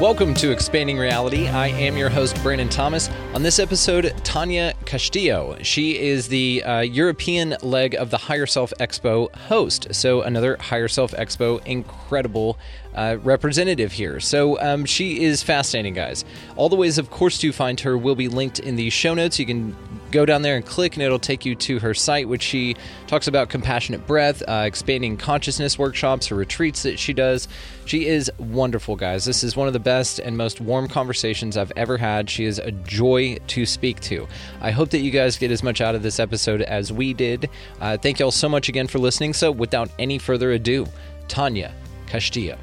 Welcome 0.00 0.34
to 0.34 0.50
Expanding 0.50 0.98
Reality. 0.98 1.46
I 1.46 1.68
am 1.68 1.96
your 1.96 2.10
host, 2.10 2.42
Brandon 2.42 2.68
Thomas. 2.68 3.08
On 3.32 3.44
this 3.44 3.60
episode, 3.60 4.12
Tania 4.24 4.74
Castilho. 4.84 5.64
She 5.64 5.96
is 5.96 6.26
the 6.26 6.64
uh, 6.64 6.80
European 6.80 7.54
leg 7.62 7.94
of 7.94 8.10
the 8.10 8.18
Higher 8.18 8.46
Self 8.46 8.72
Expo 8.80 9.32
host. 9.36 9.94
So, 9.94 10.22
another 10.22 10.56
Higher 10.58 10.88
Self 10.88 11.12
Expo 11.12 11.64
incredible 11.64 12.58
uh, 12.94 13.18
representative 13.22 13.92
here. 13.92 14.20
So 14.20 14.60
um, 14.60 14.84
she 14.84 15.22
is 15.22 15.42
fascinating, 15.42 15.94
guys. 15.94 16.24
All 16.56 16.68
the 16.68 16.76
ways, 16.76 16.98
of 16.98 17.10
course, 17.10 17.38
to 17.38 17.52
find 17.52 17.78
her 17.80 17.96
will 17.98 18.14
be 18.14 18.28
linked 18.28 18.58
in 18.58 18.76
the 18.76 18.90
show 18.90 19.14
notes. 19.14 19.38
You 19.38 19.46
can 19.46 19.76
go 20.14 20.24
down 20.24 20.42
there 20.42 20.56
and 20.56 20.64
click, 20.64 20.94
and 20.94 21.02
it'll 21.02 21.18
take 21.18 21.44
you 21.44 21.54
to 21.56 21.80
her 21.80 21.92
site, 21.92 22.28
which 22.28 22.42
she 22.42 22.76
talks 23.06 23.26
about 23.26 23.48
compassionate 23.50 24.06
breath, 24.06 24.42
uh, 24.48 24.62
expanding 24.64 25.16
consciousness 25.16 25.78
workshops, 25.78 26.28
her 26.28 26.36
retreats 26.36 26.84
that 26.84 26.98
she 26.98 27.12
does. 27.12 27.48
She 27.84 28.06
is 28.06 28.30
wonderful, 28.38 28.96
guys. 28.96 29.24
This 29.24 29.44
is 29.44 29.56
one 29.56 29.66
of 29.66 29.72
the 29.72 29.80
best 29.80 30.20
and 30.20 30.38
most 30.38 30.60
warm 30.60 30.88
conversations 30.88 31.56
I've 31.56 31.72
ever 31.76 31.98
had. 31.98 32.30
She 32.30 32.44
is 32.44 32.58
a 32.58 32.70
joy 32.70 33.36
to 33.48 33.66
speak 33.66 34.00
to. 34.02 34.26
I 34.60 34.70
hope 34.70 34.90
that 34.90 35.00
you 35.00 35.10
guys 35.10 35.36
get 35.36 35.50
as 35.50 35.62
much 35.62 35.80
out 35.80 35.94
of 35.94 36.02
this 36.02 36.20
episode 36.20 36.62
as 36.62 36.92
we 36.92 37.12
did. 37.12 37.50
Uh, 37.80 37.98
thank 37.98 38.20
you 38.20 38.24
all 38.24 38.30
so 38.30 38.48
much 38.48 38.68
again 38.68 38.86
for 38.86 39.00
listening. 39.00 39.34
So, 39.34 39.50
without 39.50 39.90
any 39.98 40.18
further 40.18 40.52
ado, 40.52 40.86
Tania 41.28 41.74
Castilho. 42.06 42.56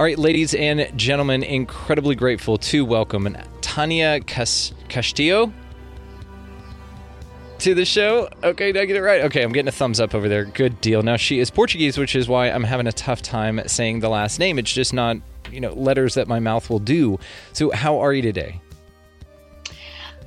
All 0.00 0.04
right, 0.04 0.18
ladies 0.18 0.54
and 0.54 0.90
gentlemen, 0.96 1.42
incredibly 1.42 2.14
grateful 2.14 2.56
to 2.56 2.86
welcome 2.86 3.36
Tania 3.60 4.20
Castilho 4.20 5.52
to 7.58 7.74
the 7.74 7.84
show. 7.84 8.30
Okay, 8.42 8.72
did 8.72 8.80
I 8.80 8.86
get 8.86 8.96
it 8.96 9.02
right? 9.02 9.20
Okay, 9.24 9.42
I'm 9.42 9.52
getting 9.52 9.68
a 9.68 9.72
thumbs 9.72 10.00
up 10.00 10.14
over 10.14 10.26
there. 10.26 10.46
Good 10.46 10.80
deal. 10.80 11.02
Now, 11.02 11.18
she 11.18 11.38
is 11.38 11.50
Portuguese, 11.50 11.98
which 11.98 12.16
is 12.16 12.28
why 12.28 12.48
I'm 12.48 12.64
having 12.64 12.86
a 12.86 12.92
tough 12.92 13.20
time 13.20 13.60
saying 13.66 14.00
the 14.00 14.08
last 14.08 14.38
name. 14.38 14.58
It's 14.58 14.72
just 14.72 14.94
not, 14.94 15.18
you 15.52 15.60
know, 15.60 15.74
letters 15.74 16.14
that 16.14 16.26
my 16.26 16.40
mouth 16.40 16.70
will 16.70 16.78
do. 16.78 17.18
So, 17.52 17.70
how 17.70 17.98
are 17.98 18.14
you 18.14 18.22
today? 18.22 18.58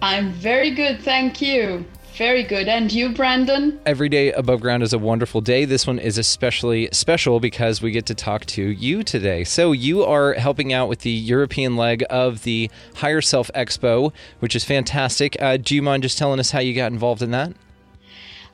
I'm 0.03 0.33
very 0.33 0.69
good, 0.75 1.01
thank 1.01 1.41
you. 1.41 1.83
Very 2.17 2.43
good. 2.43 2.67
And 2.67 2.91
you, 2.91 3.09
Brandon? 3.09 3.79
Every 3.87 4.07
day 4.07 4.31
above 4.33 4.61
ground 4.61 4.83
is 4.83 4.93
a 4.93 4.99
wonderful 4.99 5.41
day. 5.41 5.65
This 5.65 5.87
one 5.87 5.97
is 5.97 6.19
especially 6.19 6.87
special 6.91 7.39
because 7.39 7.81
we 7.81 7.89
get 7.89 8.05
to 8.05 8.13
talk 8.13 8.45
to 8.47 8.61
you 8.61 9.01
today. 9.03 9.43
So, 9.43 9.71
you 9.71 10.03
are 10.03 10.33
helping 10.33 10.71
out 10.71 10.89
with 10.89 10.99
the 10.99 11.09
European 11.09 11.75
leg 11.75 12.03
of 12.11 12.43
the 12.43 12.69
Higher 12.95 13.21
Self 13.21 13.49
Expo, 13.55 14.13
which 14.39 14.55
is 14.55 14.63
fantastic. 14.63 15.35
Uh, 15.41 15.57
do 15.57 15.73
you 15.73 15.81
mind 15.81 16.03
just 16.03 16.19
telling 16.19 16.39
us 16.39 16.51
how 16.51 16.59
you 16.59 16.75
got 16.75 16.91
involved 16.91 17.23
in 17.23 17.31
that? 17.31 17.53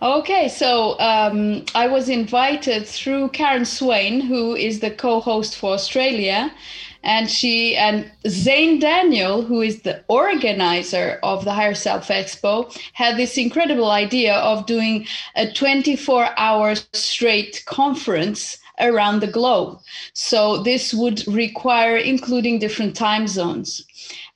Okay, 0.02 0.48
so 0.48 0.98
um, 1.00 1.66
I 1.76 1.88
was 1.88 2.08
invited 2.08 2.88
through 2.88 3.30
Karen 3.30 3.66
Swain, 3.66 4.22
who 4.22 4.56
is 4.56 4.80
the 4.80 4.92
co 4.92 5.20
host 5.20 5.58
for 5.58 5.74
Australia 5.74 6.54
and 7.04 7.30
she 7.30 7.76
and 7.76 8.12
Zane 8.28 8.80
Daniel, 8.80 9.42
who 9.42 9.62
is 9.62 9.82
the 9.82 10.04
organizer 10.08 11.20
of 11.24 11.46
the 11.46 11.54
Higher 11.54 11.74
Self 11.74 12.08
Expo, 12.08 12.76
had 12.94 13.18
this 13.18 13.38
incredible 13.38 13.90
idea 13.90 14.36
of 14.36 14.66
doing 14.66 15.06
a 15.36 15.52
24 15.52 16.30
hour 16.38 16.76
straight 16.94 17.64
conference 17.66 18.58
around 18.80 19.20
the 19.20 19.28
globe. 19.28 19.80
So 20.14 20.64
this 20.64 20.94
would 20.94 21.28
require 21.28 21.98
including 21.98 22.60
different 22.60 22.96
time 22.96 23.28
zones. 23.28 23.86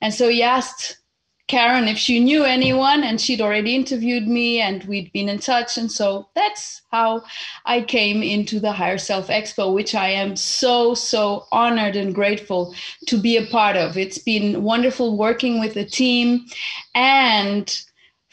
And 0.00 0.12
so 0.12 0.28
he 0.28 0.42
asked 0.42 0.98
Karen 1.46 1.88
if 1.88 1.98
she 1.98 2.20
knew 2.20 2.44
anyone, 2.44 3.04
and 3.04 3.20
she'd 3.20 3.40
already 3.40 3.74
interviewed 3.74 4.26
me, 4.26 4.60
and 4.60 4.82
we'd 4.84 5.12
been 5.12 5.28
in 5.28 5.38
touch. 5.38 5.76
And 5.76 5.92
so 5.92 6.28
that's 6.34 6.82
how 6.90 7.22
I 7.66 7.82
came 7.82 8.22
into 8.22 8.60
the 8.60 8.72
Higher 8.72 8.98
Self 8.98 9.28
Expo, 9.28 9.74
which 9.74 9.94
I 9.94 10.08
am 10.08 10.36
so, 10.36 10.94
so 10.94 11.46
honored 11.52 11.96
and 11.96 12.14
grateful 12.14 12.74
to 13.08 13.18
be 13.18 13.36
a 13.36 13.46
part 13.46 13.76
of. 13.76 13.98
It's 13.98 14.18
been 14.18 14.62
wonderful 14.62 15.18
working 15.18 15.60
with 15.60 15.74
the 15.74 15.84
team 15.84 16.46
and 16.94 17.78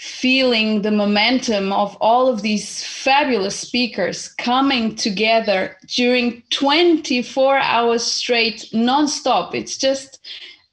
feeling 0.02 0.82
the 0.82 0.90
momentum 0.90 1.72
of 1.72 1.96
all 2.02 2.28
of 2.28 2.42
these 2.42 2.84
fabulous 2.84 3.60
speakers 3.60 4.30
coming 4.30 4.96
together 4.96 5.78
during 5.96 6.42
24 6.50 7.58
hours 7.58 8.04
straight, 8.04 8.68
nonstop. 8.74 9.54
It's 9.54 9.78
just 9.78 10.26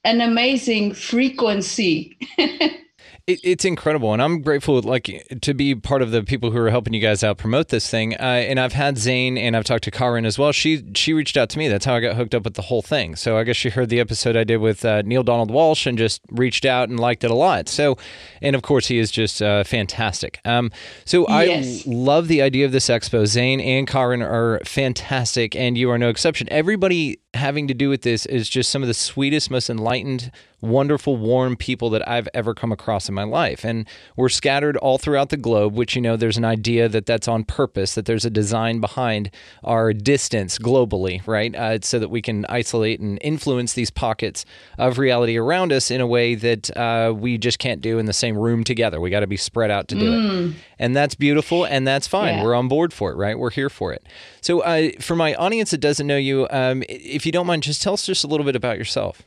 an 0.08 0.20
amazing 0.20 0.94
frequency. 0.94 2.18
It, 3.28 3.40
it's 3.44 3.66
incredible, 3.66 4.14
and 4.14 4.22
I'm 4.22 4.40
grateful, 4.40 4.80
like, 4.80 5.22
to 5.42 5.52
be 5.52 5.74
part 5.74 6.00
of 6.00 6.12
the 6.12 6.22
people 6.22 6.50
who 6.50 6.56
are 6.60 6.70
helping 6.70 6.94
you 6.94 7.00
guys 7.02 7.22
out 7.22 7.36
promote 7.36 7.68
this 7.68 7.86
thing. 7.90 8.14
Uh, 8.14 8.22
and 8.22 8.58
I've 8.58 8.72
had 8.72 8.96
Zane, 8.96 9.36
and 9.36 9.54
I've 9.54 9.64
talked 9.64 9.84
to 9.84 9.90
Karin 9.90 10.24
as 10.24 10.38
well. 10.38 10.50
She 10.50 10.82
she 10.94 11.12
reached 11.12 11.36
out 11.36 11.50
to 11.50 11.58
me. 11.58 11.68
That's 11.68 11.84
how 11.84 11.94
I 11.94 12.00
got 12.00 12.16
hooked 12.16 12.34
up 12.34 12.44
with 12.44 12.54
the 12.54 12.62
whole 12.62 12.80
thing. 12.80 13.16
So 13.16 13.36
I 13.36 13.44
guess 13.44 13.56
she 13.56 13.68
heard 13.68 13.90
the 13.90 14.00
episode 14.00 14.34
I 14.34 14.44
did 14.44 14.56
with 14.56 14.82
uh, 14.82 15.02
Neale 15.02 15.24
Donald 15.24 15.50
Walsch 15.50 15.86
and 15.86 15.98
just 15.98 16.22
reached 16.30 16.64
out 16.64 16.88
and 16.88 16.98
liked 16.98 17.22
it 17.22 17.30
a 17.30 17.34
lot. 17.34 17.68
So, 17.68 17.98
and 18.40 18.56
of 18.56 18.62
course, 18.62 18.86
he 18.86 18.98
is 18.98 19.10
just 19.10 19.42
uh, 19.42 19.62
fantastic. 19.62 20.40
Um, 20.46 20.70
so 21.04 21.26
yes. 21.28 21.86
I 21.86 21.90
love 21.90 22.28
the 22.28 22.40
idea 22.40 22.64
of 22.64 22.72
this 22.72 22.88
expo. 22.88 23.26
Zane 23.26 23.60
and 23.60 23.86
Karin 23.86 24.22
are 24.22 24.58
fantastic, 24.64 25.54
and 25.54 25.76
you 25.76 25.90
are 25.90 25.98
no 25.98 26.08
exception. 26.08 26.48
Everybody 26.50 27.20
having 27.34 27.68
to 27.68 27.74
do 27.74 27.88
with 27.88 28.02
this 28.02 28.24
is 28.26 28.48
just 28.48 28.70
some 28.70 28.82
of 28.82 28.88
the 28.88 28.94
sweetest, 28.94 29.50
most 29.50 29.68
enlightened, 29.68 30.30
wonderful, 30.60 31.16
warm 31.16 31.56
people 31.56 31.90
that 31.90 32.06
I've 32.08 32.28
ever 32.34 32.54
come 32.54 32.72
across 32.72 33.08
in 33.08 33.14
my 33.14 33.22
life. 33.22 33.64
And 33.64 33.86
we're 34.16 34.28
scattered 34.28 34.76
all 34.78 34.98
throughout 34.98 35.28
the 35.28 35.36
globe, 35.36 35.74
which, 35.74 35.94
you 35.94 36.02
know, 36.02 36.16
there's 36.16 36.36
an 36.36 36.44
idea 36.44 36.88
that 36.88 37.06
that's 37.06 37.28
on 37.28 37.44
purpose, 37.44 37.94
that 37.94 38.06
there's 38.06 38.24
a 38.24 38.30
design 38.30 38.80
behind 38.80 39.30
our 39.62 39.92
distance 39.92 40.58
globally, 40.58 41.24
right? 41.26 41.54
Uh, 41.54 41.78
so 41.82 41.98
that 41.98 42.08
we 42.08 42.20
can 42.20 42.44
isolate 42.46 42.98
and 42.98 43.18
influence 43.20 43.74
these 43.74 43.90
pockets 43.90 44.44
of 44.78 44.98
reality 44.98 45.36
around 45.36 45.72
us 45.72 45.90
in 45.90 46.00
a 46.00 46.06
way 46.06 46.34
that 46.34 46.76
uh, 46.76 47.12
we 47.16 47.38
just 47.38 47.58
can't 47.58 47.80
do 47.80 47.98
in 47.98 48.06
the 48.06 48.12
same 48.12 48.36
room 48.36 48.64
together. 48.64 49.00
We 49.00 49.10
got 49.10 49.20
to 49.20 49.26
be 49.26 49.36
spread 49.36 49.70
out 49.70 49.88
to 49.88 49.94
do 49.94 50.10
mm. 50.10 50.50
it. 50.50 50.56
And 50.80 50.96
that's 50.96 51.14
beautiful 51.14 51.64
and 51.66 51.86
that's 51.86 52.06
fine. 52.06 52.38
Yeah. 52.38 52.44
We're 52.44 52.54
on 52.54 52.68
board 52.68 52.92
for 52.92 53.12
it, 53.12 53.16
right? 53.16 53.38
We're 53.38 53.50
here 53.50 53.70
for 53.70 53.92
it. 53.92 54.06
So, 54.40 54.60
uh, 54.60 54.90
for 55.00 55.14
my 55.14 55.34
audience 55.34 55.70
that 55.72 55.78
doesn't 55.78 56.06
know 56.06 56.16
you, 56.16 56.46
um, 56.50 56.82
if 56.88 57.26
you 57.26 57.27
don't 57.32 57.46
mind, 57.46 57.62
just 57.62 57.82
tell 57.82 57.94
us 57.94 58.06
just 58.06 58.24
a 58.24 58.26
little 58.26 58.46
bit 58.46 58.56
about 58.56 58.78
yourself. 58.78 59.22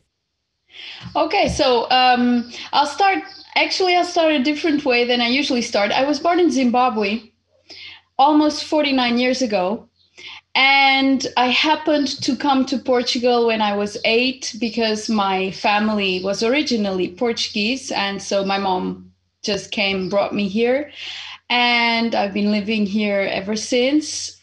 Okay, 1.16 1.50
so 1.50 1.90
um, 1.92 2.52
I'll 2.72 2.86
start. 2.86 3.24
Actually, 3.56 3.96
I'll 3.96 4.06
start 4.06 4.34
a 4.34 4.44
different 4.44 4.86
way 4.86 5.06
than 5.06 5.20
I 5.20 5.28
usually 5.28 5.62
start. 5.62 5.92
I 5.92 6.06
was 6.06 6.20
born 6.20 6.40
in 6.40 6.52
Zimbabwe 6.52 7.32
almost 8.18 8.66
49 8.66 9.18
years 9.18 9.42
ago. 9.42 9.88
And 10.54 11.26
I 11.38 11.48
happened 11.48 12.08
to 12.24 12.36
come 12.36 12.66
to 12.66 12.78
Portugal 12.78 13.48
when 13.48 13.62
I 13.62 13.76
was 13.76 13.98
eight 14.04 14.54
because 14.60 15.10
my 15.10 15.52
family 15.52 16.22
was 16.24 16.44
originally 16.44 17.08
Portuguese. 17.10 17.90
And 17.92 18.22
so 18.22 18.44
my 18.44 18.58
mom 18.58 19.12
just 19.44 19.72
came, 19.72 20.10
brought 20.10 20.36
me 20.36 20.50
here. 20.50 20.92
And 21.50 22.14
I've 22.16 22.34
been 22.34 22.52
living 22.52 22.86
here 22.86 23.22
ever 23.22 23.56
since. 23.56 24.38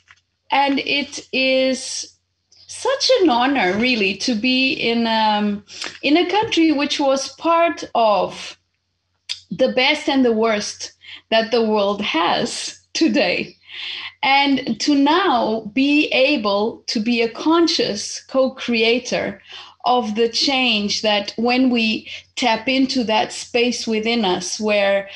And 0.50 0.78
it 0.78 1.28
is 1.32 2.17
such 2.78 3.10
an 3.20 3.30
honor, 3.30 3.76
really, 3.76 4.16
to 4.18 4.34
be 4.34 4.72
in 4.72 5.06
um, 5.06 5.64
in 6.02 6.16
a 6.16 6.30
country 6.30 6.72
which 6.72 7.00
was 7.00 7.34
part 7.34 7.84
of 7.94 8.56
the 9.50 9.72
best 9.72 10.08
and 10.08 10.24
the 10.24 10.32
worst 10.32 10.92
that 11.30 11.50
the 11.50 11.62
world 11.62 12.00
has 12.00 12.80
today. 12.92 13.56
And 14.22 14.80
to 14.80 14.94
now 14.94 15.70
be 15.72 16.08
able 16.08 16.82
to 16.88 17.00
be 17.00 17.22
a 17.22 17.30
conscious 17.30 18.22
co 18.24 18.50
creator 18.50 19.40
of 19.84 20.14
the 20.16 20.28
change 20.28 21.02
that 21.02 21.32
when 21.36 21.70
we 21.70 22.08
tap 22.36 22.68
into 22.68 23.04
that 23.04 23.32
space 23.32 23.86
within 23.86 24.24
us 24.24 24.60
where 24.60 25.08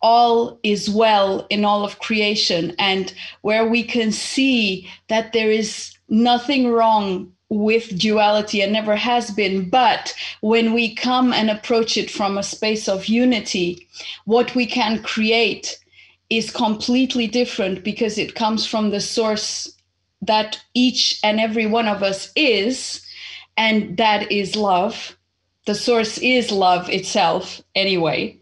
all 0.00 0.58
is 0.62 0.88
well 0.90 1.46
in 1.50 1.64
all 1.64 1.84
of 1.84 1.98
creation 1.98 2.74
and 2.78 3.14
where 3.42 3.66
we 3.66 3.82
can 3.82 4.12
see 4.12 4.88
that 5.08 5.32
there 5.32 5.50
is 5.50 5.93
nothing 6.08 6.70
wrong 6.70 7.32
with 7.50 7.98
duality 7.98 8.60
and 8.62 8.72
never 8.72 8.96
has 8.96 9.30
been. 9.30 9.68
But 9.68 10.14
when 10.40 10.72
we 10.72 10.94
come 10.94 11.32
and 11.32 11.50
approach 11.50 11.96
it 11.96 12.10
from 12.10 12.36
a 12.36 12.42
space 12.42 12.88
of 12.88 13.06
unity, 13.06 13.86
what 14.24 14.54
we 14.54 14.66
can 14.66 15.02
create 15.02 15.78
is 16.30 16.50
completely 16.50 17.26
different 17.26 17.84
because 17.84 18.18
it 18.18 18.34
comes 18.34 18.66
from 18.66 18.90
the 18.90 19.00
source 19.00 19.70
that 20.22 20.60
each 20.72 21.20
and 21.22 21.38
every 21.38 21.66
one 21.66 21.86
of 21.86 22.02
us 22.02 22.32
is, 22.34 23.04
and 23.56 23.96
that 23.98 24.30
is 24.32 24.56
love. 24.56 25.16
The 25.66 25.74
source 25.74 26.18
is 26.18 26.50
love 26.50 26.88
itself, 26.88 27.60
anyway. 27.74 28.38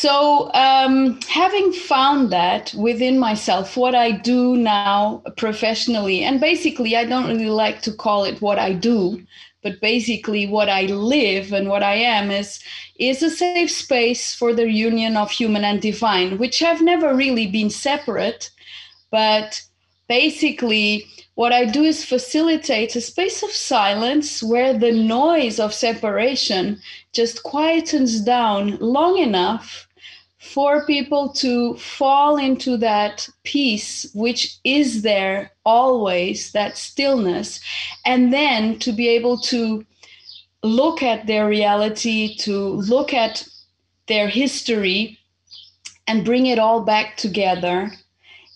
So, 0.00 0.50
um, 0.54 1.20
having 1.28 1.74
found 1.74 2.30
that 2.30 2.72
within 2.72 3.18
myself, 3.18 3.76
what 3.76 3.94
I 3.94 4.12
do 4.12 4.56
now 4.56 5.22
professionally, 5.36 6.22
and 6.22 6.40
basically, 6.40 6.96
I 6.96 7.04
don't 7.04 7.28
really 7.28 7.50
like 7.50 7.82
to 7.82 7.92
call 7.92 8.24
it 8.24 8.40
what 8.40 8.58
I 8.58 8.72
do, 8.72 9.22
but 9.62 9.78
basically, 9.82 10.46
what 10.46 10.70
I 10.70 10.84
live 10.86 11.52
and 11.52 11.68
what 11.68 11.82
I 11.82 11.96
am 11.96 12.30
is 12.30 12.60
is 12.98 13.22
a 13.22 13.28
safe 13.28 13.70
space 13.70 14.34
for 14.34 14.54
the 14.54 14.70
union 14.70 15.18
of 15.18 15.30
human 15.30 15.64
and 15.64 15.82
divine, 15.82 16.38
which 16.38 16.60
have 16.60 16.80
never 16.80 17.14
really 17.14 17.46
been 17.46 17.68
separate, 17.68 18.50
but 19.10 19.60
basically, 20.08 21.04
what 21.34 21.52
I 21.52 21.66
do 21.66 21.82
is 21.84 22.06
facilitate 22.06 22.96
a 22.96 23.02
space 23.02 23.42
of 23.42 23.50
silence 23.50 24.42
where 24.42 24.72
the 24.72 24.92
noise 24.92 25.60
of 25.60 25.74
separation 25.74 26.80
just 27.12 27.42
quietens 27.42 28.24
down 28.24 28.78
long 28.78 29.18
enough 29.18 29.86
for 30.40 30.86
people 30.86 31.28
to 31.28 31.74
fall 31.76 32.38
into 32.38 32.76
that 32.78 33.28
peace, 33.44 34.10
which 34.14 34.56
is 34.64 35.02
there 35.02 35.52
always, 35.66 36.52
that 36.52 36.78
stillness, 36.78 37.60
and 38.06 38.32
then 38.32 38.78
to 38.78 38.90
be 38.90 39.06
able 39.06 39.38
to 39.38 39.84
look 40.62 41.02
at 41.02 41.26
their 41.26 41.46
reality, 41.46 42.36
to 42.36 42.56
look 42.58 43.12
at 43.12 43.46
their 44.06 44.28
history, 44.28 45.18
and 46.06 46.24
bring 46.24 46.46
it 46.46 46.58
all 46.58 46.82
back 46.82 47.16
together 47.18 47.92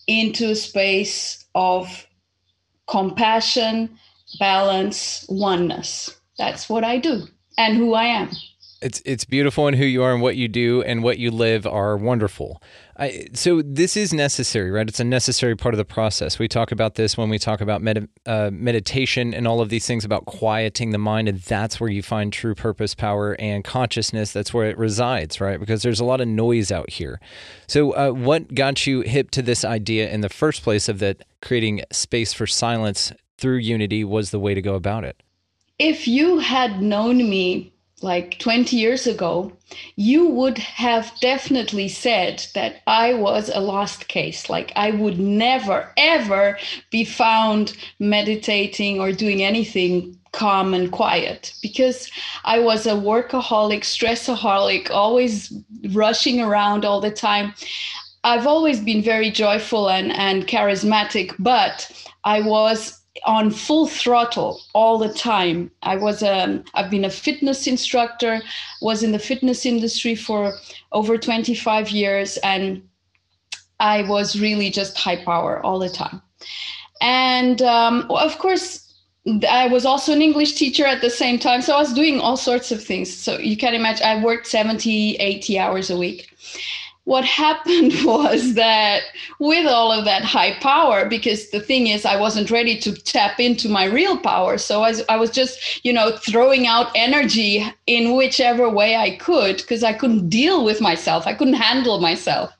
into 0.07 0.51
a 0.51 0.55
space 0.55 1.45
of 1.53 2.07
compassion, 2.87 3.97
balance, 4.39 5.25
oneness. 5.29 6.19
That's 6.37 6.67
what 6.67 6.83
I 6.83 6.97
do 6.97 7.27
and 7.57 7.77
who 7.77 7.93
I 7.93 8.05
am. 8.05 8.31
It's 8.81 9.01
it's 9.05 9.25
beautiful 9.25 9.67
and 9.67 9.75
who 9.75 9.85
you 9.85 10.03
are 10.03 10.13
and 10.13 10.21
what 10.21 10.35
you 10.35 10.47
do 10.47 10.83
and 10.83 11.01
what 11.01 11.17
you 11.17 11.31
live 11.31 11.65
are 11.65 11.97
wonderful. 11.97 12.61
I, 12.97 13.27
so 13.33 13.61
this 13.61 13.97
is 13.97 14.13
necessary, 14.13 14.71
right? 14.71 14.87
It's 14.87 14.99
a 14.99 15.05
necessary 15.05 15.55
part 15.55 15.73
of 15.73 15.77
the 15.77 15.85
process. 15.85 16.39
We 16.39 16.47
talk 16.47 16.71
about 16.71 16.95
this 16.95 17.17
when 17.17 17.29
we 17.29 17.37
talk 17.37 17.59
about 17.59 17.81
med- 17.81 18.07
uh, 18.25 18.51
meditation 18.53 19.33
and 19.33 19.47
all 19.47 19.59
of 19.59 19.67
these 19.67 19.85
things 19.85 20.05
about 20.05 20.25
quieting 20.25 20.91
the 20.91 20.97
mind, 20.97 21.27
and 21.27 21.39
that's 21.39 21.79
where 21.79 21.89
you 21.89 22.01
find 22.01 22.31
true 22.31 22.55
purpose, 22.55 22.95
power, 22.95 23.35
and 23.39 23.63
consciousness. 23.63 24.31
That's 24.31 24.53
where 24.53 24.69
it 24.69 24.77
resides, 24.77 25.41
right? 25.41 25.59
Because 25.59 25.83
there's 25.83 25.99
a 25.99 26.05
lot 26.05 26.21
of 26.21 26.27
noise 26.27 26.71
out 26.71 26.89
here. 26.89 27.19
So, 27.67 27.91
uh, 27.91 28.11
what 28.11 28.53
got 28.55 28.87
you 28.87 29.01
hip 29.01 29.31
to 29.31 29.41
this 29.41 29.65
idea 29.65 30.09
in 30.09 30.21
the 30.21 30.29
first 30.29 30.63
place 30.63 30.87
of 30.87 30.99
that 30.99 31.23
creating 31.41 31.81
space 31.91 32.31
for 32.31 32.47
silence 32.47 33.11
through 33.37 33.57
unity 33.57 34.03
was 34.03 34.31
the 34.31 34.39
way 34.39 34.53
to 34.53 34.61
go 34.61 34.75
about 34.75 35.03
it? 35.03 35.21
If 35.79 36.07
you 36.07 36.39
had 36.39 36.81
known 36.81 37.17
me 37.17 37.73
like 38.01 38.39
20 38.39 38.75
years 38.75 39.07
ago, 39.07 39.51
you 39.95 40.27
would 40.27 40.57
have 40.57 41.11
definitely 41.21 41.87
said 41.87 42.45
that 42.53 42.81
I 42.87 43.13
was 43.13 43.49
a 43.49 43.61
lost 43.61 44.07
case. 44.07 44.49
Like 44.49 44.71
I 44.75 44.91
would 44.91 45.19
never, 45.19 45.93
ever 45.97 46.57
be 46.91 47.05
found 47.05 47.75
meditating 47.99 48.99
or 48.99 49.11
doing 49.11 49.41
anything 49.41 50.17
calm 50.33 50.73
and 50.73 50.91
quiet 50.91 51.53
because 51.61 52.11
I 52.43 52.59
was 52.59 52.85
a 52.85 52.91
workaholic, 52.91 53.81
stressaholic, 53.81 54.91
always 54.91 55.53
rushing 55.91 56.41
around 56.41 56.83
all 56.83 56.99
the 56.99 57.11
time. 57.11 57.53
I've 58.25 58.47
always 58.47 58.81
been 58.81 59.01
very 59.01 59.31
joyful 59.31 59.89
and, 59.89 60.11
and 60.11 60.47
charismatic, 60.47 61.33
but 61.39 61.89
I 62.25 62.41
was 62.41 62.99
on 63.23 63.49
full 63.49 63.87
throttle 63.87 64.61
all 64.73 64.97
the 64.97 65.13
time. 65.13 65.71
I 65.83 65.95
was 65.95 66.21
um, 66.21 66.63
I've 66.73 66.91
been 66.91 67.05
a 67.05 67.09
fitness 67.09 67.67
instructor, 67.67 68.41
was 68.81 69.03
in 69.03 69.11
the 69.11 69.19
fitness 69.19 69.65
industry 69.65 70.15
for 70.15 70.53
over 70.91 71.17
25 71.17 71.89
years, 71.89 72.37
and 72.37 72.83
I 73.79 74.03
was 74.03 74.39
really 74.39 74.69
just 74.69 74.97
high 74.97 75.23
power 75.23 75.65
all 75.65 75.79
the 75.79 75.89
time. 75.89 76.21
And 77.01 77.61
um, 77.61 78.07
of 78.09 78.37
course, 78.37 78.93
I 79.49 79.67
was 79.67 79.85
also 79.85 80.13
an 80.13 80.21
English 80.21 80.53
teacher 80.53 80.85
at 80.85 81.01
the 81.01 81.09
same 81.09 81.39
time, 81.39 81.61
so 81.61 81.75
I 81.75 81.79
was 81.79 81.93
doing 81.93 82.19
all 82.19 82.37
sorts 82.37 82.71
of 82.71 82.83
things. 82.83 83.11
So 83.11 83.39
you 83.39 83.57
can 83.57 83.73
imagine 83.73 84.05
I 84.05 84.23
worked 84.23 84.47
70, 84.47 85.15
80 85.15 85.59
hours 85.59 85.89
a 85.89 85.97
week 85.97 86.29
what 87.05 87.23
happened 87.23 87.93
was 88.03 88.55
that 88.55 89.03
with 89.39 89.65
all 89.65 89.91
of 89.91 90.05
that 90.05 90.23
high 90.23 90.59
power 90.59 91.07
because 91.07 91.49
the 91.51 91.59
thing 91.59 91.87
is 91.87 92.05
i 92.05 92.19
wasn't 92.19 92.51
ready 92.51 92.77
to 92.77 92.93
tap 92.93 93.39
into 93.39 93.69
my 93.69 93.85
real 93.85 94.17
power. 94.17 94.57
So 94.57 94.83
i 94.83 94.89
was, 94.89 95.03
I 95.07 95.15
was 95.15 95.29
just 95.29 95.85
you 95.85 95.93
know 95.93 96.17
throwing 96.17 96.67
out 96.67 96.91
energy 96.95 97.65
in 97.87 98.15
whichever 98.15 98.69
way 98.69 98.95
i 98.95 99.15
could 99.17 99.57
because 99.57 99.83
i 99.83 99.93
couldn't 99.93 100.29
deal 100.29 100.65
with 100.65 100.81
myself. 100.81 101.25
I 101.25 101.33
couldn't 101.33 101.53
handle 101.53 101.99
myself. 101.99 102.51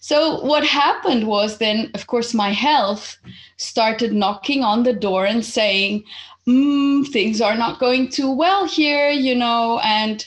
So 0.00 0.44
what 0.44 0.64
happened 0.66 1.26
was 1.26 1.58
then 1.58 1.90
of 1.94 2.06
course 2.06 2.34
my 2.34 2.50
health 2.50 3.16
started 3.56 4.12
knocking 4.12 4.62
on 4.62 4.82
the 4.82 4.92
door 4.92 5.24
and 5.24 5.44
saying 5.44 6.04
mm, 6.48 7.06
things 7.08 7.40
are 7.40 7.56
not 7.56 7.78
going 7.78 8.08
too 8.08 8.32
well 8.32 8.66
here 8.66 9.10
you 9.10 9.34
know 9.34 9.78
and 9.84 10.26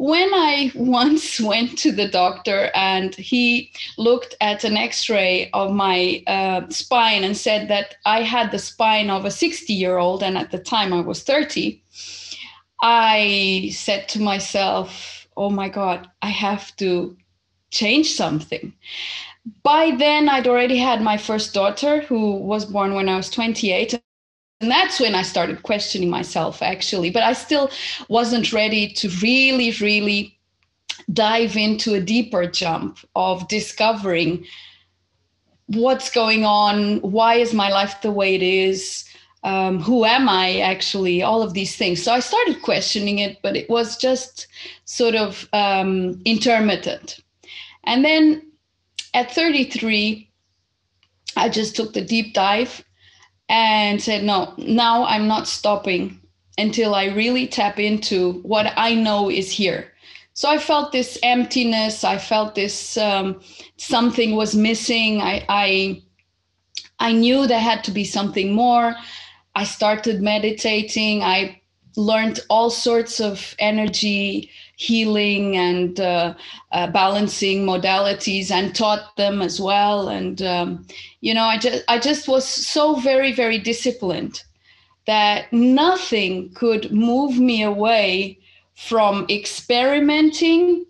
when 0.00 0.32
I 0.32 0.72
once 0.76 1.40
went 1.40 1.76
to 1.78 1.92
the 1.92 2.08
doctor 2.08 2.70
and 2.74 3.14
he 3.14 3.70
looked 3.98 4.34
at 4.40 4.64
an 4.64 4.76
x 4.76 5.10
ray 5.10 5.50
of 5.52 5.72
my 5.72 6.22
uh, 6.26 6.68
spine 6.70 7.22
and 7.22 7.36
said 7.36 7.68
that 7.68 7.96
I 8.06 8.22
had 8.22 8.50
the 8.50 8.58
spine 8.58 9.10
of 9.10 9.26
a 9.26 9.30
60 9.30 9.72
year 9.72 9.98
old, 9.98 10.22
and 10.22 10.38
at 10.38 10.50
the 10.50 10.58
time 10.58 10.92
I 10.94 11.02
was 11.02 11.22
30, 11.22 11.82
I 12.82 13.70
said 13.74 14.08
to 14.10 14.22
myself, 14.22 15.28
oh 15.36 15.50
my 15.50 15.68
God, 15.68 16.08
I 16.22 16.30
have 16.30 16.74
to 16.76 17.16
change 17.70 18.12
something. 18.12 18.72
By 19.62 19.92
then, 19.98 20.28
I'd 20.28 20.46
already 20.46 20.78
had 20.78 21.02
my 21.02 21.16
first 21.18 21.52
daughter, 21.52 22.00
who 22.00 22.36
was 22.36 22.64
born 22.64 22.94
when 22.94 23.08
I 23.08 23.16
was 23.16 23.30
28 23.30 24.00
and 24.60 24.70
that's 24.70 25.00
when 25.00 25.14
I 25.14 25.22
started 25.22 25.62
questioning 25.62 26.10
myself, 26.10 26.60
actually. 26.60 27.10
But 27.10 27.22
I 27.22 27.32
still 27.32 27.70
wasn't 28.08 28.52
ready 28.52 28.88
to 28.92 29.08
really, 29.22 29.72
really 29.80 30.38
dive 31.12 31.56
into 31.56 31.94
a 31.94 32.00
deeper 32.00 32.46
jump 32.46 32.98
of 33.16 33.48
discovering 33.48 34.44
what's 35.68 36.10
going 36.10 36.44
on, 36.44 37.00
why 37.00 37.34
is 37.36 37.54
my 37.54 37.70
life 37.70 38.02
the 38.02 38.10
way 38.10 38.34
it 38.34 38.42
is, 38.42 39.04
um, 39.44 39.80
who 39.80 40.04
am 40.04 40.28
I 40.28 40.60
actually, 40.60 41.22
all 41.22 41.42
of 41.42 41.54
these 41.54 41.76
things. 41.76 42.02
So 42.02 42.12
I 42.12 42.20
started 42.20 42.60
questioning 42.60 43.20
it, 43.20 43.38
but 43.42 43.56
it 43.56 43.70
was 43.70 43.96
just 43.96 44.46
sort 44.84 45.14
of 45.14 45.48
um, 45.54 46.20
intermittent. 46.26 47.20
And 47.84 48.04
then 48.04 48.42
at 49.14 49.32
33, 49.34 50.30
I 51.36 51.48
just 51.48 51.76
took 51.76 51.94
the 51.94 52.04
deep 52.04 52.34
dive 52.34 52.84
and 53.50 54.00
said, 54.00 54.22
no, 54.22 54.54
now 54.58 55.04
I'm 55.04 55.26
not 55.26 55.48
stopping 55.48 56.20
until 56.56 56.94
I 56.94 57.06
really 57.06 57.48
tap 57.48 57.80
into 57.80 58.34
what 58.42 58.72
I 58.76 58.94
know 58.94 59.28
is 59.28 59.50
here. 59.50 59.92
So 60.34 60.48
I 60.48 60.58
felt 60.58 60.92
this 60.92 61.18
emptiness. 61.24 62.04
I 62.04 62.16
felt 62.16 62.54
this 62.54 62.96
um, 62.96 63.40
something 63.76 64.36
was 64.36 64.54
missing. 64.54 65.20
I, 65.20 65.44
I 65.48 66.02
I 67.00 67.12
knew 67.12 67.46
there 67.46 67.58
had 67.58 67.82
to 67.84 67.90
be 67.90 68.04
something 68.04 68.52
more. 68.52 68.94
I 69.56 69.64
started 69.64 70.22
meditating. 70.22 71.22
I 71.22 71.60
learned 71.96 72.40
all 72.48 72.70
sorts 72.70 73.20
of 73.20 73.56
energy 73.58 74.50
healing 74.80 75.58
and 75.58 76.00
uh, 76.00 76.32
uh, 76.72 76.86
balancing 76.90 77.66
modalities 77.66 78.50
and 78.50 78.74
taught 78.74 79.14
them 79.16 79.42
as 79.42 79.60
well. 79.60 80.08
And 80.08 80.40
um, 80.40 80.86
you 81.20 81.34
know, 81.34 81.44
I 81.44 81.58
just 81.58 81.84
I 81.86 81.98
just 81.98 82.26
was 82.26 82.46
so 82.48 82.94
very 82.94 83.32
very 83.32 83.58
disciplined 83.58 84.42
that 85.06 85.52
nothing 85.52 86.50
could 86.54 86.92
move 86.92 87.38
me 87.38 87.62
away 87.62 88.38
from 88.74 89.26
experimenting 89.28 90.86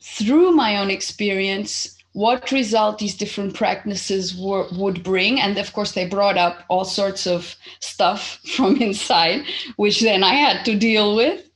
through 0.00 0.50
my 0.52 0.76
own 0.78 0.90
experience 0.90 1.96
what 2.14 2.50
result 2.50 2.98
these 2.98 3.16
different 3.16 3.54
practices 3.54 4.34
were, 4.36 4.66
would 4.72 5.04
bring 5.04 5.38
and 5.38 5.56
of 5.58 5.72
course 5.72 5.92
they 5.92 6.08
brought 6.08 6.36
up 6.36 6.64
all 6.68 6.84
sorts 6.84 7.26
of 7.26 7.54
stuff 7.78 8.40
from 8.56 8.80
inside 8.82 9.44
which 9.76 10.00
then 10.00 10.24
i 10.24 10.34
had 10.34 10.64
to 10.64 10.76
deal 10.76 11.14
with 11.14 11.47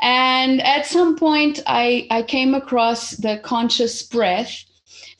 And 0.00 0.60
at 0.62 0.86
some 0.86 1.16
point, 1.16 1.60
I, 1.66 2.06
I 2.10 2.22
came 2.22 2.54
across 2.54 3.10
the 3.10 3.38
conscious 3.38 4.02
breath 4.02 4.64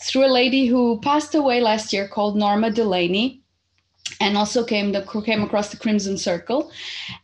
through 0.02 0.26
a 0.26 0.28
lady 0.28 0.66
who 0.66 1.00
passed 1.00 1.35
away 1.35 1.61
last 1.61 1.93
year 1.93 2.09
called 2.09 2.37
Norma 2.37 2.71
Delaney 2.71 3.40
and 4.21 4.37
also 4.37 4.64
came 4.64 4.93
the 4.93 5.02
came 5.25 5.43
across 5.43 5.71
the 5.71 5.76
Crimson 5.76 6.19
Circle, 6.19 6.71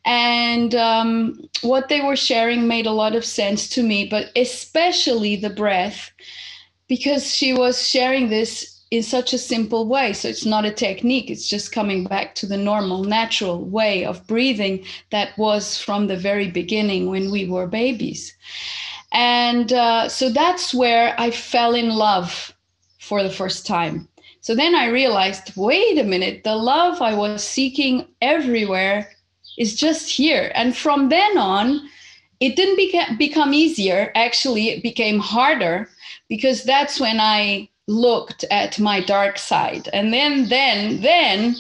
and 0.05 0.75
um, 0.75 1.39
what 1.63 1.89
they 1.89 2.01
were 2.01 2.17
sharing 2.17 2.67
made 2.67 2.87
a 2.87 2.93
lot 2.93 3.15
of 3.15 3.25
sense 3.25 3.69
to 3.71 3.83
me, 3.83 4.07
but 4.09 4.31
especially 4.35 5.37
the 5.37 5.51
breath, 5.51 6.11
because 6.89 7.35
she 7.35 7.53
was 7.53 7.89
sharing 7.89 8.29
this 8.29 8.80
in 8.91 9.03
such 9.03 9.33
a 9.33 9.39
simple 9.39 9.87
way. 9.87 10.13
So 10.13 10.29
it's 10.29 10.47
not 10.47 10.65
a 10.65 10.73
technique; 10.73 11.31
it's 11.31 11.49
just 11.49 11.73
coming 11.73 12.05
back 12.05 12.35
to 12.37 12.47
the 12.47 12.57
normal, 12.57 13.05
natural 13.05 13.65
way 13.65 14.05
of 14.05 14.27
breathing 14.27 14.85
that 15.11 15.37
was 15.39 15.79
from 15.79 16.07
the 16.07 16.17
very 16.17 16.49
beginning 16.51 17.09
when 17.09 17.31
we 17.31 17.47
were 17.47 17.67
babies, 17.67 18.37
and 19.13 19.73
uh, 19.73 20.09
so 20.09 20.31
that's 20.31 20.75
where 20.75 21.15
I 21.19 21.31
fell 21.31 21.75
in 21.75 21.91
love 21.91 22.55
for 22.99 23.23
the 23.23 23.31
first 23.31 23.67
time 23.67 24.09
so 24.41 24.55
then 24.55 24.75
I 24.75 24.87
realized 24.87 25.53
wait 25.57 25.99
a 25.99 26.05
minute, 26.05 26.45
the 26.45 26.57
love 26.57 27.03
I 27.03 27.15
was 27.15 27.45
seeking 27.45 28.07
everywhere 28.23 29.11
is 29.59 29.75
just 29.77 30.09
here. 30.11 30.51
And 30.55 30.77
from 30.77 31.11
then 31.11 31.37
on, 31.37 31.81
it 32.41 32.57
didn't 32.57 32.79
beca- 32.79 33.19
become 33.19 33.53
easier. 33.53 34.11
Actually, 34.15 34.71
it 34.71 34.83
became 34.83 35.19
harder 35.19 35.91
because 36.29 36.65
that's 36.65 36.99
when 36.99 37.21
I 37.21 37.69
looked 37.91 38.45
at 38.51 38.79
my 38.79 39.01
dark 39.01 39.37
side. 39.37 39.89
And 39.93 40.13
then, 40.13 40.49
then, 40.49 41.01
then, 41.01 41.57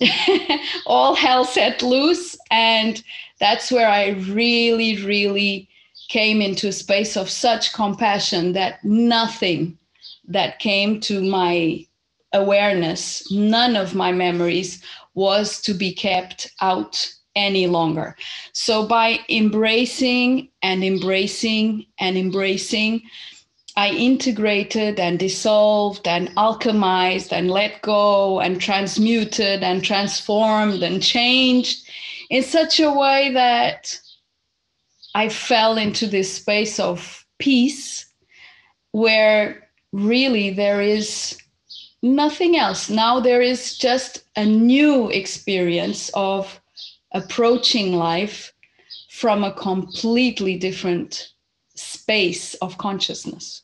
all 0.86 1.14
hell 1.14 1.44
set 1.44 1.82
loose. 1.82 2.36
And 2.50 3.02
that's 3.38 3.72
where 3.72 3.88
I 3.88 4.10
really, 4.10 5.02
really 5.04 5.68
came 6.08 6.42
into 6.42 6.68
a 6.68 6.72
space 6.72 7.16
of 7.16 7.30
such 7.30 7.72
compassion 7.72 8.52
that 8.52 8.84
nothing 8.84 9.78
that 10.28 10.58
came 10.58 11.00
to 11.00 11.22
my 11.22 11.86
awareness, 12.32 13.30
none 13.32 13.76
of 13.76 13.94
my 13.94 14.12
memories 14.12 14.82
was 15.14 15.60
to 15.62 15.74
be 15.74 15.92
kept 15.92 16.50
out 16.60 17.12
any 17.34 17.66
longer. 17.66 18.16
So 18.52 18.86
by 18.86 19.20
embracing 19.28 20.50
and 20.62 20.84
embracing 20.84 21.86
and 21.98 22.16
embracing, 22.18 23.02
I 23.76 23.90
integrated 23.90 24.98
and 24.98 25.18
dissolved 25.18 26.08
and 26.08 26.28
alchemized 26.36 27.32
and 27.32 27.50
let 27.50 27.82
go 27.82 28.40
and 28.40 28.60
transmuted 28.60 29.62
and 29.62 29.84
transformed 29.84 30.82
and 30.82 31.02
changed 31.02 31.88
in 32.30 32.42
such 32.42 32.80
a 32.80 32.90
way 32.92 33.32
that 33.32 33.98
I 35.14 35.28
fell 35.28 35.76
into 35.78 36.06
this 36.06 36.34
space 36.34 36.78
of 36.78 37.24
peace 37.38 38.06
where 38.92 39.68
really 39.92 40.50
there 40.50 40.80
is 40.80 41.36
nothing 42.02 42.56
else. 42.56 42.88
Now 42.88 43.20
there 43.20 43.42
is 43.42 43.76
just 43.76 44.24
a 44.36 44.44
new 44.44 45.10
experience 45.10 46.10
of 46.14 46.60
approaching 47.12 47.94
life 47.94 48.52
from 49.08 49.44
a 49.44 49.52
completely 49.52 50.56
different 50.56 51.32
space 52.10 52.54
of 52.54 52.76
consciousness. 52.76 53.62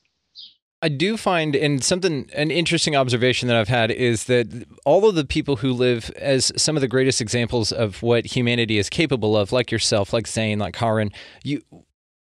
I 0.80 0.88
do 0.88 1.16
find, 1.16 1.56
and 1.56 1.82
something, 1.82 2.30
an 2.32 2.52
interesting 2.52 2.94
observation 2.94 3.48
that 3.48 3.56
I've 3.56 3.68
had 3.68 3.90
is 3.90 4.24
that 4.24 4.46
all 4.84 5.08
of 5.08 5.16
the 5.16 5.24
people 5.24 5.56
who 5.56 5.72
live 5.72 6.10
as 6.16 6.52
some 6.56 6.76
of 6.76 6.80
the 6.80 6.86
greatest 6.86 7.20
examples 7.20 7.72
of 7.72 8.02
what 8.02 8.36
humanity 8.36 8.78
is 8.78 8.88
capable 8.88 9.36
of, 9.36 9.50
like 9.50 9.72
yourself, 9.72 10.12
like 10.12 10.28
Zane, 10.28 10.60
like 10.60 10.74
Karin, 10.74 11.10
you 11.42 11.60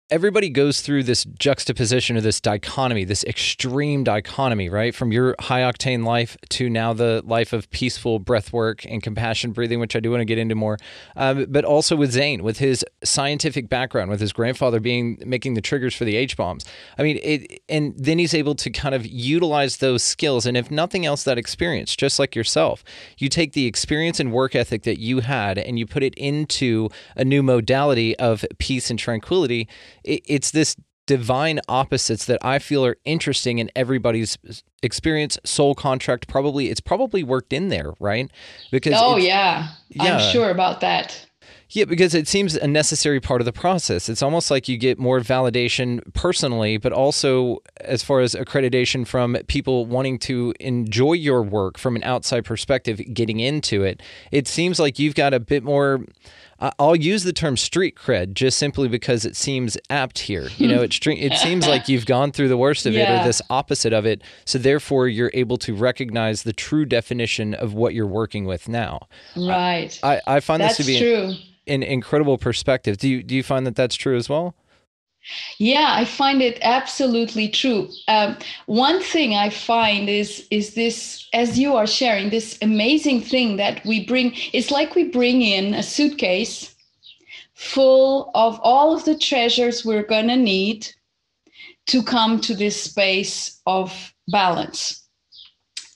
everybody 0.10 0.50
goes 0.50 0.80
through 0.80 1.04
this 1.04 1.26
juxtaposition 1.38 2.16
or 2.16 2.22
this 2.22 2.40
dichotomy, 2.40 3.04
this 3.04 3.26
extreme 3.26 4.06
dichotomy, 4.06 4.70
right? 4.70 4.96
From 4.96 5.12
your 5.12 5.36
high 5.40 5.62
octane 5.62 6.06
life 6.06 6.38
to 6.50 6.70
now 6.70 6.94
the 6.94 7.22
life 7.26 7.52
of 7.52 7.70
peaceful 7.72 8.20
breath 8.20 8.54
work 8.54 8.86
and 8.86 9.04
compassion 9.04 9.52
breathing, 9.52 9.82
which 9.82 9.96
I 9.98 10.00
do 10.00 10.12
want 10.12 10.22
to 10.22 10.26
get 10.26 10.38
into 10.38 10.56
more. 10.56 10.78
Um, 11.18 11.46
but 11.50 11.66
also 11.66 11.98
with 11.98 12.12
Zane, 12.12 12.42
with 12.42 12.60
his 12.60 12.86
scientific 13.04 13.68
background, 13.68 14.10
with 14.10 14.22
his 14.22 14.32
grandfather 14.32 14.80
being 14.80 15.22
making 15.26 15.56
the 15.56 15.62
triggers 15.62 15.94
for 15.94 16.06
the 16.06 16.16
H 16.16 16.38
bombs. 16.38 16.64
I 16.98 17.04
mean, 17.04 17.20
it, 17.22 17.62
and 17.68 17.94
then 17.98 18.18
he's 18.18 18.34
able 18.34 18.56
to 18.56 18.70
kind 18.70 18.96
of 18.96 19.06
utilize 19.06 19.78
those 19.78 20.04
skills. 20.04 20.46
And 20.46 20.56
if 20.56 20.72
nothing 20.72 21.06
else, 21.06 21.24
that 21.24 21.38
experience, 21.38 21.96
just 21.96 22.18
like 22.18 22.36
yourself, 22.36 22.84
you 23.18 23.28
take 23.28 23.52
the 23.52 23.66
experience 23.66 24.22
and 24.22 24.32
work 24.32 24.56
ethic 24.56 24.84
that 24.84 25.00
you 25.00 25.20
had 25.20 25.58
and 25.58 25.78
you 25.78 25.86
put 25.86 26.04
it 26.04 26.14
into 26.16 26.90
a 27.18 27.26
new 27.26 27.44
modality 27.44 28.18
of 28.20 28.46
peace 28.58 28.90
and 28.90 28.98
tranquility 28.98 29.68
it, 30.08 30.24
it's 30.26 30.52
this 30.52 30.76
divine 31.06 31.60
opposites 31.68 32.26
that 32.26 32.38
I 32.44 32.60
feel 32.60 32.86
are 32.86 32.98
interesting 33.06 33.60
in 33.60 33.72
everybody's 33.76 34.38
experience. 34.84 35.40
Soul 35.44 35.74
contract 35.74 36.28
probably 36.28 36.70
it's 36.70 36.82
probably 36.82 37.24
worked 37.24 37.54
in 37.54 37.70
there, 37.70 37.94
right? 38.00 38.30
Because 38.72 38.94
oh 38.98 39.18
yeah. 39.18 39.70
yeah, 39.90 40.18
I'm 40.18 40.32
sure 40.32 40.52
about 40.52 40.82
that. 40.82 41.28
Yeah, 41.70 41.84
because 41.84 42.14
it 42.14 42.30
seems 42.30 42.56
a 42.56 42.68
necessary 42.68 43.20
part 43.20 43.42
of 43.42 43.46
the 43.46 43.52
process. 43.52 44.08
It's 44.08 44.22
almost 44.22 44.50
like 44.50 44.70
you 44.70 44.78
get 44.78 44.98
more 44.98 45.20
validation 45.20 46.02
personally, 46.14 46.78
but 46.78 46.94
also 46.94 47.58
as 47.82 48.02
far 48.02 48.22
as 48.22 48.36
accreditation 48.36 49.06
from 49.06 49.36
people 49.48 49.86
wanting 49.86 50.18
to 50.20 50.54
enjoy 50.62 51.14
your 51.14 51.44
work 51.44 51.78
from 51.78 51.98
an 51.98 52.04
outside 52.04 52.46
perspective, 52.46 53.02
getting 53.14 53.42
into 53.42 53.84
it. 53.84 54.02
It 54.32 54.48
seems 54.48 54.80
like 54.80 54.98
you've 54.98 55.16
got 55.16 55.34
a 55.34 55.42
bit 55.42 55.62
more 55.62 56.06
I'll 56.60 56.96
use 56.96 57.24
the 57.24 57.34
term 57.34 57.56
street 57.56 57.96
cred 57.96 58.34
just 58.34 58.58
simply 58.58 58.88
because 58.88 59.26
it 59.26 59.36
seems 59.36 59.78
apt 59.90 60.20
here. 60.20 60.50
You 60.58 60.68
know, 60.68 60.82
it 60.82 61.06
it 61.06 61.34
seems 61.38 61.68
like 61.68 61.88
you've 61.88 62.06
gone 62.06 62.32
through 62.32 62.48
the 62.48 62.58
worst 62.58 62.86
of 62.86 62.94
yeah. 62.94 63.20
it 63.20 63.22
or 63.22 63.26
this 63.26 63.42
opposite 63.50 63.94
of 63.94 64.06
it. 64.06 64.24
So 64.46 64.58
therefore, 64.58 65.08
you're 65.08 65.32
able 65.34 65.58
to 65.58 65.76
recognize 65.76 66.44
the 66.44 66.54
true 66.54 66.86
definition 66.86 67.54
of 67.54 67.74
what 67.74 67.94
you're 67.94 68.08
working 68.08 68.46
with 68.46 68.68
now. 68.68 69.08
Right. 69.36 69.98
I, 70.02 70.22
I 70.26 70.40
find 70.40 70.62
that's 70.62 70.78
this 70.78 70.88
to 70.88 70.92
be 70.94 71.00
true. 71.00 71.36
An, 71.68 71.84
an 71.84 71.84
incredible 71.84 72.38
perspective. 72.38 72.98
Do 72.98 73.08
you 73.08 73.24
do 73.24 73.36
you 73.36 73.44
find 73.44 73.68
that 73.68 73.76
that's 73.76 73.96
true 73.96 74.18
as 74.18 74.28
well? 74.28 74.56
Yeah, 75.58 75.88
I 75.92 76.06
find 76.06 76.42
it 76.42 76.60
absolutely 76.62 77.50
true. 77.50 77.90
Um, 78.08 78.38
one 78.68 79.02
thing 79.02 79.34
I 79.36 79.50
find 79.50 80.10
is 80.10 80.48
is 80.52 80.76
this, 80.76 81.28
as 81.34 81.60
you 81.60 81.76
are 81.76 81.88
sharing, 81.88 82.30
this 82.30 82.58
amazing 82.62 83.22
thing 83.22 83.58
that 83.58 83.86
we 83.86 84.06
bring. 84.06 84.34
It's 84.54 84.72
like 84.72 84.96
we 84.96 85.06
bring 85.06 85.42
in 85.42 85.74
a 85.74 85.84
suitcase 85.84 86.76
full 87.54 88.32
of 88.36 88.60
all 88.62 88.96
of 88.96 89.06
the 89.06 89.18
treasures 89.18 89.84
we're 89.84 90.06
gonna 90.06 90.38
need 90.38 90.88
to 91.88 92.04
come 92.04 92.40
to 92.42 92.56
this 92.56 92.82
space 92.84 93.60
of 93.66 94.14
balance. 94.28 95.07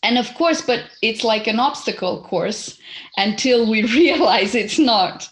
And 0.03 0.17
of 0.17 0.33
course, 0.33 0.61
but 0.61 0.83
it's 1.03 1.23
like 1.23 1.45
an 1.45 1.59
obstacle 1.59 2.23
course 2.23 2.79
until 3.17 3.69
we 3.69 3.83
realize 3.93 4.55
it's 4.55 4.79
not. 4.79 5.29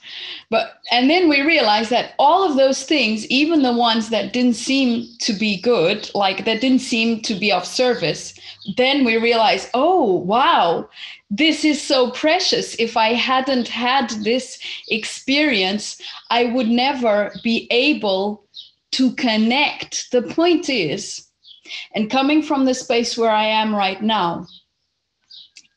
But 0.52 0.80
and 0.92 1.10
then 1.10 1.30
we 1.30 1.42
realize 1.42 1.90
that 1.90 2.14
all 2.18 2.44
of 2.44 2.58
those 2.58 2.84
things 2.84 3.26
even 3.28 3.62
the 3.62 3.74
ones 3.74 4.10
that 4.10 4.34
didn't 4.34 4.56
seem 4.56 5.08
to 5.20 5.34
be 5.34 5.62
good 5.62 6.10
like 6.16 6.46
that 6.46 6.62
didn't 6.62 6.82
seem 6.82 7.22
to 7.22 7.36
be 7.36 7.52
of 7.52 7.66
service 7.66 8.34
then 8.76 9.06
we 9.06 9.18
realize 9.18 9.70
oh 9.76 10.16
wow 10.16 10.90
this 11.30 11.64
is 11.64 11.80
so 11.80 12.10
precious. 12.12 12.76
If 12.80 12.98
i 12.98 13.14
hadn't 13.14 13.68
had 13.68 14.10
this 14.24 14.58
experience 14.90 16.02
i 16.32 16.46
would 16.46 16.68
never 16.68 17.32
be 17.44 17.68
able 17.70 18.44
to 18.92 19.14
connect. 19.14 20.12
The 20.12 20.24
point 20.24 20.68
is 20.68 21.28
and 21.94 22.10
coming 22.10 22.42
from 22.42 22.66
the 22.66 22.74
space 22.74 23.16
where 23.16 23.30
i 23.30 23.46
am 23.46 23.76
right 23.76 24.02
now 24.02 24.48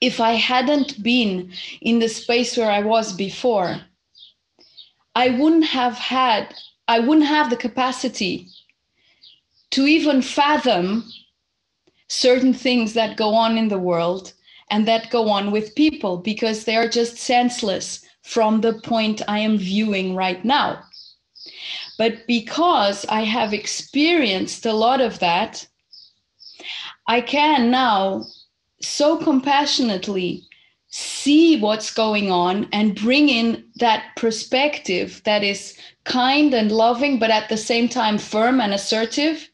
if 0.08 0.20
i 0.20 0.32
hadn't 0.50 1.02
been 1.02 1.34
in 1.80 1.98
the 1.98 2.08
space 2.08 2.56
where 2.56 2.70
i 2.70 2.82
was 2.92 3.12
before 3.26 3.80
I 5.14 5.28
wouldn't 5.28 5.66
have 5.66 5.98
had, 5.98 6.54
I 6.88 7.00
wouldn't 7.00 7.26
have 7.26 7.50
the 7.50 7.56
capacity 7.56 8.48
to 9.70 9.86
even 9.86 10.22
fathom 10.22 11.04
certain 12.08 12.54
things 12.54 12.94
that 12.94 13.16
go 13.16 13.34
on 13.34 13.58
in 13.58 13.68
the 13.68 13.78
world 13.78 14.32
and 14.70 14.88
that 14.88 15.10
go 15.10 15.28
on 15.28 15.50
with 15.50 15.74
people 15.74 16.16
because 16.18 16.64
they 16.64 16.76
are 16.76 16.88
just 16.88 17.16
senseless 17.18 18.04
from 18.22 18.60
the 18.60 18.74
point 18.80 19.20
I 19.28 19.40
am 19.40 19.58
viewing 19.58 20.14
right 20.14 20.42
now. 20.44 20.82
But 21.98 22.26
because 22.26 23.04
I 23.06 23.22
have 23.22 23.52
experienced 23.52 24.64
a 24.64 24.72
lot 24.72 25.00
of 25.00 25.18
that, 25.18 25.66
I 27.06 27.20
can 27.20 27.70
now 27.70 28.24
so 28.82 29.16
compassionately 29.16 30.44
see 30.88 31.58
what's 31.58 31.92
going 31.92 32.30
on 32.30 32.68
and 32.70 32.94
bring 32.94 33.30
in 33.30 33.64
that 33.76 34.04
perspective 34.16 35.22
that 35.24 35.42
is 35.42 35.76
kind 36.04 36.52
and 36.52 36.70
loving, 36.70 37.18
but 37.18 37.30
at 37.30 37.48
the 37.48 37.56
same 37.56 37.88
time 37.88 38.18
firm 38.18 38.60
and 38.60 38.74
assertive 38.74 39.48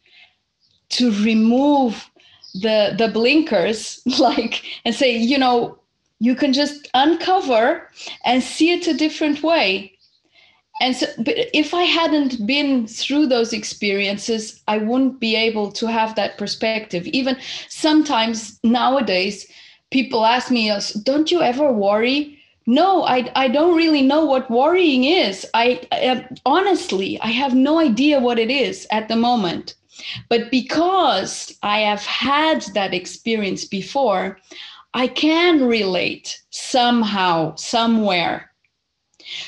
to 0.90 1.12
remove 1.23 2.11
the 2.54 2.94
the 2.97 3.08
blinkers 3.08 4.00
like 4.18 4.64
and 4.85 4.94
say 4.94 5.14
you 5.16 5.38
know 5.38 5.78
you 6.18 6.35
can 6.35 6.52
just 6.52 6.88
uncover 6.94 7.88
and 8.25 8.42
see 8.42 8.73
it 8.73 8.88
a 8.88 8.94
different 8.94 9.42
way 9.42 9.92
and 10.80 10.94
so 10.97 11.06
but 11.18 11.35
if 11.52 11.75
i 11.75 11.82
hadn't 11.82 12.47
been 12.47 12.87
through 12.87 13.26
those 13.26 13.52
experiences 13.52 14.62
i 14.68 14.78
wouldn't 14.78 15.20
be 15.20 15.35
able 15.35 15.73
to 15.73 15.87
have 15.87 16.14
that 16.14 16.38
perspective. 16.38 17.06
Even 17.08 17.37
sometimes 17.68 18.58
nowadays 18.62 19.47
people 19.90 20.25
ask 20.25 20.50
me 20.50 20.73
don't 21.02 21.30
you 21.30 21.42
ever 21.42 21.73
worry? 21.73 22.38
No 22.66 23.02
I, 23.04 23.30
I 23.35 23.49
don't 23.49 23.76
really 23.76 24.02
know 24.02 24.25
what 24.25 24.50
worrying 24.50 25.04
is. 25.04 25.47
I, 25.54 25.80
I 25.92 26.26
honestly 26.44 27.20
i 27.20 27.28
have 27.28 27.54
no 27.54 27.78
idea 27.78 28.20
what 28.20 28.38
it 28.38 28.50
is 28.50 28.87
at 28.90 29.08
the 29.08 29.16
moment. 29.16 29.75
But 30.28 30.50
because 30.50 31.52
i 31.62 31.80
have 31.80 32.04
had 32.04 32.62
that 32.75 32.94
experience 32.94 33.64
before 33.64 34.38
i 34.94 35.06
can 35.08 35.64
relate 35.64 36.40
somehow 36.50 37.54
somewhere 37.56 38.48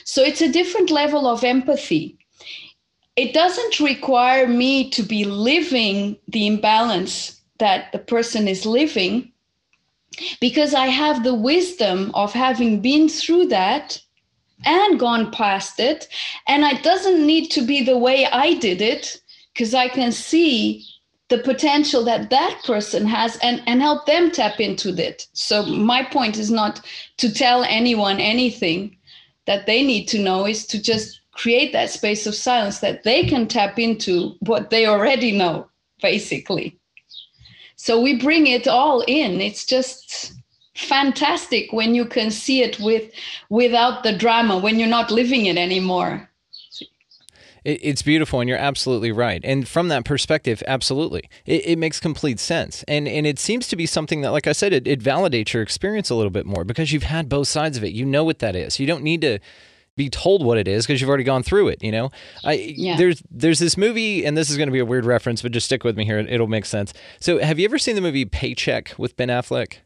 so 0.04 0.22
it's 0.22 0.40
a 0.40 0.52
different 0.52 0.90
level 0.90 1.26
of 1.26 1.44
empathy. 1.44 2.18
It 3.16 3.34
doesn't 3.34 3.80
require 3.80 4.46
me 4.46 4.90
to 4.90 5.02
be 5.02 5.24
living 5.24 6.16
the 6.28 6.46
imbalance 6.46 7.40
that 7.58 7.92
the 7.92 7.98
person 7.98 8.48
is 8.48 8.64
living 8.64 9.32
because 10.40 10.74
I 10.74 10.86
have 10.86 11.22
the 11.22 11.34
wisdom 11.34 12.10
of 12.14 12.32
having 12.32 12.80
been 12.80 13.08
through 13.08 13.46
that 13.46 14.00
and 14.64 14.98
gone 14.98 15.30
past 15.30 15.80
it. 15.80 16.08
And 16.46 16.64
it 16.64 16.82
doesn't 16.82 17.26
need 17.26 17.50
to 17.50 17.62
be 17.62 17.82
the 17.82 17.98
way 17.98 18.26
I 18.26 18.54
did 18.54 18.80
it 18.80 19.20
because 19.52 19.74
I 19.74 19.88
can 19.88 20.12
see 20.12 20.86
the 21.28 21.38
potential 21.38 22.04
that 22.04 22.28
that 22.30 22.60
person 22.64 23.06
has 23.06 23.38
and, 23.38 23.62
and 23.66 23.80
help 23.80 24.04
them 24.04 24.30
tap 24.30 24.58
into 24.60 24.90
it. 24.96 25.26
So 25.32 25.64
my 25.64 26.02
point 26.02 26.36
is 26.36 26.50
not 26.50 26.84
to 27.18 27.32
tell 27.32 27.62
anyone 27.62 28.18
anything, 28.18 28.96
that 29.50 29.66
they 29.66 29.82
need 29.82 30.06
to 30.06 30.20
know 30.20 30.46
is 30.46 30.64
to 30.64 30.80
just 30.80 31.22
create 31.32 31.72
that 31.72 31.90
space 31.90 32.24
of 32.24 32.36
silence 32.36 32.78
that 32.78 33.02
they 33.02 33.26
can 33.26 33.48
tap 33.48 33.80
into 33.80 34.36
what 34.46 34.70
they 34.70 34.86
already 34.86 35.36
know, 35.36 35.68
basically. 36.00 36.78
So 37.74 38.00
we 38.00 38.16
bring 38.16 38.46
it 38.46 38.68
all 38.68 39.00
in. 39.08 39.40
It's 39.40 39.64
just 39.64 40.34
fantastic 40.76 41.72
when 41.72 41.96
you 41.96 42.04
can 42.04 42.30
see 42.30 42.62
it 42.62 42.78
with 42.78 43.10
without 43.48 44.04
the 44.04 44.16
drama, 44.16 44.56
when 44.56 44.78
you're 44.78 44.86
not 44.86 45.10
living 45.10 45.46
it 45.46 45.58
anymore. 45.58 46.29
It's 47.64 48.02
beautiful, 48.02 48.40
and 48.40 48.48
you're 48.48 48.58
absolutely 48.58 49.12
right. 49.12 49.40
And 49.44 49.68
from 49.68 49.88
that 49.88 50.04
perspective, 50.04 50.62
absolutely, 50.66 51.28
it, 51.44 51.66
it, 51.66 51.78
makes 51.78 52.00
complete 52.00 52.40
sense. 52.40 52.84
And 52.88 53.06
and 53.06 53.26
it 53.26 53.38
seems 53.38 53.68
to 53.68 53.76
be 53.76 53.86
something 53.86 54.22
that, 54.22 54.30
like 54.30 54.46
I 54.46 54.52
said, 54.52 54.72
it, 54.72 54.86
it 54.86 55.00
validates 55.00 55.52
your 55.52 55.62
experience 55.62 56.10
a 56.10 56.14
little 56.14 56.30
bit 56.30 56.46
more 56.46 56.64
because 56.64 56.92
you've 56.92 57.02
had 57.02 57.28
both 57.28 57.48
sides 57.48 57.76
of 57.76 57.84
it. 57.84 57.92
You 57.92 58.06
know 58.06 58.24
what 58.24 58.38
that 58.38 58.56
is. 58.56 58.80
You 58.80 58.86
don't 58.86 59.02
need 59.02 59.20
to 59.22 59.38
be 59.96 60.08
told 60.08 60.44
what 60.44 60.56
it 60.56 60.66
is 60.66 60.86
because 60.86 61.00
you've 61.00 61.10
already 61.10 61.24
gone 61.24 61.42
through 61.42 61.68
it. 61.68 61.82
You 61.82 61.92
know, 61.92 62.10
I, 62.44 62.54
yeah. 62.54 62.96
there's 62.96 63.22
there's 63.30 63.58
this 63.58 63.76
movie, 63.76 64.24
and 64.24 64.36
this 64.36 64.50
is 64.50 64.56
going 64.56 64.68
to 64.68 64.72
be 64.72 64.78
a 64.78 64.84
weird 64.84 65.04
reference, 65.04 65.42
but 65.42 65.52
just 65.52 65.66
stick 65.66 65.84
with 65.84 65.96
me 65.96 66.04
here; 66.04 66.18
it'll 66.18 66.46
make 66.46 66.64
sense. 66.64 66.94
So, 67.20 67.38
have 67.38 67.58
you 67.58 67.66
ever 67.66 67.78
seen 67.78 67.94
the 67.94 68.00
movie 68.00 68.24
Paycheck 68.24 68.94
with 68.96 69.16
Ben 69.16 69.28
Affleck? 69.28 69.78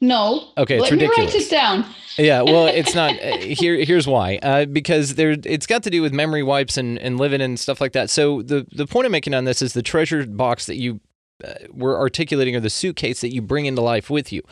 No. 0.00 0.48
Okay, 0.58 0.74
it's 0.76 0.82
Let 0.82 0.92
ridiculous. 0.92 1.18
me 1.34 1.38
write 1.38 1.46
it 1.46 1.50
down. 1.50 1.84
yeah, 2.18 2.42
well, 2.42 2.66
it's 2.66 2.94
not. 2.94 3.14
Uh, 3.24 3.38
here, 3.38 3.76
here's 3.84 4.06
why. 4.06 4.38
Uh, 4.42 4.64
because 4.66 5.14
there, 5.14 5.36
it's 5.44 5.66
got 5.66 5.82
to 5.84 5.90
do 5.90 6.02
with 6.02 6.12
memory 6.12 6.42
wipes 6.42 6.76
and, 6.76 6.98
and 6.98 7.18
living 7.18 7.40
and 7.40 7.58
stuff 7.58 7.80
like 7.80 7.92
that. 7.92 8.10
So 8.10 8.42
the 8.42 8.66
the 8.72 8.86
point 8.86 9.06
I'm 9.06 9.12
making 9.12 9.34
on 9.34 9.44
this 9.44 9.62
is 9.62 9.72
the 9.72 9.82
treasure 9.82 10.26
box 10.26 10.66
that 10.66 10.76
you 10.76 11.00
uh, 11.44 11.52
were 11.72 11.98
articulating, 11.98 12.54
or 12.54 12.60
the 12.60 12.70
suitcase 12.70 13.20
that 13.22 13.32
you 13.32 13.40
bring 13.42 13.66
into 13.66 13.80
life 13.82 14.10
with 14.10 14.32
you 14.32 14.42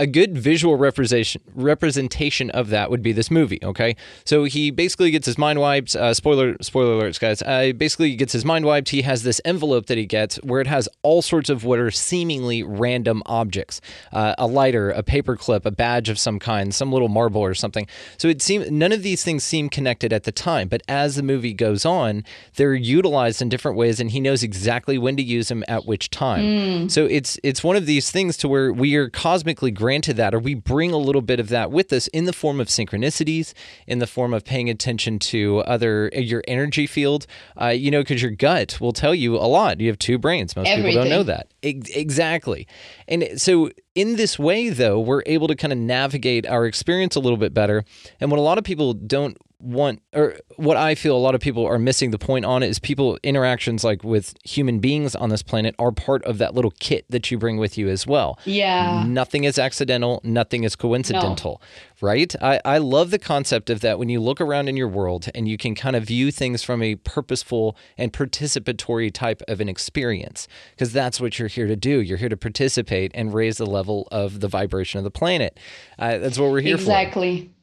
a 0.00 0.06
good 0.06 0.36
visual 0.36 0.76
representation 0.76 1.42
representation 1.54 2.48
of 2.50 2.70
that 2.70 2.90
would 2.90 3.02
be 3.02 3.12
this 3.12 3.30
movie. 3.30 3.58
Okay, 3.62 3.94
so 4.24 4.44
he 4.44 4.70
basically 4.70 5.10
gets 5.10 5.26
his 5.26 5.36
mind 5.36 5.60
wiped. 5.60 5.94
Uh, 5.94 6.14
spoiler 6.14 6.56
spoiler 6.62 7.00
alerts, 7.00 7.20
guys. 7.20 7.42
Uh, 7.42 7.72
basically 7.76 8.16
gets 8.16 8.32
his 8.32 8.44
mind 8.44 8.64
wiped. 8.64 8.88
He 8.88 9.02
has 9.02 9.22
this 9.22 9.40
envelope 9.44 9.86
that 9.86 9.98
he 9.98 10.06
gets 10.06 10.36
where 10.36 10.60
it 10.60 10.66
has 10.66 10.88
all 11.02 11.20
sorts 11.20 11.50
of 11.50 11.64
what 11.64 11.78
are 11.78 11.90
seemingly 11.90 12.62
random 12.62 13.22
objects: 13.26 13.82
uh, 14.12 14.34
a 14.38 14.46
lighter, 14.46 14.90
a 14.90 15.02
paper 15.02 15.36
clip, 15.36 15.66
a 15.66 15.70
badge 15.70 16.08
of 16.08 16.18
some 16.18 16.38
kind, 16.38 16.74
some 16.74 16.90
little 16.90 17.08
marble 17.08 17.42
or 17.42 17.54
something. 17.54 17.86
So 18.16 18.26
it 18.28 18.40
seems 18.40 18.70
none 18.70 18.92
of 18.92 19.02
these 19.02 19.22
things 19.22 19.44
seem 19.44 19.68
connected 19.68 20.14
at 20.14 20.24
the 20.24 20.32
time, 20.32 20.68
but 20.68 20.82
as 20.88 21.16
the 21.16 21.22
movie 21.22 21.52
goes 21.52 21.84
on, 21.84 22.24
they're 22.56 22.74
utilized 22.74 23.42
in 23.42 23.50
different 23.50 23.76
ways, 23.76 24.00
and 24.00 24.10
he 24.10 24.20
knows 24.20 24.42
exactly 24.42 24.96
when 24.96 25.18
to 25.18 25.22
use 25.22 25.48
them 25.48 25.62
at 25.68 25.84
which 25.84 26.08
time. 26.08 26.42
Mm. 26.42 26.90
So 26.90 27.04
it's 27.04 27.38
it's 27.42 27.62
one 27.62 27.76
of 27.76 27.84
these 27.84 28.10
things 28.10 28.38
to 28.38 28.48
where 28.48 28.72
we 28.72 28.96
are 28.96 29.10
cosmically 29.10 29.70
granted 29.90 30.16
that, 30.16 30.32
or 30.32 30.38
we 30.38 30.54
bring 30.54 30.92
a 30.92 30.96
little 30.96 31.20
bit 31.20 31.40
of 31.40 31.48
that 31.48 31.72
with 31.72 31.92
us 31.92 32.06
in 32.08 32.24
the 32.24 32.32
form 32.32 32.60
of 32.60 32.68
synchronicities, 32.68 33.52
in 33.88 33.98
the 33.98 34.06
form 34.06 34.32
of 34.32 34.44
paying 34.44 34.70
attention 34.70 35.18
to 35.18 35.58
other 35.62 36.12
uh, 36.14 36.20
your 36.20 36.44
energy 36.46 36.86
field. 36.86 37.26
Uh, 37.60 37.66
you 37.66 37.90
know, 37.90 38.00
because 38.00 38.22
your 38.22 38.30
gut 38.30 38.80
will 38.80 38.92
tell 38.92 39.12
you 39.12 39.34
a 39.34 39.48
lot. 39.48 39.80
You 39.80 39.88
have 39.88 39.98
two 39.98 40.16
brains. 40.16 40.54
Most 40.54 40.68
Everything. 40.68 40.92
people 40.92 41.02
don't 41.02 41.10
know 41.10 41.24
that. 41.24 41.48
exactly. 41.60 42.68
And 43.08 43.30
so, 43.34 43.70
in 43.96 44.14
this 44.14 44.38
way, 44.38 44.68
though, 44.68 45.00
we're 45.00 45.24
able 45.26 45.48
to 45.48 45.56
kind 45.56 45.72
of 45.72 45.78
navigate 45.80 46.46
our 46.46 46.66
experience 46.66 47.16
a 47.16 47.20
little 47.20 47.36
bit 47.36 47.52
better. 47.52 47.84
And 48.20 48.30
what 48.30 48.38
a 48.38 48.42
lot 48.42 48.58
of 48.58 48.62
people 48.62 48.94
don't 48.94 49.36
want 49.60 50.02
or 50.14 50.36
what 50.56 50.76
I 50.76 50.94
feel 50.94 51.16
a 51.16 51.18
lot 51.18 51.34
of 51.34 51.40
people 51.40 51.66
are 51.66 51.78
missing 51.78 52.10
the 52.10 52.18
point 52.18 52.44
on 52.44 52.62
it 52.62 52.68
is 52.68 52.78
people 52.78 53.18
interactions 53.22 53.84
like 53.84 54.02
with 54.02 54.34
human 54.44 54.78
beings 54.78 55.14
on 55.14 55.28
this 55.28 55.42
planet 55.42 55.74
are 55.78 55.92
part 55.92 56.24
of 56.24 56.38
that 56.38 56.54
little 56.54 56.72
kit 56.80 57.04
that 57.10 57.30
you 57.30 57.38
bring 57.38 57.56
with 57.56 57.76
you 57.76 57.88
as 57.88 58.06
well. 58.06 58.38
Yeah. 58.44 59.04
Nothing 59.06 59.44
is 59.44 59.58
accidental, 59.58 60.20
nothing 60.24 60.64
is 60.64 60.76
coincidental, 60.76 61.60
no. 61.60 62.06
right? 62.06 62.34
I, 62.42 62.60
I 62.64 62.78
love 62.78 63.10
the 63.10 63.18
concept 63.18 63.70
of 63.70 63.80
that 63.80 63.98
when 63.98 64.08
you 64.08 64.20
look 64.20 64.40
around 64.40 64.68
in 64.68 64.76
your 64.76 64.88
world 64.88 65.28
and 65.34 65.48
you 65.48 65.56
can 65.56 65.74
kind 65.74 65.96
of 65.96 66.04
view 66.04 66.30
things 66.30 66.62
from 66.62 66.82
a 66.82 66.96
purposeful 66.96 67.76
and 67.98 68.12
participatory 68.12 69.12
type 69.12 69.42
of 69.48 69.60
an 69.60 69.68
experience 69.68 70.48
because 70.72 70.92
that's 70.92 71.20
what 71.20 71.38
you're 71.38 71.48
here 71.48 71.66
to 71.66 71.76
do. 71.76 72.00
You're 72.00 72.18
here 72.18 72.28
to 72.28 72.36
participate 72.36 73.12
and 73.14 73.34
raise 73.34 73.58
the 73.58 73.66
level 73.66 74.08
of 74.10 74.40
the 74.40 74.48
vibration 74.48 74.98
of 74.98 75.04
the 75.04 75.10
planet. 75.10 75.58
Uh, 75.98 76.18
that's 76.18 76.38
what 76.38 76.50
we're 76.50 76.60
here 76.60 76.76
exactly. 76.76 77.36
for. 77.36 77.42
Exactly. 77.42 77.59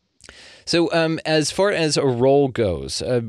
So, 0.67 0.91
um, 0.91 1.19
as 1.25 1.49
far 1.49 1.71
as 1.71 1.95
a 1.95 2.05
role 2.05 2.49
goes, 2.49 3.01
uh, 3.01 3.21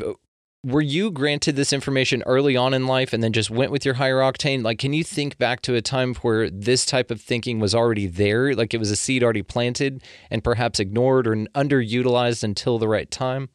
were 0.64 0.80
you 0.80 1.12
granted 1.12 1.54
this 1.54 1.72
information 1.72 2.24
early 2.26 2.56
on 2.56 2.74
in 2.74 2.88
life 2.88 3.12
and 3.12 3.22
then 3.22 3.32
just 3.32 3.48
went 3.48 3.70
with 3.70 3.84
your 3.84 3.94
higher 3.94 4.16
octane? 4.16 4.64
Like, 4.64 4.80
can 4.80 4.92
you 4.92 5.04
think 5.04 5.38
back 5.38 5.62
to 5.62 5.76
a 5.76 5.80
time 5.80 6.16
where 6.16 6.50
this 6.50 6.84
type 6.84 7.12
of 7.12 7.20
thinking 7.20 7.60
was 7.60 7.76
already 7.76 8.08
there? 8.08 8.56
Like 8.56 8.74
it 8.74 8.78
was 8.78 8.90
a 8.90 8.96
seed 8.96 9.22
already 9.22 9.42
planted 9.42 10.02
and 10.32 10.42
perhaps 10.42 10.80
ignored 10.80 11.28
or 11.28 11.36
underutilized 11.36 12.42
until 12.42 12.78
the 12.78 12.88
right 12.88 13.08
time? 13.08 13.50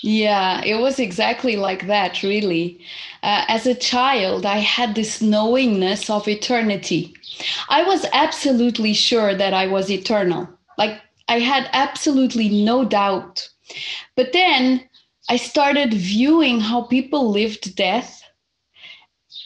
Yeah, 0.00 0.62
it 0.64 0.80
was 0.80 1.00
exactly 1.00 1.56
like 1.56 1.88
that, 1.88 2.22
really. 2.22 2.80
Uh, 3.24 3.44
as 3.48 3.66
a 3.66 3.74
child, 3.74 4.46
I 4.46 4.58
had 4.58 4.94
this 4.94 5.20
knowingness 5.20 6.08
of 6.08 6.28
eternity. 6.28 7.14
I 7.68 7.82
was 7.82 8.06
absolutely 8.12 8.94
sure 8.94 9.34
that 9.34 9.52
I 9.52 9.66
was 9.66 9.90
eternal. 9.90 10.48
Like, 10.78 11.00
I 11.28 11.38
had 11.38 11.68
absolutely 11.72 12.48
no 12.48 12.84
doubt. 12.84 13.48
But 14.16 14.32
then 14.32 14.88
I 15.28 15.36
started 15.36 15.94
viewing 15.94 16.60
how 16.60 16.82
people 16.82 17.30
lived 17.30 17.76
death 17.76 18.22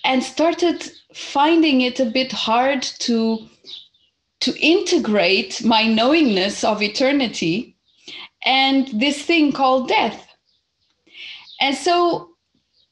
and 0.04 0.22
started 0.22 0.90
finding 1.14 1.80
it 1.82 2.00
a 2.00 2.06
bit 2.06 2.32
hard 2.32 2.82
to 2.82 3.46
to 4.40 4.54
integrate 4.60 5.64
my 5.64 5.82
knowingness 5.84 6.62
of 6.62 6.82
eternity 6.82 7.74
and 8.44 8.88
this 8.88 9.22
thing 9.22 9.50
called 9.50 9.88
death. 9.88 10.28
And 11.60 11.74
so 11.74 12.30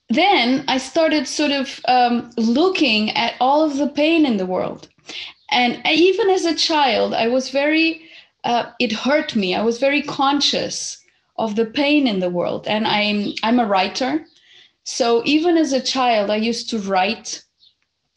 then 0.09 0.65
I 0.69 0.79
started 0.79 1.29
sort 1.29 1.53
of 1.53 1.81
um, 1.87 2.31
looking 2.37 3.11
at 3.11 3.35
all 3.41 3.63
of 3.63 3.77
the 3.77 3.89
pain 3.89 4.25
in 4.27 4.39
the 4.39 4.47
world. 4.47 4.89
And 5.51 5.81
even 5.87 6.31
as 6.31 6.45
a 6.45 6.55
child, 6.55 7.15
I 7.15 7.29
was 7.29 7.51
very 7.51 8.04
uh, 8.45 8.71
it 8.79 8.93
hurt 8.93 9.35
me. 9.35 9.55
I 9.55 9.63
was 9.63 9.79
very 9.79 10.03
conscious 10.03 10.99
of 11.37 11.57
the 11.57 11.67
pain 11.67 12.07
in 12.07 12.21
the 12.21 12.31
world, 12.31 12.67
and 12.69 12.87
I'm 12.87 13.33
I'm 13.43 13.59
a 13.59 13.67
writer. 13.67 14.25
So 14.85 15.23
even 15.25 15.57
as 15.57 15.73
a 15.73 15.81
child, 15.81 16.31
I 16.31 16.37
used 16.37 16.69
to 16.71 16.79
write 16.79 17.43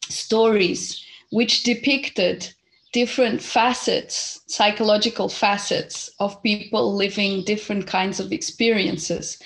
stories 0.08 1.04
which 1.30 1.62
depicted 1.62 2.52
different 2.92 3.42
facets, 3.42 4.40
psychological 4.46 5.28
facets 5.28 6.10
of 6.20 6.42
people 6.42 6.94
living 6.94 7.44
different 7.44 7.86
kinds 7.86 8.20
of 8.20 8.32
experiences, 8.32 9.38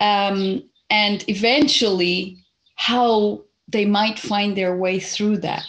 um, 0.00 0.62
and 0.90 1.24
eventually 1.28 2.44
how 2.76 3.42
they 3.68 3.84
might 3.84 4.18
find 4.18 4.56
their 4.56 4.76
way 4.76 5.00
through 5.00 5.38
that. 5.38 5.66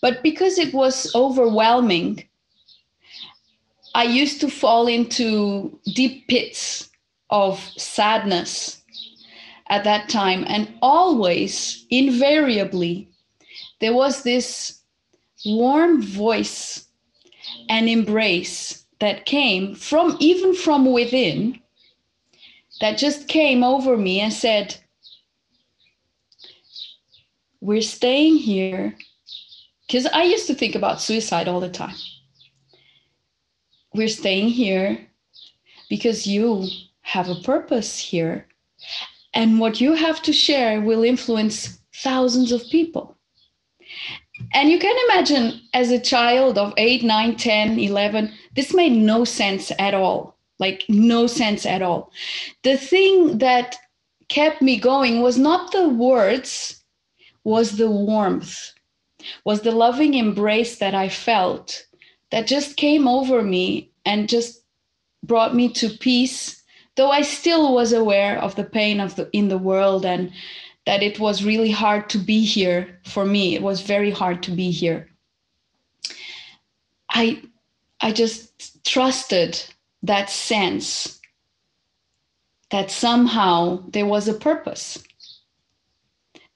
But 0.00 0.22
because 0.22 0.58
it 0.58 0.74
was 0.74 1.14
overwhelming, 1.14 2.28
I 3.94 4.04
used 4.04 4.40
to 4.40 4.48
fall 4.48 4.88
into 4.88 5.78
deep 5.94 6.26
pits 6.26 6.90
of 7.30 7.60
sadness 7.76 8.82
at 9.68 9.84
that 9.84 10.08
time. 10.08 10.44
And 10.48 10.74
always, 10.82 11.86
invariably, 11.90 13.08
there 13.80 13.94
was 13.94 14.22
this 14.22 14.80
warm 15.44 16.02
voice 16.02 16.86
and 17.68 17.88
embrace 17.88 18.84
that 19.00 19.26
came 19.26 19.74
from 19.74 20.16
even 20.20 20.54
from 20.54 20.92
within 20.92 21.60
that 22.80 22.98
just 22.98 23.28
came 23.28 23.62
over 23.62 23.96
me 23.96 24.20
and 24.20 24.32
said, 24.32 24.76
We're 27.60 27.82
staying 27.82 28.36
here. 28.36 28.96
Because 29.86 30.06
I 30.06 30.24
used 30.24 30.46
to 30.48 30.54
think 30.54 30.74
about 30.74 31.00
suicide 31.00 31.46
all 31.46 31.60
the 31.60 31.68
time. 31.68 31.94
We're 33.94 34.08
staying 34.08 34.48
here 34.48 34.98
because 35.88 36.26
you 36.26 36.66
have 37.02 37.28
a 37.28 37.36
purpose 37.36 37.96
here. 37.96 38.46
And 39.34 39.60
what 39.60 39.80
you 39.80 39.94
have 39.94 40.20
to 40.22 40.32
share 40.32 40.80
will 40.80 41.04
influence 41.04 41.78
thousands 41.94 42.50
of 42.50 42.68
people. 42.70 43.16
And 44.52 44.68
you 44.68 44.80
can 44.80 44.96
imagine 45.08 45.60
as 45.74 45.90
a 45.90 46.00
child 46.00 46.58
of 46.58 46.74
8, 46.76 47.04
9, 47.04 47.36
10, 47.36 47.78
11, 47.78 48.32
this 48.56 48.74
made 48.74 48.92
no 48.92 49.24
sense 49.24 49.70
at 49.78 49.94
all. 49.94 50.36
Like, 50.58 50.84
no 50.88 51.26
sense 51.28 51.64
at 51.64 51.82
all. 51.82 52.10
The 52.62 52.76
thing 52.76 53.38
that 53.38 53.76
kept 54.28 54.60
me 54.60 54.78
going 54.78 55.20
was 55.20 55.38
not 55.38 55.70
the 55.70 55.88
words, 55.88 56.82
was 57.44 57.76
the 57.76 57.90
warmth, 57.90 58.72
was 59.44 59.60
the 59.60 59.72
loving 59.72 60.14
embrace 60.14 60.78
that 60.78 60.94
I 60.94 61.08
felt 61.08 61.86
that 62.34 62.48
just 62.48 62.76
came 62.76 63.06
over 63.06 63.42
me 63.42 63.90
and 64.04 64.28
just 64.28 64.64
brought 65.22 65.54
me 65.54 65.68
to 65.68 65.88
peace 65.88 66.62
though 66.96 67.10
i 67.10 67.22
still 67.22 67.72
was 67.74 67.92
aware 67.92 68.38
of 68.38 68.56
the 68.56 68.64
pain 68.64 68.98
of 69.00 69.14
the 69.14 69.30
in 69.32 69.48
the 69.48 69.58
world 69.70 70.04
and 70.04 70.32
that 70.86 71.02
it 71.02 71.18
was 71.18 71.44
really 71.44 71.70
hard 71.70 72.10
to 72.10 72.18
be 72.18 72.44
here 72.44 73.00
for 73.04 73.24
me. 73.24 73.54
It 73.54 73.62
was 73.62 73.80
very 73.80 74.10
hard 74.10 74.42
to 74.44 74.50
be 74.50 74.70
here. 74.70 75.08
I 77.10 77.42
i 78.00 78.12
just 78.12 78.84
trusted 78.84 79.62
that 80.02 80.28
sense 80.28 81.20
that 82.70 82.90
somehow 82.90 83.84
there 83.88 84.06
was 84.06 84.28
a 84.28 84.34
purpose 84.34 85.02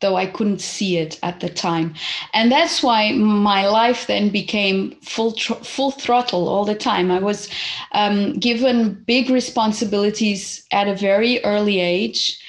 though 0.00 0.16
I 0.16 0.26
couldn't 0.26 0.60
see 0.60 0.96
it 0.96 1.18
at 1.22 1.40
the 1.40 1.48
time. 1.48 1.94
And 2.32 2.52
that's 2.52 2.82
why 2.82 3.12
my 3.12 3.66
life 3.66 4.06
then 4.06 4.28
became 4.28 4.92
full 5.00 5.32
tr- 5.32 5.54
full 5.54 5.90
throttle 5.90 6.48
all 6.48 6.64
the 6.64 6.74
time. 6.74 7.10
I 7.10 7.18
was 7.18 7.48
um, 7.92 8.34
given 8.34 9.02
big 9.06 9.30
responsibilities 9.30 10.64
at 10.72 10.88
a 10.88 10.94
very 10.94 11.42
early 11.44 11.80
age, 11.80 12.40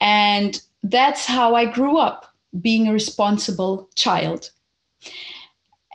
and 0.00 0.60
that's 0.82 1.24
how 1.24 1.54
I 1.54 1.64
grew 1.64 1.96
up, 1.96 2.34
being 2.60 2.88
a 2.88 2.92
responsible 2.92 3.88
child. 3.94 4.50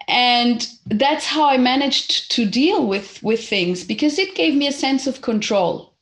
And 0.07 0.67
that's 0.87 1.25
how 1.25 1.45
I 1.45 1.57
managed 1.57 2.31
to 2.31 2.45
deal 2.45 2.85
with 2.85 3.21
with 3.23 3.47
things 3.47 3.83
because 3.83 4.17
it 4.17 4.35
gave 4.35 4.55
me 4.55 4.67
a 4.67 4.71
sense 4.71 5.07
of 5.07 5.21
control. 5.21 5.93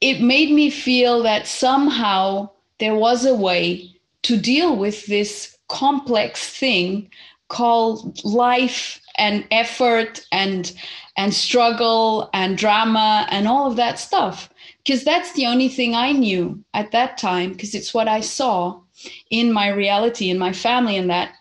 It 0.00 0.22
made 0.22 0.50
me 0.50 0.70
feel 0.70 1.22
that 1.22 1.46
somehow 1.46 2.48
there 2.80 2.94
was 2.94 3.24
a 3.24 3.34
way 3.34 3.94
to 4.22 4.36
deal 4.36 4.76
with 4.76 5.06
this 5.06 5.56
complex 5.68 6.48
thing 6.50 7.08
called 7.48 8.24
life 8.24 9.00
and 9.18 9.46
effort 9.50 10.26
and 10.32 10.72
and 11.16 11.34
struggle 11.34 12.30
and 12.32 12.56
drama 12.56 13.26
and 13.30 13.46
all 13.46 13.66
of 13.70 13.76
that 13.76 13.98
stuff. 13.98 14.48
Because 14.78 15.04
that's 15.04 15.32
the 15.34 15.46
only 15.46 15.68
thing 15.68 15.94
i 15.94 16.10
knew 16.12 16.62
at 16.74 16.90
that 16.92 17.18
time 17.18 17.52
because 17.52 17.74
it's 17.74 17.92
what 17.92 18.08
i 18.08 18.20
saw 18.20 18.80
in 19.30 19.52
my 19.52 19.68
reality 19.68 20.30
in 20.30 20.38
my 20.38 20.52
family 20.52 20.96
and 20.96 21.10
that. 21.10 21.32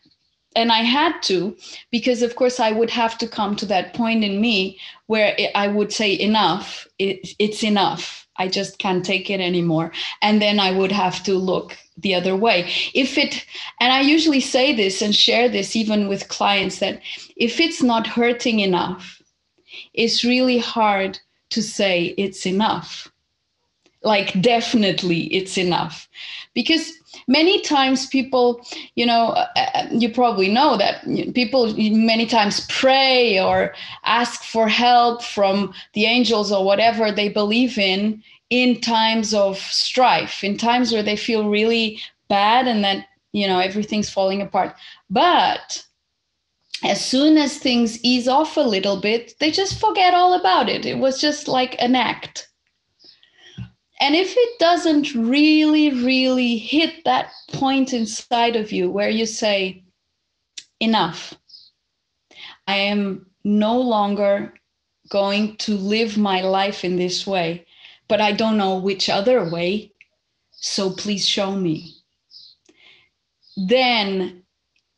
And 0.56 0.72
i 0.72 0.80
had 0.80 1.22
to 1.24 1.56
because 1.92 2.22
of 2.22 2.36
course 2.36 2.60
i 2.60 2.72
would 2.72 2.90
have 2.90 3.18
to 3.20 3.28
come 3.28 3.56
to 3.56 3.66
that 3.68 3.94
point 3.94 4.24
in 4.24 4.42
me 4.42 4.80
where 5.06 5.36
i 5.56 5.68
would 5.68 5.94
say 5.94 6.20
enough 6.20 6.88
it, 6.98 7.36
it's 7.40 7.64
enough 7.64 8.28
I 8.40 8.48
just 8.48 8.80
can't 8.80 9.06
take 9.06 9.30
it 9.30 9.40
anymore. 9.40 9.92
And 10.22 10.42
then 10.42 10.60
I 10.60 10.72
would 10.72 10.92
have 10.92 11.22
to 11.24 11.36
look 11.36 11.78
the 11.98 12.16
other 12.16 12.36
way. 12.36 12.72
If 12.94 13.18
it, 13.18 13.46
and 13.80 13.94
I 13.94 14.02
usually 14.02 14.40
say 14.40 14.74
this 14.74 15.02
and 15.02 15.16
share 15.16 15.50
this 15.50 15.76
even 15.76 16.08
with 16.08 16.30
clients 16.30 16.80
that 16.80 17.02
if 17.36 17.60
it's 17.60 17.84
not 17.84 18.08
hurting 18.08 18.62
enough, 18.62 19.22
it's 19.94 20.24
really 20.24 20.58
hard 20.58 21.20
to 21.50 21.62
say 21.62 22.16
it's 22.18 22.46
enough. 22.46 23.12
Like, 24.02 24.40
definitely 24.42 25.24
it's 25.34 25.58
enough. 25.58 26.08
Because 26.54 26.94
many 27.28 27.62
times 27.62 28.06
people 28.08 28.66
you 28.96 29.06
know 29.06 29.28
uh, 29.30 29.48
uh, 29.56 29.88
you 29.92 30.10
probably 30.10 30.50
know 30.50 30.78
that 30.78 31.04
people 31.34 31.74
many 31.78 32.26
times 32.26 32.66
pray 32.70 33.40
or 33.40 33.74
ask 34.04 34.44
for 34.44 34.68
help 34.68 35.24
from 35.24 35.74
the 35.94 36.06
angels 36.06 36.52
or 36.52 36.66
whatever 36.66 37.12
they 37.12 37.30
believe 37.30 37.78
in 37.78 38.22
in 38.50 38.82
times 38.82 39.34
of 39.34 39.58
strife 39.58 40.44
in 40.44 40.58
times 40.58 40.92
where 40.92 41.04
they 41.04 41.16
feel 41.16 41.50
really 41.50 42.00
bad 42.28 42.68
and 42.68 42.84
that 42.84 43.08
you 43.32 43.48
know 43.48 43.60
everything's 43.60 44.10
falling 44.10 44.42
apart. 44.42 44.76
But 45.10 45.84
as 46.84 47.04
soon 47.04 47.38
as 47.38 47.58
things 47.58 48.04
ease 48.04 48.28
off 48.28 48.56
a 48.56 48.62
little 48.62 49.02
bit 49.02 49.34
they 49.40 49.52
just 49.52 49.80
forget 49.80 50.14
all 50.14 50.34
about 50.34 50.70
it. 50.70 50.86
It 50.86 50.98
was 50.98 51.20
just 51.20 51.48
like 51.48 51.76
an 51.82 51.96
act 51.96 52.49
and 54.00 54.16
if 54.16 54.34
it 54.36 54.60
doesn't 54.60 55.14
really, 55.14 55.90
really 55.90 56.58
hit 56.58 57.04
that 57.06 57.32
point 57.52 57.94
inside 57.94 58.56
of 58.56 58.72
you 58.72 58.90
where 58.90 59.10
you 59.10 59.26
say, 59.26 59.84
enough, 60.80 61.34
I 62.68 62.76
am 62.76 63.26
no 63.44 63.80
longer 63.80 64.54
going 65.10 65.58
to 65.58 65.76
live 65.76 66.18
my 66.18 66.42
life 66.42 66.84
in 66.86 66.96
this 66.96 67.28
way, 67.28 67.66
but 68.08 68.22
I 68.22 68.32
don't 68.32 68.58
know 68.58 68.78
which 68.78 69.10
other 69.10 69.50
way, 69.50 69.92
so 70.52 70.92
please 70.92 71.28
show 71.28 71.56
me. 71.56 71.96
Then 73.58 74.44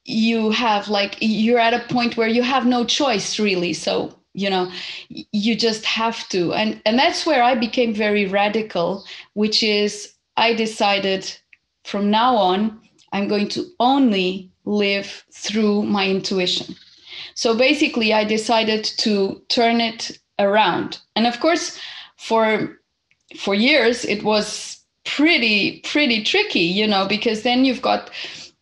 you 0.03 0.51
have 0.51 0.89
like, 0.89 1.17
you're 1.21 1.59
at 1.59 1.73
a 1.73 1.93
point 1.93 2.17
where 2.17 2.27
you 2.27 2.43
have 2.43 2.65
no 2.65 2.85
choice 2.85 3.39
really. 3.39 3.73
So 3.73 4.20
you 4.33 4.49
know 4.49 4.71
you 5.09 5.55
just 5.55 5.85
have 5.85 6.27
to. 6.29 6.53
And 6.53 6.81
and 6.85 6.97
that's 6.97 7.25
where 7.25 7.43
i 7.43 7.55
became 7.55 7.93
very 7.93 8.25
radical 8.25 9.05
which 9.33 9.63
is 9.63 10.13
i 10.37 10.53
decided 10.53 11.31
from 11.83 12.09
now 12.09 12.35
on 12.35 12.79
i'm 13.13 13.27
going 13.27 13.49
to 13.49 13.65
only 13.79 14.49
live 14.65 15.25
through 15.33 15.83
my 15.83 16.07
intuition. 16.07 16.75
So 17.35 17.55
basically 17.55 18.13
i 18.13 18.23
decided 18.23 18.83
to 18.99 19.41
turn 19.49 19.81
it 19.81 20.17
around. 20.39 20.99
And 21.15 21.27
of 21.27 21.39
course 21.39 21.79
for 22.17 22.77
for 23.37 23.55
years 23.55 24.05
it 24.05 24.23
was 24.23 24.77
pretty 25.03 25.79
pretty 25.81 26.23
tricky 26.23 26.59
you 26.59 26.85
know 26.85 27.07
because 27.07 27.41
then 27.41 27.65
you've 27.65 27.81
got 27.81 28.11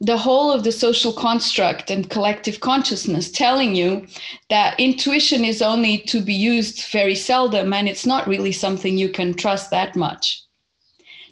the 0.01 0.17
whole 0.17 0.51
of 0.51 0.63
the 0.63 0.71
social 0.71 1.11
construct 1.11 1.91
and 1.91 2.09
collective 2.09 2.61
consciousness 2.61 3.29
telling 3.29 3.75
you 3.75 4.07
that 4.49 4.79
intuition 4.79 5.43
is 5.43 5.61
only 5.61 5.97
to 5.97 6.21
be 6.21 6.33
used 6.33 6.89
very 6.91 7.15
seldom 7.15 7.73
and 7.73 7.89
it's 7.89 8.05
not 8.05 8.27
really 8.27 8.53
something 8.53 8.97
you 8.97 9.09
can 9.09 9.33
trust 9.33 9.69
that 9.71 9.95
much. 9.95 10.41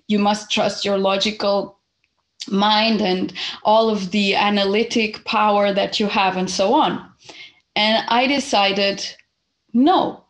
You 0.08 0.20
must 0.20 0.52
trust 0.52 0.84
your 0.84 0.98
logical 0.98 1.80
mind 2.50 3.02
and 3.02 3.34
all 3.64 3.90
of 3.90 4.12
the 4.12 4.36
analytic 4.36 5.24
power 5.24 5.74
that 5.74 6.00
you 6.00 6.08
have 6.08 6.36
and 6.36 6.50
so 6.50 6.74
on. 6.74 7.10
And 7.76 8.06
I 8.10 8.28
decided 8.28 9.06
no, 9.74 10.26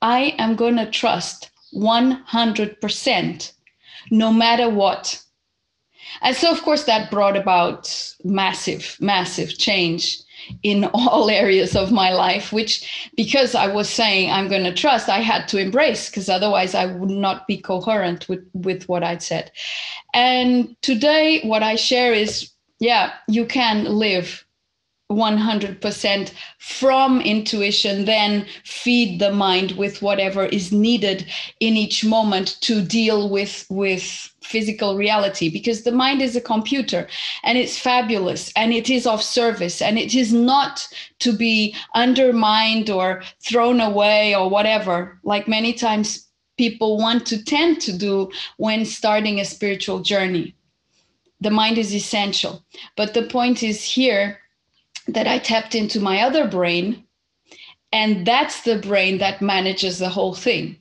I 0.00 0.34
am 0.38 0.56
going 0.56 0.76
to 0.76 0.90
trust 0.90 1.50
100% 1.74 3.52
no 4.10 4.32
matter 4.32 4.68
what 4.68 5.22
and 6.20 6.36
so, 6.36 6.50
of 6.50 6.62
course, 6.62 6.84
that 6.84 7.10
brought 7.10 7.36
about 7.36 8.14
massive, 8.24 8.96
massive 9.00 9.56
change 9.58 10.18
in 10.62 10.84
all 10.94 11.30
areas 11.30 11.74
of 11.74 11.90
my 11.92 12.12
life, 12.12 12.52
which, 12.52 13.10
because 13.16 13.54
I 13.54 13.66
was 13.68 13.88
saying 13.88 14.30
I'm 14.30 14.48
going 14.48 14.64
to 14.64 14.74
trust, 14.74 15.08
I 15.08 15.20
had 15.20 15.48
to 15.48 15.58
embrace, 15.58 16.10
because 16.10 16.28
otherwise 16.28 16.74
I 16.74 16.86
would 16.86 17.10
not 17.10 17.46
be 17.46 17.56
coherent 17.56 18.28
with, 18.28 18.44
with 18.52 18.88
what 18.88 19.02
I'd 19.02 19.22
said. 19.22 19.50
And 20.12 20.76
today, 20.82 21.40
what 21.42 21.62
I 21.62 21.76
share 21.76 22.12
is 22.12 22.52
yeah, 22.82 23.12
you 23.28 23.46
can 23.46 23.84
live 23.84 24.44
100% 25.12 26.32
from 26.58 27.20
intuition, 27.20 28.04
then 28.04 28.46
feed 28.64 29.20
the 29.20 29.32
mind 29.32 29.72
with 29.72 30.02
whatever 30.02 30.46
is 30.46 30.72
needed 30.72 31.26
in 31.60 31.76
each 31.76 32.04
moment 32.04 32.60
to 32.62 32.82
deal 32.82 33.28
with, 33.28 33.66
with 33.70 34.32
physical 34.42 34.96
reality 34.96 35.48
because 35.48 35.82
the 35.82 35.92
mind 35.92 36.20
is 36.20 36.36
a 36.36 36.40
computer 36.40 37.08
and 37.42 37.58
it's 37.58 37.78
fabulous 37.78 38.52
and 38.56 38.72
it 38.72 38.90
is 38.90 39.06
of 39.06 39.22
service 39.22 39.80
and 39.80 39.98
it 39.98 40.14
is 40.14 40.32
not 40.32 40.86
to 41.20 41.32
be 41.32 41.74
undermined 41.94 42.90
or 42.90 43.22
thrown 43.40 43.80
away 43.80 44.34
or 44.34 44.48
whatever. 44.48 45.18
Like 45.22 45.48
many 45.48 45.72
times 45.72 46.28
people 46.58 46.98
want 46.98 47.26
to 47.26 47.42
tend 47.42 47.80
to 47.80 47.92
do 47.96 48.30
when 48.56 48.84
starting 48.84 49.40
a 49.40 49.44
spiritual 49.44 50.00
journey. 50.00 50.54
The 51.40 51.50
mind 51.50 51.78
is 51.78 51.94
essential 51.94 52.64
but 52.96 53.14
the 53.14 53.22
point 53.22 53.62
is 53.62 53.82
here 53.82 54.41
that 55.08 55.26
I 55.26 55.38
tapped 55.38 55.74
into 55.74 56.00
my 56.00 56.20
other 56.20 56.46
brain. 56.46 57.04
And 57.92 58.26
that's 58.26 58.62
the 58.62 58.78
brain 58.78 59.18
that 59.18 59.42
manages 59.42 59.98
the 59.98 60.08
whole 60.08 60.34
thing. 60.34 60.76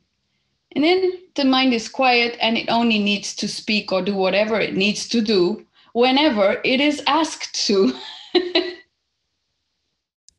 And 0.74 0.84
then 0.84 1.12
the 1.36 1.46
mind 1.46 1.74
is 1.74 1.90
quiet 1.90 2.38
and 2.42 2.58
it 2.58 2.70
only 2.70 3.00
needs 3.00 3.36
to 3.36 3.48
speak 3.48 3.92
or 3.92 4.02
do 4.02 4.16
whatever 4.16 4.60
it 4.60 4.76
needs 4.76 5.08
to 5.10 5.22
do 5.22 5.66
whenever 5.94 6.62
it 6.64 6.80
is 6.80 7.02
asked 7.08 7.54
to. 7.68 7.94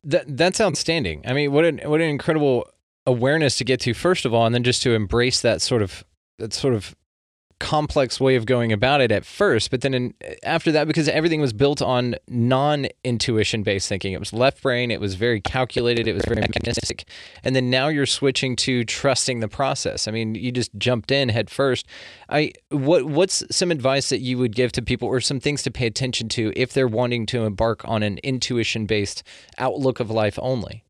that 0.03 0.25
that's 0.37 0.59
outstanding. 0.59 1.23
I 1.25 1.33
mean, 1.33 1.51
what 1.51 1.65
an 1.65 1.79
what 1.85 2.01
an 2.01 2.09
incredible 2.09 2.67
awareness 3.05 3.57
to 3.57 3.63
get 3.63 3.79
to 3.81 3.93
first 3.93 4.25
of 4.25 4.33
all, 4.33 4.45
and 4.45 4.55
then 4.55 4.63
just 4.63 4.81
to 4.83 4.93
embrace 4.93 5.41
that 5.41 5.61
sort 5.61 5.81
of 5.81 6.03
that 6.39 6.53
sort 6.53 6.73
of 6.73 6.95
complex 7.63 8.19
way 8.19 8.35
of 8.35 8.45
going 8.45 8.73
about 8.73 8.99
it 8.99 9.09
at 9.09 9.23
first, 9.23 9.71
but 9.71 9.79
then 9.79 9.93
in, 9.93 10.13
after 10.43 10.69
that, 10.73 10.85
because 10.85 11.07
everything 11.07 11.39
was 11.39 11.53
built 11.53 11.81
on 11.81 12.13
non 12.27 12.87
intuition 13.05 13.63
based 13.63 13.87
thinking, 13.87 14.11
it 14.11 14.19
was 14.19 14.33
left 14.33 14.61
brain, 14.61 14.91
it 14.91 14.99
was 14.99 15.15
very 15.15 15.39
calculated, 15.39 16.05
it 16.05 16.13
was 16.13 16.25
very 16.25 16.41
mechanistic. 16.41 17.05
And 17.41 17.55
then 17.55 17.69
now 17.69 17.87
you're 17.87 18.05
switching 18.05 18.57
to 18.57 18.83
trusting 18.83 19.39
the 19.39 19.47
process. 19.47 20.09
I 20.09 20.11
mean, 20.11 20.35
you 20.35 20.51
just 20.51 20.75
jumped 20.77 21.09
in 21.09 21.29
head 21.29 21.49
first. 21.49 21.87
I 22.27 22.51
what 22.69 23.05
what's 23.05 23.43
some 23.49 23.71
advice 23.71 24.09
that 24.09 24.19
you 24.19 24.37
would 24.37 24.53
give 24.53 24.73
to 24.73 24.81
people 24.81 25.07
or 25.07 25.21
some 25.21 25.39
things 25.39 25.63
to 25.63 25.71
pay 25.71 25.87
attention 25.87 26.27
to 26.29 26.51
if 26.57 26.73
they're 26.73 26.85
wanting 26.85 27.25
to 27.27 27.45
embark 27.45 27.87
on 27.87 28.03
an 28.03 28.17
intuition 28.23 28.85
based 28.85 29.23
outlook 29.57 30.01
of 30.01 30.11
life 30.11 30.37
only? 30.41 30.83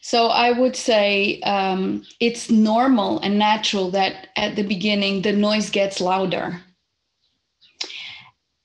So 0.00 0.28
I 0.28 0.50
would 0.52 0.76
say 0.76 1.40
um, 1.42 2.04
it's 2.20 2.50
normal 2.50 3.20
and 3.20 3.38
natural 3.38 3.90
that 3.90 4.28
at 4.36 4.56
the 4.56 4.62
beginning 4.62 5.22
the 5.22 5.32
noise 5.32 5.70
gets 5.70 6.00
louder. 6.00 6.60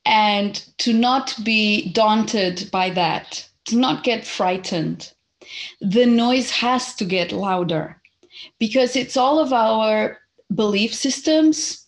And 0.06 0.56
to 0.78 0.94
not 0.94 1.36
be 1.44 1.92
daunted 1.92 2.70
by 2.72 2.90
that, 2.92 3.48
to 3.66 3.76
not 3.76 4.04
get 4.04 4.26
frightened. 4.26 5.12
The 5.82 6.06
noise 6.06 6.52
has 6.52 6.96
to 6.96 7.06
get 7.06 7.32
louder 7.32 8.02
because 8.60 8.96
it's 8.96 9.18
all 9.18 9.40
of 9.40 9.52
our 9.52 10.20
belief 10.54 10.94
systems, 10.94 11.85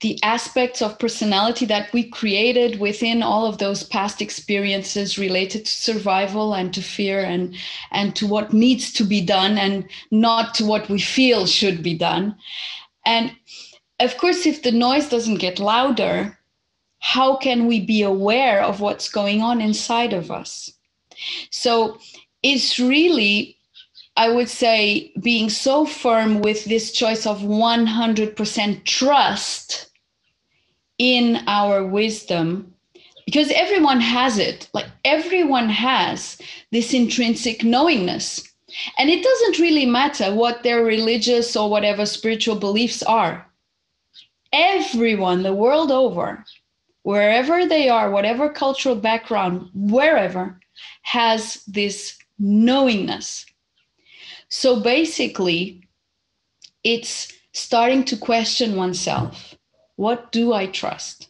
the 0.00 0.18
aspects 0.22 0.80
of 0.80 0.98
personality 0.98 1.66
that 1.66 1.92
we 1.92 2.04
created 2.04 2.80
within 2.80 3.22
all 3.22 3.46
of 3.46 3.58
those 3.58 3.82
past 3.82 4.22
experiences 4.22 5.18
related 5.18 5.66
to 5.66 5.70
survival 5.70 6.54
and 6.54 6.72
to 6.72 6.82
fear 6.82 7.20
and 7.20 7.54
and 7.90 8.16
to 8.16 8.26
what 8.26 8.52
needs 8.52 8.92
to 8.92 9.04
be 9.04 9.20
done 9.20 9.58
and 9.58 9.88
not 10.10 10.54
to 10.54 10.64
what 10.64 10.88
we 10.88 10.98
feel 10.98 11.46
should 11.46 11.82
be 11.82 11.94
done. 11.94 12.34
And 13.04 13.36
of 13.98 14.16
course 14.16 14.46
if 14.46 14.62
the 14.62 14.72
noise 14.72 15.08
doesn't 15.08 15.38
get 15.38 15.58
louder 15.58 16.38
how 17.02 17.36
can 17.36 17.66
we 17.66 17.80
be 17.80 18.02
aware 18.02 18.62
of 18.62 18.80
what's 18.80 19.08
going 19.08 19.40
on 19.40 19.60
inside 19.60 20.12
of 20.12 20.30
us? 20.30 20.70
So 21.50 21.98
it's 22.42 22.78
really 22.78 23.56
I 24.16 24.28
would 24.30 24.48
say 24.48 25.12
being 25.22 25.48
so 25.50 25.86
firm 25.86 26.40
with 26.40 26.64
this 26.64 26.92
choice 26.92 27.26
of 27.26 27.40
100% 27.40 28.84
trust 28.84 29.89
in 31.00 31.42
our 31.46 31.82
wisdom 31.82 32.74
because 33.24 33.50
everyone 33.52 34.00
has 34.00 34.36
it. 34.36 34.68
Like 34.74 34.84
everyone 35.02 35.70
has 35.70 36.38
this 36.72 36.92
intrinsic 36.92 37.64
knowingness. 37.64 38.46
And 38.98 39.08
it 39.08 39.24
doesn't 39.24 39.58
really 39.58 39.86
matter 39.86 40.34
what 40.34 40.62
their 40.62 40.84
religious 40.84 41.56
or 41.56 41.70
whatever 41.70 42.04
spiritual 42.04 42.56
beliefs 42.56 43.02
are. 43.02 43.46
Everyone 44.52 45.42
the 45.42 45.54
world 45.54 45.90
over 45.90 46.44
wherever 47.02 47.64
they 47.64 47.88
are 47.88 48.10
whatever 48.10 48.50
cultural 48.50 48.94
background 48.94 49.70
wherever 49.72 50.60
has 51.00 51.64
this 51.66 52.18
knowingness. 52.38 53.46
So 54.50 54.82
basically 54.82 55.88
it's 56.84 57.32
starting 57.52 58.04
to 58.04 58.18
question 58.18 58.76
oneself 58.76 59.49
what 60.00 60.32
do 60.32 60.54
I 60.54 60.64
trust? 60.64 61.28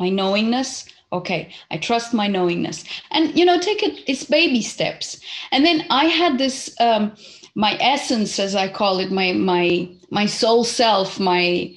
My 0.00 0.08
knowingness? 0.08 0.86
Okay, 1.12 1.54
I 1.70 1.76
trust 1.76 2.12
my 2.12 2.26
knowingness. 2.26 2.84
And, 3.12 3.38
you 3.38 3.44
know, 3.44 3.60
take 3.60 3.84
it, 3.84 4.02
it's 4.08 4.24
baby 4.24 4.62
steps. 4.62 5.20
And 5.52 5.64
then 5.64 5.84
I 5.90 6.06
had 6.06 6.38
this, 6.38 6.74
um, 6.80 7.12
my 7.54 7.78
essence, 7.80 8.40
as 8.40 8.56
I 8.56 8.68
call 8.68 8.98
it, 8.98 9.12
my, 9.12 9.32
my, 9.32 9.88
my 10.10 10.26
soul 10.26 10.64
self, 10.64 11.20
my, 11.20 11.72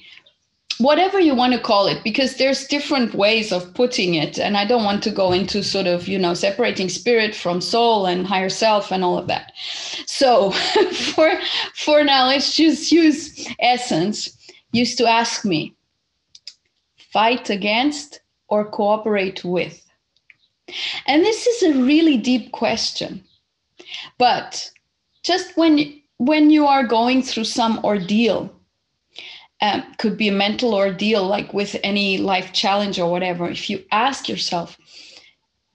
whatever 0.78 1.20
you 1.20 1.36
want 1.36 1.52
to 1.52 1.60
call 1.60 1.86
it 1.86 2.02
because 2.02 2.34
there's 2.34 2.66
different 2.66 3.14
ways 3.14 3.52
of 3.52 3.72
putting 3.74 4.14
it 4.14 4.40
and 4.40 4.56
i 4.56 4.66
don't 4.66 4.82
want 4.82 5.04
to 5.04 5.10
go 5.10 5.30
into 5.30 5.62
sort 5.62 5.86
of 5.86 6.08
you 6.08 6.18
know 6.18 6.34
separating 6.34 6.88
spirit 6.88 7.32
from 7.32 7.60
soul 7.60 8.06
and 8.06 8.26
higher 8.26 8.48
self 8.48 8.90
and 8.90 9.04
all 9.04 9.16
of 9.16 9.28
that 9.28 9.52
so 10.06 10.50
for 11.14 11.38
for 11.74 12.02
now 12.02 12.26
let's 12.26 12.56
just 12.56 12.90
use 12.90 13.46
essence 13.60 14.36
used 14.74 14.98
to 14.98 15.06
ask 15.06 15.44
me 15.44 15.74
fight 17.12 17.48
against 17.50 18.20
or 18.48 18.64
cooperate 18.64 19.44
with? 19.44 19.80
And 21.06 21.22
this 21.22 21.46
is 21.46 21.62
a 21.62 21.78
really 21.82 22.16
deep 22.16 22.52
question. 22.52 23.22
But 24.18 24.70
just 25.22 25.56
when 25.56 26.00
when 26.18 26.50
you 26.50 26.66
are 26.66 26.86
going 26.86 27.22
through 27.22 27.44
some 27.44 27.80
ordeal, 27.84 28.54
um, 29.60 29.82
could 29.98 30.16
be 30.16 30.28
a 30.28 30.32
mental 30.32 30.74
ordeal 30.74 31.26
like 31.26 31.52
with 31.52 31.76
any 31.82 32.18
life 32.18 32.52
challenge 32.52 32.98
or 32.98 33.10
whatever, 33.10 33.48
if 33.48 33.68
you 33.68 33.84
ask 33.90 34.28
yourself, 34.28 34.78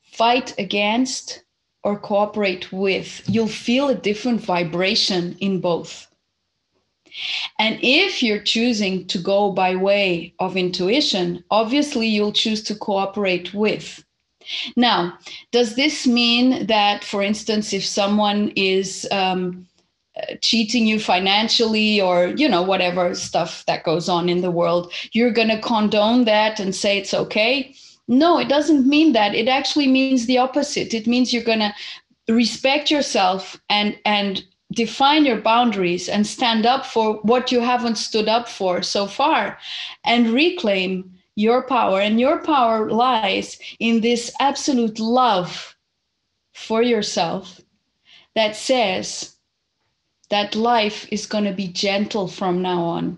fight 0.04 0.54
against 0.58 1.44
or 1.84 1.98
cooperate 1.98 2.72
with, 2.72 3.22
you'll 3.28 3.48
feel 3.48 3.90
a 3.90 3.96
different 3.96 4.42
vibration 4.42 5.36
in 5.40 5.60
both. 5.60 6.09
And 7.58 7.80
if 7.82 8.22
you're 8.24 8.42
choosing 8.42 9.08
to 9.08 9.18
go 9.18 9.52
by 9.52 9.76
way 9.76 10.34
of 10.40 10.58
intuition, 10.58 11.44
obviously 11.52 12.08
you'll 12.08 12.34
choose 12.34 12.64
to 12.64 12.76
cooperate 12.76 13.54
with. 13.54 14.04
Now, 14.76 15.18
does 15.52 15.76
this 15.76 16.08
mean 16.08 16.66
that, 16.68 17.04
for 17.04 17.22
instance, 17.22 17.74
if 17.74 17.86
someone 17.86 18.52
is 18.56 19.08
um, 19.12 19.68
cheating 20.42 20.88
you 20.88 21.00
financially 21.00 22.02
or 22.02 22.28
you 22.28 22.50
know 22.50 22.62
whatever 22.62 23.14
stuff 23.16 23.64
that 23.68 23.84
goes 23.84 24.10
on 24.10 24.30
in 24.30 24.42
the 24.42 24.52
world, 24.52 24.92
you're 25.12 25.32
going 25.32 25.50
to 25.50 25.62
condone 25.62 26.26
that 26.26 26.60
and 26.60 26.74
say 26.74 26.98
it's 26.98 27.14
okay? 27.14 27.76
No, 28.08 28.40
it 28.40 28.50
doesn't 28.50 28.88
mean 28.88 29.14
that. 29.14 29.36
It 29.36 29.48
actually 29.48 29.88
means 29.88 30.26
the 30.26 30.40
opposite. 30.40 30.96
It 30.96 31.06
means 31.06 31.32
you're 31.32 31.44
going 31.44 31.60
to 31.60 31.74
respect 32.34 32.90
yourself 32.90 33.60
and 33.70 33.98
and 34.06 34.44
define 34.72 35.26
your 35.26 35.42
boundaries 35.42 36.08
and 36.08 36.26
stand 36.26 36.66
up 36.66 36.86
for 36.86 37.16
what 37.24 37.52
you 37.52 37.60
haven't 37.60 37.98
stood 37.98 38.28
up 38.28 38.48
for 38.48 38.82
so 38.82 39.08
far 39.08 39.58
and 40.06 40.30
reclaim 40.30 41.12
your 41.36 41.64
power. 41.64 42.00
And 42.02 42.20
your 42.20 42.44
power 42.44 42.90
lies 42.92 43.58
in 43.80 44.02
this 44.02 44.32
absolute 44.40 45.00
love 45.00 45.76
for 46.54 46.82
yourself 46.82 47.62
that 48.36 48.56
says 48.56 49.36
that 50.30 50.56
life 50.56 51.08
is 51.12 51.26
going 51.26 51.46
to 51.46 51.54
be 51.54 51.68
gentle 51.68 52.28
from 52.28 52.62
now 52.62 52.84
on. 52.84 53.18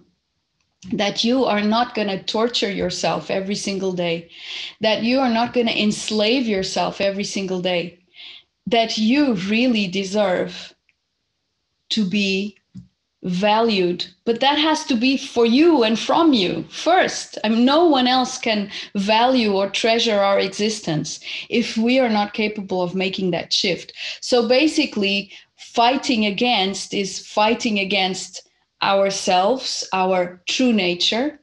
That 0.94 1.24
you 1.24 1.46
are 1.46 1.62
not 1.62 1.94
going 1.94 2.08
to 2.08 2.24
torture 2.24 2.72
yourself 2.72 3.30
every 3.30 3.54
single 3.54 3.92
day, 3.92 4.32
that 4.80 5.04
you 5.04 5.20
are 5.20 5.30
not 5.30 5.54
going 5.54 5.68
to 5.68 5.80
enslave 5.80 6.48
yourself 6.48 7.00
every 7.00 7.24
single 7.24 7.62
day, 7.62 8.00
that 8.66 8.98
you 8.98 9.34
really 9.34 9.88
deserve 9.88 10.74
to 11.92 12.04
be 12.06 12.58
valued 13.24 14.06
but 14.26 14.40
that 14.40 14.58
has 14.58 14.84
to 14.86 14.96
be 14.96 15.16
for 15.18 15.46
you 15.46 15.84
and 15.84 16.00
from 16.00 16.34
you 16.34 16.64
first. 16.70 17.38
I 17.44 17.50
mean, 17.50 17.66
no 17.66 17.86
one 17.86 18.08
else 18.08 18.38
can 18.38 18.72
value 18.96 19.54
or 19.54 19.70
treasure 19.70 20.20
our 20.20 20.40
existence 20.40 21.20
if 21.50 21.78
we 21.78 22.00
are 22.00 22.10
not 22.10 22.34
capable 22.34 22.82
of 22.82 22.96
making 22.96 23.32
that 23.32 23.54
shift. 23.54 23.94
So 24.22 24.48
basically 24.48 25.32
fighting 25.58 26.26
against 26.26 26.94
is 26.94 27.26
fighting 27.26 27.78
against 27.80 28.48
ourselves 28.82 29.88
our 29.94 30.42
true 30.48 30.74
nature 30.74 31.40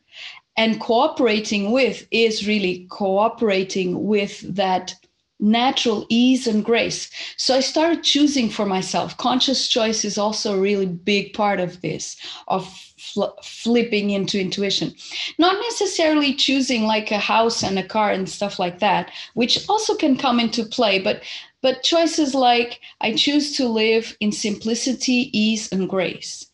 and 0.57 0.81
cooperating 0.81 1.71
with 1.71 2.07
is 2.11 2.49
really 2.49 2.87
cooperating 2.91 4.07
with 4.07 4.41
that 4.57 4.95
natural 5.41 6.07
ease 6.09 6.47
and 6.47 6.65
grace. 6.65 7.11
So 7.37 7.55
I 7.55 7.61
started 7.61 8.03
choosing 8.03 8.51
for 8.51 8.67
myself. 8.67 9.17
Conscious 9.17 9.69
choice 9.69 10.05
is 10.05 10.19
also 10.19 10.57
a 10.57 10.61
really 10.61 10.87
big 10.87 11.33
part 11.33 11.61
of 11.61 11.81
this, 11.81 12.17
of 12.49 12.67
fl- 12.99 13.39
flipping 13.43 14.11
into 14.11 14.41
intuition. 14.41 14.95
Not 15.39 15.57
necessarily 15.71 16.35
choosing 16.35 16.85
like 16.85 17.11
a 17.11 17.19
house 17.19 17.63
and 17.63 17.79
a 17.79 17.87
car 17.87 18.11
and 18.11 18.29
stuff 18.29 18.59
like 18.59 18.81
that, 18.81 19.11
which 19.35 19.69
also 19.69 19.95
can 19.95 20.17
come 20.17 20.41
into 20.41 20.65
play, 20.65 20.99
but 20.99 21.23
but 21.61 21.83
choices 21.83 22.35
like 22.35 22.81
I 23.01 23.15
choose 23.15 23.57
to 23.57 23.67
live 23.67 24.17
in 24.21 24.31
simplicity, 24.31 25.37
ease, 25.37 25.69
and 25.73 25.89
grace. 25.89 26.48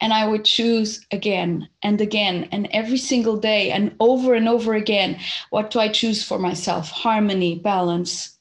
And 0.00 0.12
I 0.12 0.26
would 0.26 0.44
choose 0.44 1.04
again 1.10 1.68
and 1.82 2.00
again 2.00 2.48
and 2.52 2.68
every 2.70 2.98
single 2.98 3.36
day 3.36 3.70
and 3.70 3.94
over 4.00 4.34
and 4.34 4.48
over 4.48 4.74
again. 4.74 5.18
What 5.50 5.70
do 5.70 5.80
I 5.80 5.88
choose 5.88 6.24
for 6.24 6.38
myself? 6.38 6.90
Harmony, 6.90 7.58
balance, 7.58 8.38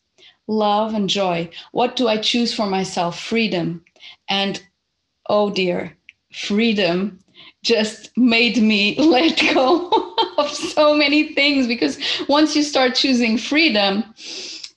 love, 0.47 0.93
and 0.93 1.09
joy. 1.09 1.49
What 1.71 1.95
do 1.95 2.07
I 2.07 2.17
choose 2.17 2.53
for 2.53 2.67
myself? 2.67 3.19
Freedom. 3.19 3.83
And 4.29 4.61
oh 5.29 5.49
dear, 5.49 5.97
freedom 6.31 7.19
just 7.63 8.15
made 8.17 8.61
me 8.61 8.95
let 8.99 9.39
go 9.53 9.89
of 10.37 10.49
so 10.49 10.95
many 10.95 11.33
things 11.33 11.67
because 11.67 11.97
once 12.29 12.55
you 12.55 12.63
start 12.63 12.95
choosing 12.95 13.37
freedom 13.37 14.03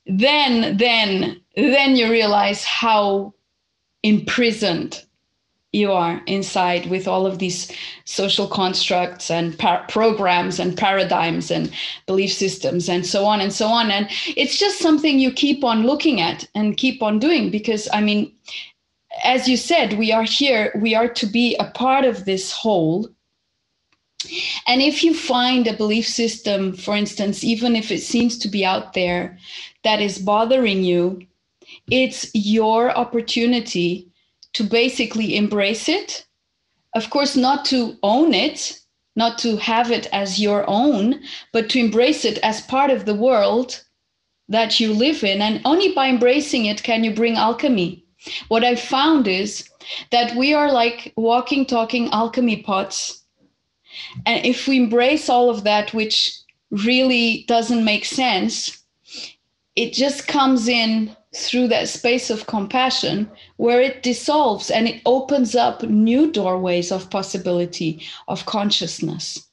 then 0.06 0.76
then 0.76 1.40
then 1.56 1.96
you 1.96 2.10
realize 2.10 2.64
how 2.64 3.32
imprisoned 4.02 5.04
you 5.72 5.92
are 5.92 6.20
inside 6.26 6.86
with 6.90 7.06
all 7.06 7.26
of 7.26 7.38
these 7.38 7.70
social 8.04 8.48
constructs 8.48 9.30
and 9.30 9.56
par- 9.56 9.84
programs 9.88 10.58
and 10.58 10.76
paradigms 10.76 11.50
and 11.50 11.72
belief 12.06 12.32
systems 12.32 12.88
and 12.88 13.06
so 13.06 13.24
on 13.24 13.40
and 13.40 13.52
so 13.52 13.68
on. 13.68 13.90
And 13.90 14.08
it's 14.36 14.58
just 14.58 14.80
something 14.80 15.18
you 15.18 15.30
keep 15.30 15.62
on 15.62 15.84
looking 15.84 16.20
at 16.20 16.48
and 16.54 16.76
keep 16.76 17.02
on 17.02 17.18
doing 17.18 17.50
because 17.50 17.88
i 17.92 18.00
mean 18.00 18.32
as 19.24 19.48
you 19.48 19.56
said 19.56 19.98
we 19.98 20.12
are 20.12 20.24
here 20.24 20.72
we 20.80 20.94
are 20.94 21.08
to 21.08 21.26
be 21.26 21.56
a 21.56 21.70
part 21.70 22.04
of 22.04 22.24
this 22.24 22.52
whole. 22.52 23.08
And 24.66 24.82
if 24.82 25.02
you 25.02 25.14
find 25.14 25.66
a 25.66 25.76
belief 25.76 26.06
system 26.06 26.74
for 26.74 26.96
instance 26.96 27.44
even 27.44 27.76
if 27.76 27.90
it 27.90 28.02
seems 28.02 28.38
to 28.38 28.48
be 28.48 28.64
out 28.64 28.92
there 28.92 29.38
that 29.84 30.00
is 30.00 30.18
bothering 30.18 30.82
you 30.82 31.20
it's 31.90 32.30
your 32.34 32.90
opportunity 32.96 34.09
to 34.54 34.64
basically 34.64 35.36
embrace 35.36 35.88
it. 35.88 36.26
Of 36.94 37.10
course, 37.10 37.36
not 37.36 37.64
to 37.66 37.96
own 38.02 38.34
it, 38.34 38.78
not 39.16 39.38
to 39.38 39.56
have 39.56 39.90
it 39.90 40.08
as 40.12 40.40
your 40.40 40.68
own, 40.68 41.22
but 41.52 41.68
to 41.70 41.78
embrace 41.78 42.24
it 42.24 42.38
as 42.38 42.62
part 42.62 42.90
of 42.90 43.04
the 43.04 43.14
world 43.14 43.82
that 44.48 44.80
you 44.80 44.92
live 44.92 45.22
in. 45.22 45.40
And 45.40 45.60
only 45.64 45.92
by 45.92 46.08
embracing 46.08 46.66
it 46.66 46.82
can 46.82 47.04
you 47.04 47.14
bring 47.14 47.36
alchemy. 47.36 48.04
What 48.48 48.64
I 48.64 48.74
found 48.74 49.26
is 49.26 49.68
that 50.10 50.36
we 50.36 50.52
are 50.52 50.70
like 50.70 51.12
walking, 51.16 51.64
talking 51.64 52.10
alchemy 52.10 52.62
pots. 52.62 53.24
And 54.26 54.44
if 54.44 54.68
we 54.68 54.76
embrace 54.76 55.28
all 55.28 55.48
of 55.48 55.64
that, 55.64 55.94
which 55.94 56.36
really 56.70 57.44
doesn't 57.48 57.84
make 57.84 58.04
sense, 58.04 58.84
it 59.76 59.92
just 59.92 60.28
comes 60.28 60.68
in 60.68 61.16
through 61.34 61.68
that 61.68 61.88
space 61.88 62.28
of 62.28 62.46
compassion 62.46 63.30
where 63.56 63.80
it 63.80 64.02
dissolves 64.02 64.70
and 64.70 64.88
it 64.88 65.00
opens 65.06 65.54
up 65.54 65.82
new 65.82 66.30
doorways 66.30 66.90
of 66.90 67.10
possibility 67.10 68.02
of 68.26 68.46
consciousness. 68.46 69.46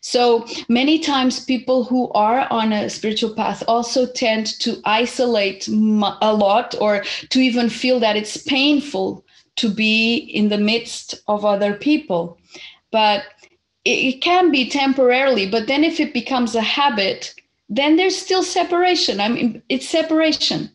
So 0.00 0.46
many 0.68 0.98
times, 0.98 1.44
people 1.44 1.84
who 1.84 2.10
are 2.12 2.48
on 2.50 2.72
a 2.72 2.90
spiritual 2.90 3.34
path 3.34 3.62
also 3.68 4.06
tend 4.06 4.58
to 4.60 4.80
isolate 4.84 5.68
a 5.68 6.34
lot 6.34 6.74
or 6.80 7.04
to 7.28 7.40
even 7.40 7.68
feel 7.68 8.00
that 8.00 8.16
it's 8.16 8.36
painful 8.36 9.24
to 9.56 9.68
be 9.68 10.16
in 10.16 10.48
the 10.48 10.58
midst 10.58 11.14
of 11.28 11.44
other 11.44 11.74
people. 11.74 12.38
But 12.90 13.24
it 13.84 14.20
can 14.22 14.50
be 14.50 14.68
temporarily, 14.68 15.48
but 15.48 15.66
then 15.66 15.84
if 15.84 16.00
it 16.00 16.12
becomes 16.12 16.54
a 16.54 16.62
habit, 16.62 17.34
then 17.68 17.96
there's 17.96 18.16
still 18.16 18.42
separation. 18.42 19.20
I 19.20 19.28
mean, 19.28 19.62
it's 19.68 19.88
separation 19.88 20.70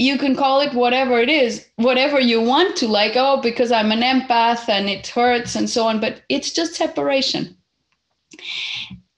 you 0.00 0.16
can 0.16 0.34
call 0.34 0.62
it 0.62 0.72
whatever 0.72 1.18
it 1.18 1.28
is, 1.28 1.66
whatever 1.76 2.18
you 2.18 2.40
want 2.40 2.74
to, 2.76 2.88
like, 2.88 3.12
oh, 3.16 3.38
because 3.42 3.70
I'm 3.70 3.92
an 3.92 4.00
empath 4.00 4.66
and 4.66 4.88
it 4.88 5.06
hurts 5.06 5.54
and 5.54 5.68
so 5.68 5.86
on, 5.86 6.00
but 6.00 6.22
it's 6.30 6.52
just 6.52 6.74
separation. 6.74 7.54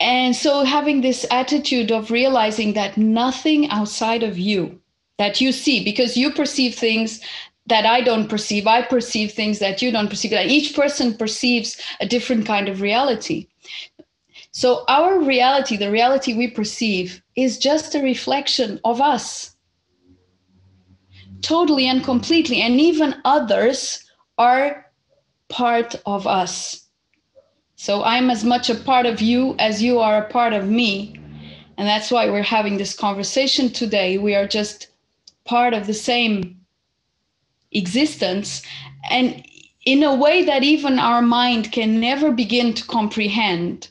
And 0.00 0.34
so 0.34 0.64
having 0.64 1.00
this 1.00 1.24
attitude 1.30 1.92
of 1.92 2.10
realizing 2.10 2.72
that 2.72 2.96
nothing 2.96 3.70
outside 3.70 4.24
of 4.24 4.36
you 4.36 4.80
that 5.18 5.40
you 5.40 5.52
see, 5.52 5.84
because 5.84 6.16
you 6.16 6.32
perceive 6.32 6.74
things 6.74 7.20
that 7.66 7.86
I 7.86 8.00
don't 8.00 8.28
perceive, 8.28 8.66
I 8.66 8.82
perceive 8.82 9.30
things 9.30 9.60
that 9.60 9.82
you 9.82 9.92
don't 9.92 10.10
perceive, 10.10 10.32
that 10.32 10.46
each 10.46 10.74
person 10.74 11.14
perceives 11.14 11.80
a 12.00 12.06
different 12.06 12.44
kind 12.44 12.68
of 12.68 12.80
reality. 12.80 13.46
So 14.50 14.84
our 14.88 15.20
reality, 15.20 15.76
the 15.76 15.92
reality 15.92 16.34
we 16.34 16.48
perceive, 16.48 17.22
is 17.36 17.56
just 17.56 17.94
a 17.94 18.02
reflection 18.02 18.80
of 18.84 19.00
us 19.00 19.51
totally 21.42 21.86
and 21.86 22.02
completely. 22.04 22.62
And 22.62 22.80
even 22.80 23.16
others 23.24 24.04
are 24.38 24.86
part 25.48 25.94
of 26.06 26.26
us. 26.26 26.86
So 27.76 28.02
I'm 28.04 28.30
as 28.30 28.44
much 28.44 28.70
a 28.70 28.74
part 28.74 29.06
of 29.06 29.20
you 29.20 29.56
as 29.58 29.82
you 29.82 29.98
are 29.98 30.18
a 30.22 30.28
part 30.30 30.52
of 30.52 30.68
me. 30.68 31.18
And 31.76 31.88
that's 31.88 32.10
why 32.10 32.30
we're 32.30 32.42
having 32.42 32.78
this 32.78 32.94
conversation 32.94 33.70
today. 33.70 34.18
We 34.18 34.34
are 34.34 34.46
just 34.46 34.88
part 35.44 35.74
of 35.74 35.86
the 35.86 35.94
same 35.94 36.60
existence. 37.72 38.62
And 39.10 39.44
in 39.84 40.02
a 40.02 40.14
way 40.14 40.44
that 40.44 40.62
even 40.62 40.98
our 40.98 41.22
mind 41.22 41.72
can 41.72 41.98
never 41.98 42.30
begin 42.30 42.72
to 42.74 42.86
comprehend, 42.86 43.90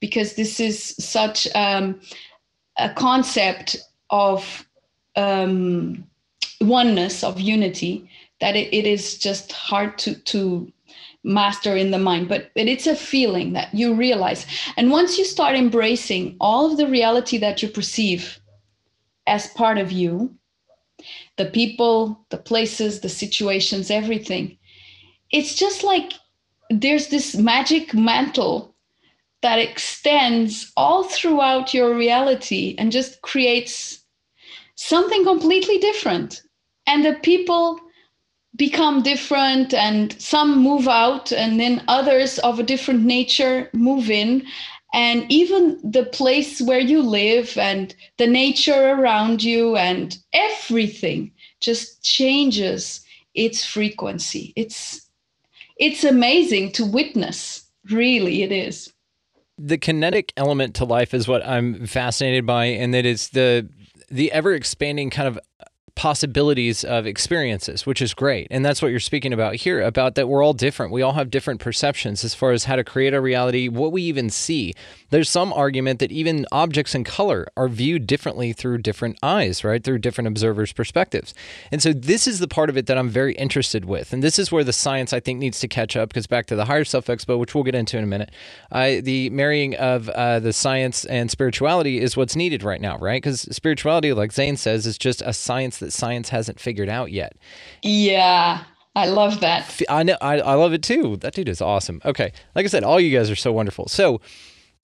because 0.00 0.34
this 0.34 0.58
is 0.58 0.94
such 0.98 1.46
um, 1.54 2.00
a 2.78 2.88
concept 2.94 3.76
of 4.10 4.66
um, 5.16 6.06
oneness 6.60 7.22
of 7.22 7.40
unity 7.40 8.08
that 8.40 8.56
it, 8.56 8.72
it 8.72 8.86
is 8.86 9.18
just 9.18 9.52
hard 9.52 9.98
to 9.98 10.14
to 10.14 10.70
master 11.24 11.76
in 11.76 11.90
the 11.90 11.98
mind. 11.98 12.28
But, 12.28 12.50
but 12.54 12.68
it's 12.68 12.86
a 12.86 12.94
feeling 12.94 13.52
that 13.52 13.74
you 13.74 13.92
realize. 13.94 14.46
And 14.76 14.90
once 14.90 15.18
you 15.18 15.24
start 15.24 15.56
embracing 15.56 16.36
all 16.40 16.70
of 16.70 16.78
the 16.78 16.86
reality 16.86 17.38
that 17.38 17.62
you 17.62 17.68
perceive 17.68 18.40
as 19.28 19.48
part 19.48 19.78
of 19.78 19.92
you 19.92 20.34
the 21.36 21.46
people 21.46 22.18
the 22.30 22.38
places 22.38 23.00
the 23.00 23.08
situations 23.08 23.90
everything 23.90 24.56
it's 25.30 25.54
just 25.54 25.84
like 25.84 26.12
there's 26.70 27.08
this 27.08 27.36
magic 27.36 27.94
mantle 27.94 28.74
that 29.42 29.58
extends 29.58 30.72
all 30.76 31.04
throughout 31.04 31.72
your 31.72 31.94
reality 31.94 32.74
and 32.78 32.90
just 32.90 33.22
creates 33.22 33.97
something 34.78 35.24
completely 35.24 35.78
different. 35.78 36.42
And 36.86 37.04
the 37.04 37.14
people 37.14 37.80
become 38.56 39.02
different 39.02 39.74
and 39.74 40.20
some 40.20 40.62
move 40.62 40.88
out 40.88 41.32
and 41.32 41.60
then 41.60 41.82
others 41.88 42.38
of 42.40 42.58
a 42.58 42.62
different 42.62 43.04
nature 43.04 43.68
move 43.72 44.08
in. 44.08 44.46
And 44.94 45.30
even 45.30 45.78
the 45.82 46.04
place 46.04 46.60
where 46.60 46.78
you 46.78 47.02
live 47.02 47.58
and 47.58 47.94
the 48.16 48.26
nature 48.26 48.90
around 48.90 49.42
you 49.42 49.76
and 49.76 50.16
everything 50.32 51.32
just 51.60 52.02
changes 52.02 53.04
its 53.34 53.64
frequency. 53.64 54.52
It's 54.56 55.08
it's 55.76 56.04
amazing 56.04 56.72
to 56.72 56.84
witness. 56.84 57.64
Really 57.90 58.42
it 58.42 58.52
is. 58.52 58.92
The 59.58 59.78
kinetic 59.78 60.32
element 60.36 60.76
to 60.76 60.84
life 60.84 61.12
is 61.12 61.26
what 61.26 61.44
i'm 61.44 61.84
fascinated 61.86 62.46
by 62.46 62.66
and 62.66 62.94
that 62.94 63.04
is 63.04 63.30
the 63.30 63.68
the 64.10 64.32
ever 64.32 64.54
expanding 64.54 65.10
kind 65.10 65.28
of 65.28 65.38
possibilities 65.98 66.84
of 66.84 67.06
experiences, 67.08 67.84
which 67.84 68.00
is 68.00 68.14
great. 68.14 68.46
And 68.52 68.64
that's 68.64 68.80
what 68.80 68.92
you're 68.92 69.00
speaking 69.00 69.32
about 69.32 69.56
here 69.56 69.82
about 69.82 70.14
that 70.14 70.28
we're 70.28 70.44
all 70.44 70.52
different. 70.52 70.92
We 70.92 71.02
all 71.02 71.14
have 71.14 71.28
different 71.28 71.58
perceptions 71.58 72.22
as 72.22 72.34
far 72.34 72.52
as 72.52 72.64
how 72.64 72.76
to 72.76 72.84
create 72.84 73.14
a 73.14 73.20
reality, 73.20 73.68
what 73.68 73.90
we 73.90 74.02
even 74.02 74.30
see. 74.30 74.74
There's 75.10 75.28
some 75.28 75.52
argument 75.52 75.98
that 75.98 76.12
even 76.12 76.46
objects 76.52 76.94
in 76.94 77.02
color 77.02 77.48
are 77.56 77.68
viewed 77.68 78.06
differently 78.06 78.52
through 78.52 78.78
different 78.78 79.18
eyes, 79.22 79.64
right? 79.64 79.82
Through 79.82 79.98
different 79.98 80.28
observers' 80.28 80.72
perspectives. 80.72 81.34
And 81.72 81.82
so 81.82 81.92
this 81.92 82.28
is 82.28 82.38
the 82.38 82.48
part 82.48 82.70
of 82.70 82.76
it 82.76 82.86
that 82.86 82.96
I'm 82.96 83.08
very 83.08 83.34
interested 83.34 83.84
with. 83.84 84.12
And 84.12 84.22
this 84.22 84.38
is 84.38 84.52
where 84.52 84.64
the 84.64 84.72
science, 84.72 85.12
I 85.12 85.18
think, 85.18 85.40
needs 85.40 85.58
to 85.60 85.68
catch 85.68 85.96
up 85.96 86.10
because 86.10 86.28
back 86.28 86.46
to 86.46 86.56
the 86.56 86.66
Higher 86.66 86.84
Self 86.84 87.06
Expo, 87.06 87.38
which 87.38 87.54
we'll 87.54 87.64
get 87.64 87.74
into 87.74 87.98
in 87.98 88.04
a 88.04 88.06
minute, 88.06 88.30
uh, 88.70 89.00
the 89.02 89.30
marrying 89.30 89.74
of 89.76 90.08
uh, 90.10 90.38
the 90.38 90.52
science 90.52 91.04
and 91.06 91.28
spirituality 91.28 92.00
is 92.00 92.16
what's 92.16 92.36
needed 92.36 92.62
right 92.62 92.80
now, 92.80 92.98
right? 92.98 93.20
Because 93.20 93.40
spirituality, 93.40 94.12
like 94.12 94.32
Zane 94.32 94.56
says, 94.56 94.86
is 94.86 94.96
just 94.96 95.22
a 95.22 95.32
science 95.32 95.78
that 95.78 95.88
that 95.88 95.92
science 95.92 96.28
hasn't 96.28 96.60
figured 96.60 96.90
out 96.90 97.10
yet. 97.10 97.36
Yeah. 97.82 98.64
I 98.94 99.06
love 99.06 99.40
that. 99.40 99.80
I 99.88 100.02
know. 100.02 100.16
I, 100.20 100.40
I 100.40 100.54
love 100.54 100.72
it 100.72 100.82
too. 100.82 101.16
That 101.18 101.34
dude 101.34 101.48
is 101.48 101.62
awesome. 101.62 102.00
Okay. 102.04 102.32
Like 102.54 102.64
I 102.64 102.68
said, 102.68 102.84
all 102.84 103.00
you 103.00 103.16
guys 103.16 103.30
are 103.30 103.36
so 103.36 103.52
wonderful. 103.52 103.88
So, 103.88 104.20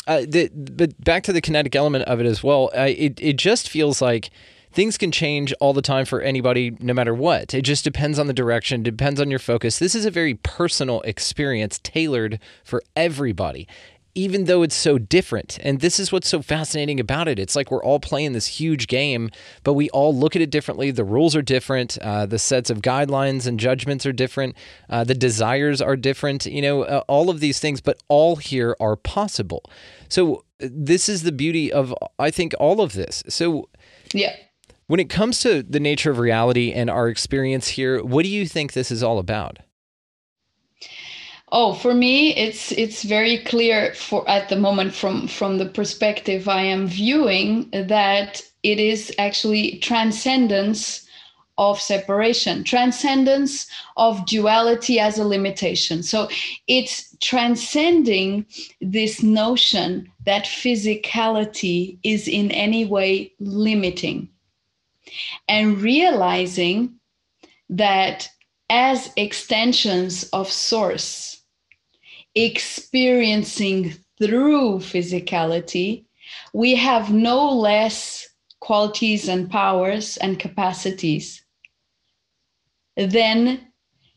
uh, 0.06 0.20
the, 0.20 0.50
but 0.54 1.02
back 1.02 1.22
to 1.24 1.32
the 1.32 1.40
kinetic 1.40 1.74
element 1.74 2.04
of 2.04 2.20
it 2.20 2.26
as 2.26 2.42
well. 2.42 2.70
It, 2.74 3.18
it 3.20 3.36
just 3.36 3.68
feels 3.68 4.02
like 4.02 4.30
things 4.72 4.98
can 4.98 5.12
change 5.12 5.54
all 5.60 5.72
the 5.72 5.80
time 5.82 6.04
for 6.04 6.20
anybody, 6.20 6.76
no 6.80 6.92
matter 6.92 7.14
what. 7.14 7.54
It 7.54 7.62
just 7.62 7.84
depends 7.84 8.18
on 8.18 8.26
the 8.26 8.32
direction, 8.32 8.82
depends 8.82 9.20
on 9.20 9.30
your 9.30 9.38
focus. 9.38 9.78
This 9.78 9.94
is 9.94 10.04
a 10.04 10.10
very 10.10 10.34
personal 10.34 11.00
experience 11.02 11.78
tailored 11.82 12.40
for 12.64 12.82
everybody 12.96 13.68
even 14.14 14.44
though 14.44 14.62
it's 14.62 14.74
so 14.74 14.98
different. 14.98 15.58
And 15.62 15.80
this 15.80 15.98
is 15.98 16.12
what's 16.12 16.28
so 16.28 16.40
fascinating 16.40 17.00
about 17.00 17.26
it. 17.26 17.38
It's 17.38 17.56
like 17.56 17.70
we're 17.70 17.82
all 17.82 17.98
playing 17.98 18.32
this 18.32 18.46
huge 18.46 18.86
game, 18.86 19.30
but 19.64 19.72
we 19.72 19.90
all 19.90 20.14
look 20.14 20.36
at 20.36 20.42
it 20.42 20.50
differently. 20.50 20.90
The 20.90 21.04
rules 21.04 21.34
are 21.34 21.42
different. 21.42 21.98
Uh, 21.98 22.26
the 22.26 22.38
sets 22.38 22.70
of 22.70 22.80
guidelines 22.80 23.46
and 23.46 23.58
judgments 23.58 24.06
are 24.06 24.12
different. 24.12 24.56
Uh, 24.88 25.04
the 25.04 25.14
desires 25.14 25.82
are 25.82 25.96
different. 25.96 26.46
You 26.46 26.62
know, 26.62 26.82
uh, 26.82 27.02
all 27.08 27.28
of 27.28 27.40
these 27.40 27.58
things, 27.58 27.80
but 27.80 27.98
all 28.08 28.36
here 28.36 28.76
are 28.78 28.96
possible. 28.96 29.64
So, 30.08 30.44
this 30.58 31.08
is 31.08 31.24
the 31.24 31.32
beauty 31.32 31.72
of, 31.72 31.92
I 32.18 32.30
think, 32.30 32.54
all 32.60 32.80
of 32.80 32.92
this. 32.92 33.22
So, 33.28 33.68
yeah. 34.12 34.36
When 34.86 35.00
it 35.00 35.08
comes 35.08 35.40
to 35.40 35.62
the 35.62 35.80
nature 35.80 36.10
of 36.10 36.18
reality 36.18 36.70
and 36.70 36.90
our 36.90 37.08
experience 37.08 37.68
here, 37.68 38.04
what 38.04 38.22
do 38.22 38.28
you 38.28 38.46
think 38.46 38.72
this 38.74 38.90
is 38.90 39.02
all 39.02 39.18
about? 39.18 39.58
Oh, 41.56 41.72
for 41.72 41.94
me, 41.94 42.34
it's 42.34 42.72
it's 42.72 43.04
very 43.04 43.38
clear 43.38 43.94
for 43.94 44.28
at 44.28 44.48
the 44.48 44.56
moment 44.56 44.92
from 44.92 45.28
from 45.28 45.58
the 45.58 45.66
perspective 45.66 46.48
I 46.48 46.62
am 46.62 46.88
viewing 46.88 47.70
that 47.70 48.42
it 48.64 48.80
is 48.80 49.14
actually 49.18 49.78
transcendence 49.78 51.06
of 51.56 51.80
separation, 51.80 52.64
transcendence 52.64 53.68
of 53.96 54.26
duality 54.26 54.98
as 54.98 55.16
a 55.16 55.24
limitation. 55.24 56.02
So 56.02 56.28
it's 56.66 57.16
transcending 57.20 58.46
this 58.80 59.22
notion 59.22 60.10
that 60.26 60.46
physicality 60.46 61.98
is 62.02 62.26
in 62.26 62.50
any 62.50 62.84
way 62.84 63.32
limiting 63.38 64.28
and 65.46 65.80
realizing 65.80 66.98
that 67.68 68.28
as 68.70 69.12
extensions 69.16 70.24
of 70.32 70.50
source, 70.50 71.33
experiencing 72.34 73.94
through 74.18 74.78
physicality, 74.78 76.04
we 76.52 76.74
have 76.74 77.12
no 77.12 77.50
less 77.50 78.28
qualities 78.60 79.28
and 79.28 79.50
powers 79.50 80.16
and 80.18 80.38
capacities 80.38 81.44
than 82.96 83.60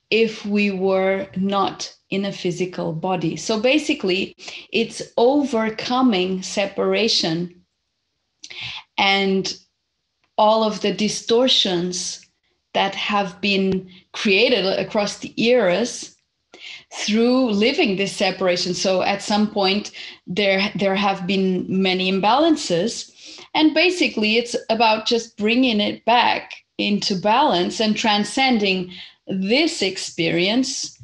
if 0.10 0.46
we 0.46 0.72
were 0.72 1.28
not 1.36 1.94
in 2.10 2.26
a 2.26 2.32
physical 2.32 2.94
body. 2.94 3.36
So 3.36 3.60
basically, 3.60 4.36
it's 4.72 5.02
overcoming 5.18 6.42
separation 6.42 7.66
and 8.98 9.54
all 10.38 10.64
of 10.64 10.82
the 10.82 10.94
distortions 10.94 12.26
that 12.74 12.96
have 12.96 13.42
been 13.42 13.90
created 14.14 14.66
across 14.66 15.18
the 15.18 15.34
eras 15.42 16.17
through 16.94 17.52
living 17.52 17.98
this 17.98 18.16
separation 18.16 18.74
so 18.74 19.02
at 19.02 19.22
some 19.22 19.50
point 19.50 19.92
there 20.26 20.72
there 20.76 20.96
have 20.96 21.28
been 21.28 21.66
many 21.68 22.12
imbalances 22.12 23.12
and 23.54 23.74
basically 23.74 24.38
it's 24.38 24.56
about 24.70 25.06
just 25.06 25.36
bringing 25.38 25.82
it 25.82 26.04
back 26.06 26.54
into 26.78 27.16
balance 27.16 27.80
and 27.80 27.98
transcending 27.98 28.92
this 29.28 29.82
experience 29.82 30.98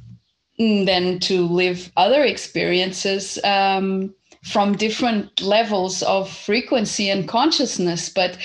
mm, 0.59 0.86
then 0.86 1.19
to 1.19 1.45
live 1.47 1.91
other 1.97 2.23
experiences 2.23 3.39
um, 3.43 4.13
from 4.43 4.75
different 4.75 5.41
levels 5.41 6.03
of 6.03 6.29
frequency 6.29 7.09
and 7.09 7.27
consciousness. 7.27 8.09
But 8.09 8.38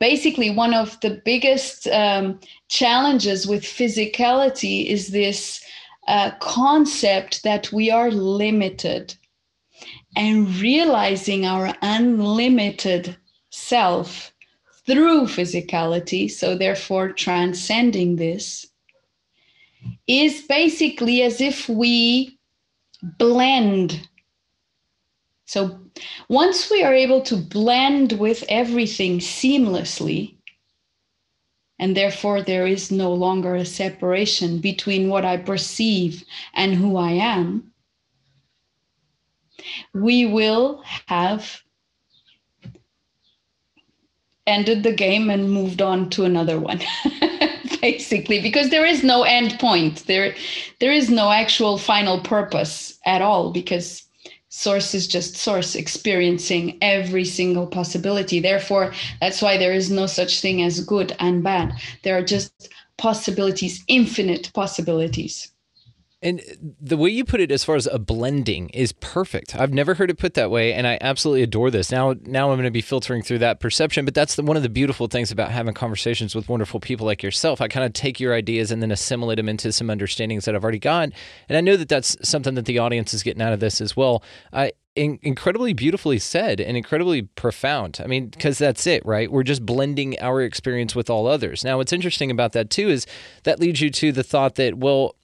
basically, 0.00 0.50
one 0.50 0.74
of 0.74 1.00
the 1.00 1.22
biggest 1.24 1.86
um, 1.88 2.40
challenges 2.68 3.46
with 3.46 3.62
physicality 3.62 4.86
is 4.86 5.08
this 5.08 5.63
uh, 6.06 6.32
concept 6.40 7.42
that 7.44 7.72
we 7.72 7.90
are 7.90 8.10
limited 8.10 9.14
and 10.16 10.48
realizing 10.56 11.44
our 11.44 11.74
unlimited 11.82 13.16
self 13.50 14.32
through 14.86 15.22
physicality, 15.22 16.30
so 16.30 16.56
therefore 16.56 17.12
transcending 17.12 18.16
this, 18.16 18.66
is 20.06 20.42
basically 20.42 21.22
as 21.22 21.40
if 21.40 21.68
we 21.68 22.38
blend. 23.18 24.08
So 25.46 25.78
once 26.28 26.70
we 26.70 26.82
are 26.82 26.94
able 26.94 27.22
to 27.22 27.36
blend 27.36 28.12
with 28.12 28.44
everything 28.48 29.18
seamlessly, 29.18 30.33
and 31.78 31.96
therefore 31.96 32.42
there 32.42 32.66
is 32.66 32.90
no 32.90 33.12
longer 33.12 33.54
a 33.54 33.64
separation 33.64 34.58
between 34.58 35.08
what 35.08 35.24
I 35.24 35.36
perceive 35.36 36.24
and 36.54 36.74
who 36.74 36.96
I 36.96 37.12
am, 37.12 37.72
we 39.92 40.26
will 40.26 40.82
have 41.06 41.62
ended 44.46 44.82
the 44.82 44.92
game 44.92 45.30
and 45.30 45.50
moved 45.50 45.80
on 45.80 46.10
to 46.10 46.24
another 46.24 46.60
one. 46.60 46.80
basically 47.84 48.40
because 48.40 48.70
there 48.70 48.86
is 48.86 49.04
no 49.04 49.24
end 49.24 49.58
point 49.58 50.06
there 50.06 50.34
there 50.80 50.90
is 50.90 51.10
no 51.10 51.30
actual 51.30 51.76
final 51.76 52.18
purpose 52.20 52.98
at 53.04 53.20
all 53.20 53.52
because 53.52 54.04
source 54.56 54.94
is 54.94 55.08
just 55.08 55.36
source 55.36 55.74
experiencing 55.74 56.78
every 56.80 57.24
single 57.24 57.66
possibility. 57.66 58.38
Therefore 58.40 58.94
that's 59.20 59.42
why 59.42 59.56
there 59.56 59.72
is 59.72 59.90
no 59.90 60.06
such 60.06 60.40
thing 60.40 60.62
as 60.62 60.84
good 60.84 61.16
and 61.18 61.42
bad. 61.42 61.72
There 62.02 62.16
are 62.16 62.22
just 62.22 62.68
possibilities 62.96 63.82
infinite 63.88 64.52
possibilities 64.54 65.53
and 66.24 66.40
the 66.80 66.96
way 66.96 67.10
you 67.10 67.22
put 67.22 67.40
it, 67.40 67.52
as 67.52 67.62
far 67.62 67.76
as 67.76 67.86
a 67.86 67.98
blending, 67.98 68.70
is 68.70 68.92
perfect. 68.92 69.54
I've 69.54 69.74
never 69.74 69.92
heard 69.92 70.10
it 70.10 70.18
put 70.18 70.32
that 70.34 70.50
way, 70.50 70.72
and 70.72 70.86
I 70.86 70.96
absolutely 71.02 71.42
adore 71.42 71.70
this. 71.70 71.92
Now, 71.92 72.14
now 72.22 72.50
I'm 72.50 72.56
going 72.56 72.64
to 72.64 72.70
be 72.70 72.80
filtering 72.80 73.22
through 73.22 73.40
that 73.40 73.60
perception, 73.60 74.06
but 74.06 74.14
that's 74.14 74.34
the, 74.34 74.42
one 74.42 74.56
of 74.56 74.62
the 74.62 74.70
beautiful 74.70 75.06
things 75.06 75.30
about 75.30 75.50
having 75.50 75.74
conversations 75.74 76.34
with 76.34 76.48
wonderful 76.48 76.80
people 76.80 77.04
like 77.04 77.22
yourself. 77.22 77.60
I 77.60 77.68
kind 77.68 77.84
of 77.84 77.92
take 77.92 78.18
your 78.18 78.32
ideas 78.32 78.70
and 78.70 78.80
then 78.80 78.90
assimilate 78.90 79.36
them 79.36 79.50
into 79.50 79.70
some 79.70 79.90
understandings 79.90 80.46
that 80.46 80.54
I've 80.54 80.64
already 80.64 80.78
got, 80.78 81.10
and 81.48 81.58
I 81.58 81.60
know 81.60 81.76
that 81.76 81.90
that's 81.90 82.16
something 82.26 82.54
that 82.54 82.64
the 82.64 82.78
audience 82.78 83.12
is 83.12 83.22
getting 83.22 83.42
out 83.42 83.52
of 83.52 83.60
this 83.60 83.82
as 83.82 83.94
well. 83.94 84.22
I 84.50 84.72
in- 84.96 85.18
incredibly 85.22 85.74
beautifully 85.74 86.18
said 86.18 86.60
and 86.60 86.76
incredibly 86.76 87.22
profound. 87.22 88.00
I 88.02 88.06
mean, 88.06 88.28
because 88.28 88.58
that's 88.58 88.86
it, 88.86 89.04
right? 89.04 89.30
We're 89.30 89.42
just 89.42 89.66
blending 89.66 90.18
our 90.20 90.40
experience 90.40 90.94
with 90.94 91.10
all 91.10 91.26
others. 91.26 91.64
Now, 91.64 91.78
what's 91.78 91.92
interesting 91.92 92.30
about 92.30 92.52
that 92.52 92.70
too 92.70 92.88
is 92.88 93.06
that 93.42 93.60
leads 93.60 93.80
you 93.80 93.90
to 93.90 94.12
the 94.12 94.22
thought 94.22 94.54
that, 94.54 94.76
well, 94.76 95.16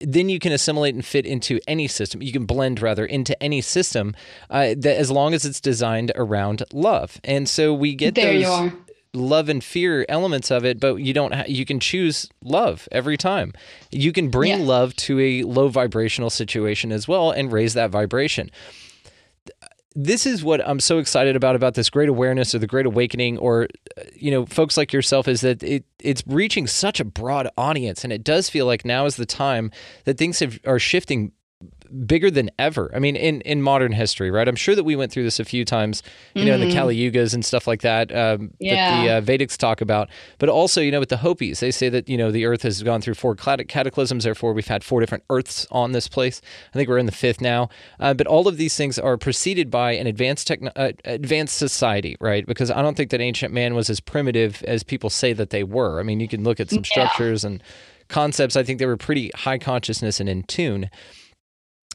then 0.00 0.28
you 0.28 0.38
can 0.38 0.52
assimilate 0.52 0.94
and 0.94 1.04
fit 1.04 1.26
into 1.26 1.60
any 1.66 1.88
system. 1.88 2.22
You 2.22 2.32
can 2.32 2.44
blend 2.44 2.80
rather 2.80 3.04
into 3.04 3.40
any 3.42 3.60
system 3.60 4.14
uh, 4.50 4.74
that 4.76 4.96
as 4.96 5.10
long 5.10 5.34
as 5.34 5.44
it's 5.44 5.60
designed 5.60 6.12
around 6.14 6.62
love. 6.72 7.20
And 7.24 7.48
so 7.48 7.74
we 7.74 7.94
get 7.94 8.14
there 8.14 8.40
those 8.40 8.72
love 9.14 9.48
and 9.48 9.62
fear 9.62 10.04
elements 10.08 10.50
of 10.50 10.64
it, 10.64 10.78
but 10.78 10.96
you 10.96 11.12
don't. 11.12 11.34
Ha- 11.34 11.44
you 11.48 11.64
can 11.64 11.80
choose 11.80 12.28
love 12.42 12.88
every 12.92 13.16
time. 13.16 13.52
You 13.90 14.12
can 14.12 14.28
bring 14.30 14.60
yeah. 14.60 14.66
love 14.66 14.94
to 14.96 15.18
a 15.18 15.42
low 15.42 15.68
vibrational 15.68 16.30
situation 16.30 16.92
as 16.92 17.08
well 17.08 17.30
and 17.30 17.50
raise 17.50 17.74
that 17.74 17.90
vibration 17.90 18.50
this 20.00 20.26
is 20.26 20.44
what 20.44 20.66
I'm 20.66 20.78
so 20.78 20.98
excited 20.98 21.34
about 21.34 21.56
about 21.56 21.74
this 21.74 21.90
great 21.90 22.08
awareness 22.08 22.54
or 22.54 22.60
the 22.60 22.68
great 22.68 22.86
awakening 22.86 23.36
or 23.38 23.66
uh, 23.98 24.02
you 24.14 24.30
know 24.30 24.46
folks 24.46 24.76
like 24.76 24.92
yourself 24.92 25.26
is 25.26 25.40
that 25.40 25.60
it 25.64 25.84
it's 25.98 26.22
reaching 26.24 26.68
such 26.68 27.00
a 27.00 27.04
broad 27.04 27.48
audience. 27.58 28.04
And 28.04 28.12
it 28.12 28.22
does 28.22 28.48
feel 28.48 28.64
like 28.64 28.84
now 28.84 29.06
is 29.06 29.16
the 29.16 29.26
time 29.26 29.72
that 30.04 30.16
things 30.16 30.38
have, 30.38 30.60
are 30.64 30.78
shifting 30.78 31.32
bigger 32.06 32.30
than 32.30 32.50
ever. 32.58 32.90
I 32.94 32.98
mean, 32.98 33.16
in, 33.16 33.40
in 33.42 33.62
modern 33.62 33.92
history, 33.92 34.30
right? 34.30 34.46
I'm 34.46 34.56
sure 34.56 34.74
that 34.74 34.84
we 34.84 34.94
went 34.94 35.10
through 35.10 35.24
this 35.24 35.40
a 35.40 35.44
few 35.44 35.64
times, 35.64 36.02
you 36.34 36.40
mm-hmm. 36.40 36.48
know, 36.48 36.54
in 36.54 36.60
the 36.60 36.66
mm-hmm. 36.66 36.78
Kali 36.78 36.96
Yugas 36.96 37.34
and 37.34 37.44
stuff 37.44 37.66
like 37.66 37.80
that, 37.80 38.14
um, 38.14 38.52
yeah. 38.60 38.90
that 38.90 39.24
the 39.24 39.34
uh, 39.34 39.38
Vedics 39.38 39.56
talk 39.56 39.80
about. 39.80 40.08
But 40.38 40.48
also, 40.48 40.80
you 40.80 40.90
know, 40.90 41.00
with 41.00 41.08
the 41.08 41.16
Hopis, 41.16 41.60
they 41.60 41.70
say 41.70 41.88
that, 41.88 42.08
you 42.08 42.16
know, 42.16 42.30
the 42.30 42.44
earth 42.44 42.62
has 42.62 42.82
gone 42.82 43.00
through 43.00 43.14
four 43.14 43.34
cataclysms. 43.34 44.24
Therefore, 44.24 44.52
we've 44.52 44.68
had 44.68 44.84
four 44.84 45.00
different 45.00 45.24
earths 45.30 45.66
on 45.70 45.92
this 45.92 46.08
place. 46.08 46.40
I 46.72 46.76
think 46.76 46.88
we're 46.88 46.98
in 46.98 47.06
the 47.06 47.12
fifth 47.12 47.40
now. 47.40 47.70
Uh, 47.98 48.14
but 48.14 48.26
all 48.26 48.46
of 48.46 48.56
these 48.56 48.76
things 48.76 48.98
are 48.98 49.16
preceded 49.16 49.70
by 49.70 49.92
an 49.92 50.06
advanced, 50.06 50.46
techno- 50.46 50.72
uh, 50.76 50.92
advanced 51.04 51.56
society, 51.56 52.16
right? 52.20 52.46
Because 52.46 52.70
I 52.70 52.82
don't 52.82 52.96
think 52.96 53.10
that 53.10 53.20
ancient 53.20 53.52
man 53.52 53.74
was 53.74 53.90
as 53.90 54.00
primitive 54.00 54.62
as 54.64 54.82
people 54.82 55.10
say 55.10 55.32
that 55.32 55.50
they 55.50 55.64
were. 55.64 56.00
I 56.00 56.02
mean, 56.02 56.20
you 56.20 56.28
can 56.28 56.44
look 56.44 56.60
at 56.60 56.70
some 56.70 56.78
yeah. 56.84 57.08
structures 57.08 57.44
and 57.44 57.62
concepts. 58.08 58.56
I 58.56 58.62
think 58.62 58.78
they 58.78 58.86
were 58.86 58.96
pretty 58.96 59.30
high 59.34 59.58
consciousness 59.58 60.20
and 60.20 60.28
in 60.28 60.42
tune 60.44 60.90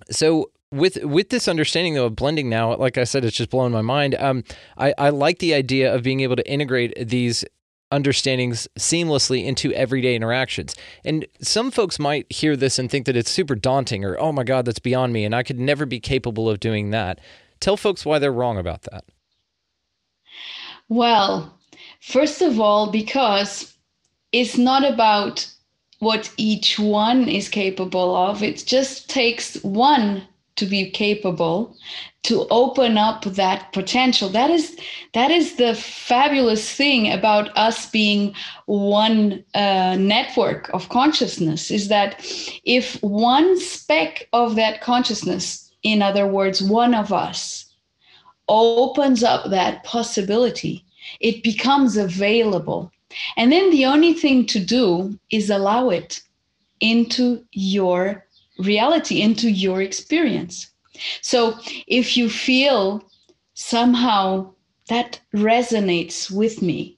so 0.09 0.51
with 0.71 1.03
with 1.03 1.29
this 1.29 1.47
understanding 1.47 1.93
though 1.93 2.07
of 2.07 2.15
blending 2.15 2.49
now, 2.49 2.75
like 2.75 2.97
I 2.97 3.03
said, 3.03 3.23
it's 3.23 3.37
just 3.37 3.49
blowing 3.49 3.71
my 3.71 3.81
mind. 3.81 4.15
Um, 4.15 4.43
I, 4.77 4.93
I 4.97 5.09
like 5.09 5.39
the 5.39 5.53
idea 5.53 5.93
of 5.93 6.03
being 6.03 6.21
able 6.21 6.35
to 6.35 6.49
integrate 6.49 7.07
these 7.07 7.45
understandings 7.91 8.67
seamlessly 8.77 9.45
into 9.45 9.71
everyday 9.73 10.15
interactions. 10.15 10.75
And 11.05 11.27
some 11.41 11.69
folks 11.69 11.99
might 11.99 12.31
hear 12.31 12.55
this 12.57 12.79
and 12.79 12.89
think 12.89 13.05
that 13.05 13.15
it's 13.15 13.29
super 13.29 13.53
daunting 13.53 14.03
or, 14.03 14.19
oh 14.19 14.31
my 14.31 14.43
God, 14.43 14.65
that's 14.65 14.79
beyond 14.79 15.13
me, 15.13 15.23
and 15.25 15.35
I 15.35 15.43
could 15.43 15.59
never 15.59 15.85
be 15.85 15.99
capable 15.99 16.49
of 16.49 16.59
doing 16.59 16.89
that. 16.89 17.19
Tell 17.59 17.77
folks 17.77 18.03
why 18.03 18.17
they're 18.17 18.33
wrong 18.33 18.57
about 18.57 18.81
that. 18.91 19.05
Well, 20.89 21.55
first 22.01 22.41
of 22.41 22.59
all, 22.59 22.91
because 22.91 23.77
it's 24.31 24.57
not 24.57 24.91
about 24.91 25.47
what 26.03 26.31
each 26.37 26.79
one 26.79 27.27
is 27.27 27.49
capable 27.49 28.15
of. 28.15 28.43
It 28.43 28.63
just 28.65 29.09
takes 29.09 29.55
one 29.63 30.27
to 30.55 30.65
be 30.65 30.89
capable 30.89 31.75
to 32.23 32.47
open 32.49 32.97
up 32.97 33.23
that 33.23 33.71
potential 33.73 34.29
that 34.29 34.49
is 34.49 34.77
that 35.13 35.31
is 35.31 35.55
the 35.55 35.75
fabulous 35.75 36.71
thing 36.71 37.11
about 37.11 37.55
us 37.57 37.89
being 37.89 38.33
one 38.65 39.43
uh, 39.55 39.95
network 39.99 40.69
of 40.73 40.89
consciousness 40.89 41.69
is 41.69 41.87
that 41.89 42.23
if 42.63 43.01
one 43.01 43.59
speck 43.59 44.27
of 44.31 44.55
that 44.55 44.81
consciousness 44.81 45.71
in 45.83 46.01
other 46.01 46.27
words 46.27 46.61
one 46.61 46.93
of 46.93 47.11
us 47.11 47.65
opens 48.47 49.23
up 49.23 49.49
that 49.49 49.83
possibility 49.83 50.85
it 51.19 51.43
becomes 51.43 51.97
available 51.97 52.91
and 53.37 53.51
then 53.51 53.69
the 53.69 53.85
only 53.85 54.13
thing 54.13 54.45
to 54.47 54.59
do 54.59 55.17
is 55.29 55.49
allow 55.49 55.89
it 55.89 56.21
into 56.79 57.43
your 57.51 58.25
reality, 58.59 59.21
into 59.21 59.49
your 59.49 59.81
experience. 59.81 60.69
So 61.21 61.57
if 61.87 62.17
you 62.17 62.29
feel 62.29 63.03
somehow 63.53 64.53
that 64.89 65.19
resonates 65.33 66.29
with 66.29 66.61
me, 66.61 66.97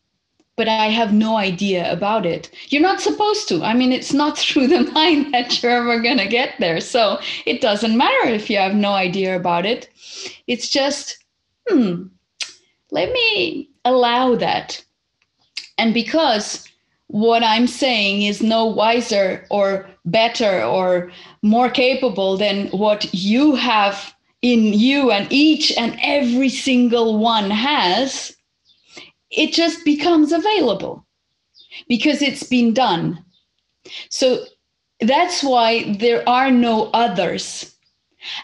but 0.57 0.67
I 0.67 0.87
have 0.87 1.13
no 1.13 1.37
idea 1.37 1.91
about 1.91 2.25
it. 2.25 2.49
You're 2.69 2.81
not 2.81 3.01
supposed 3.01 3.47
to. 3.49 3.63
I 3.63 3.73
mean, 3.73 3.91
it's 3.91 4.13
not 4.13 4.37
through 4.39 4.67
the 4.67 4.89
mind 4.91 5.33
that 5.33 5.61
you're 5.61 5.71
ever 5.71 5.99
going 6.01 6.17
to 6.17 6.27
get 6.27 6.53
there. 6.59 6.79
So 6.79 7.19
it 7.45 7.61
doesn't 7.61 7.97
matter 7.97 8.29
if 8.29 8.49
you 8.49 8.57
have 8.57 8.75
no 8.75 8.91
idea 8.91 9.35
about 9.35 9.65
it. 9.65 9.89
It's 10.47 10.69
just, 10.69 11.23
hmm, 11.67 12.07
let 12.91 13.11
me 13.11 13.69
allow 13.83 14.35
that. 14.35 14.83
And 15.77 15.93
because 15.93 16.67
what 17.07 17.43
I'm 17.43 17.67
saying 17.67 18.23
is 18.23 18.41
no 18.41 18.65
wiser 18.65 19.45
or 19.49 19.87
better 20.05 20.63
or 20.63 21.11
more 21.41 21.69
capable 21.69 22.37
than 22.37 22.67
what 22.67 23.13
you 23.13 23.55
have 23.55 24.15
in 24.41 24.73
you 24.73 25.11
and 25.11 25.27
each 25.31 25.71
and 25.77 25.97
every 26.01 26.49
single 26.49 27.17
one 27.17 27.49
has, 27.49 28.35
it 29.31 29.53
just 29.53 29.83
becomes 29.85 30.31
available 30.31 31.05
because 31.87 32.21
it's 32.21 32.43
been 32.43 32.73
done. 32.73 33.23
So 34.09 34.45
that's 35.01 35.43
why 35.43 35.97
there 35.97 36.27
are 36.27 36.51
no 36.51 36.89
others. 36.93 37.75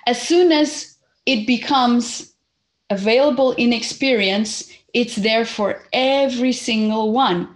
As 0.05 0.21
soon 0.21 0.51
as 0.51 0.97
it 1.25 1.47
becomes 1.47 2.33
available 2.89 3.53
in 3.53 3.73
experience, 3.73 4.71
it's 4.93 5.15
there 5.15 5.45
for 5.45 5.83
every 5.93 6.53
single 6.53 7.11
one. 7.11 7.47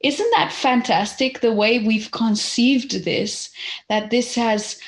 Isn't 0.00 0.30
that 0.36 0.52
fantastic 0.52 1.40
the 1.40 1.52
way 1.52 1.80
we've 1.80 2.10
conceived 2.10 3.04
this? 3.04 3.50
That 3.88 4.10
this 4.10 4.34
has 4.36 4.80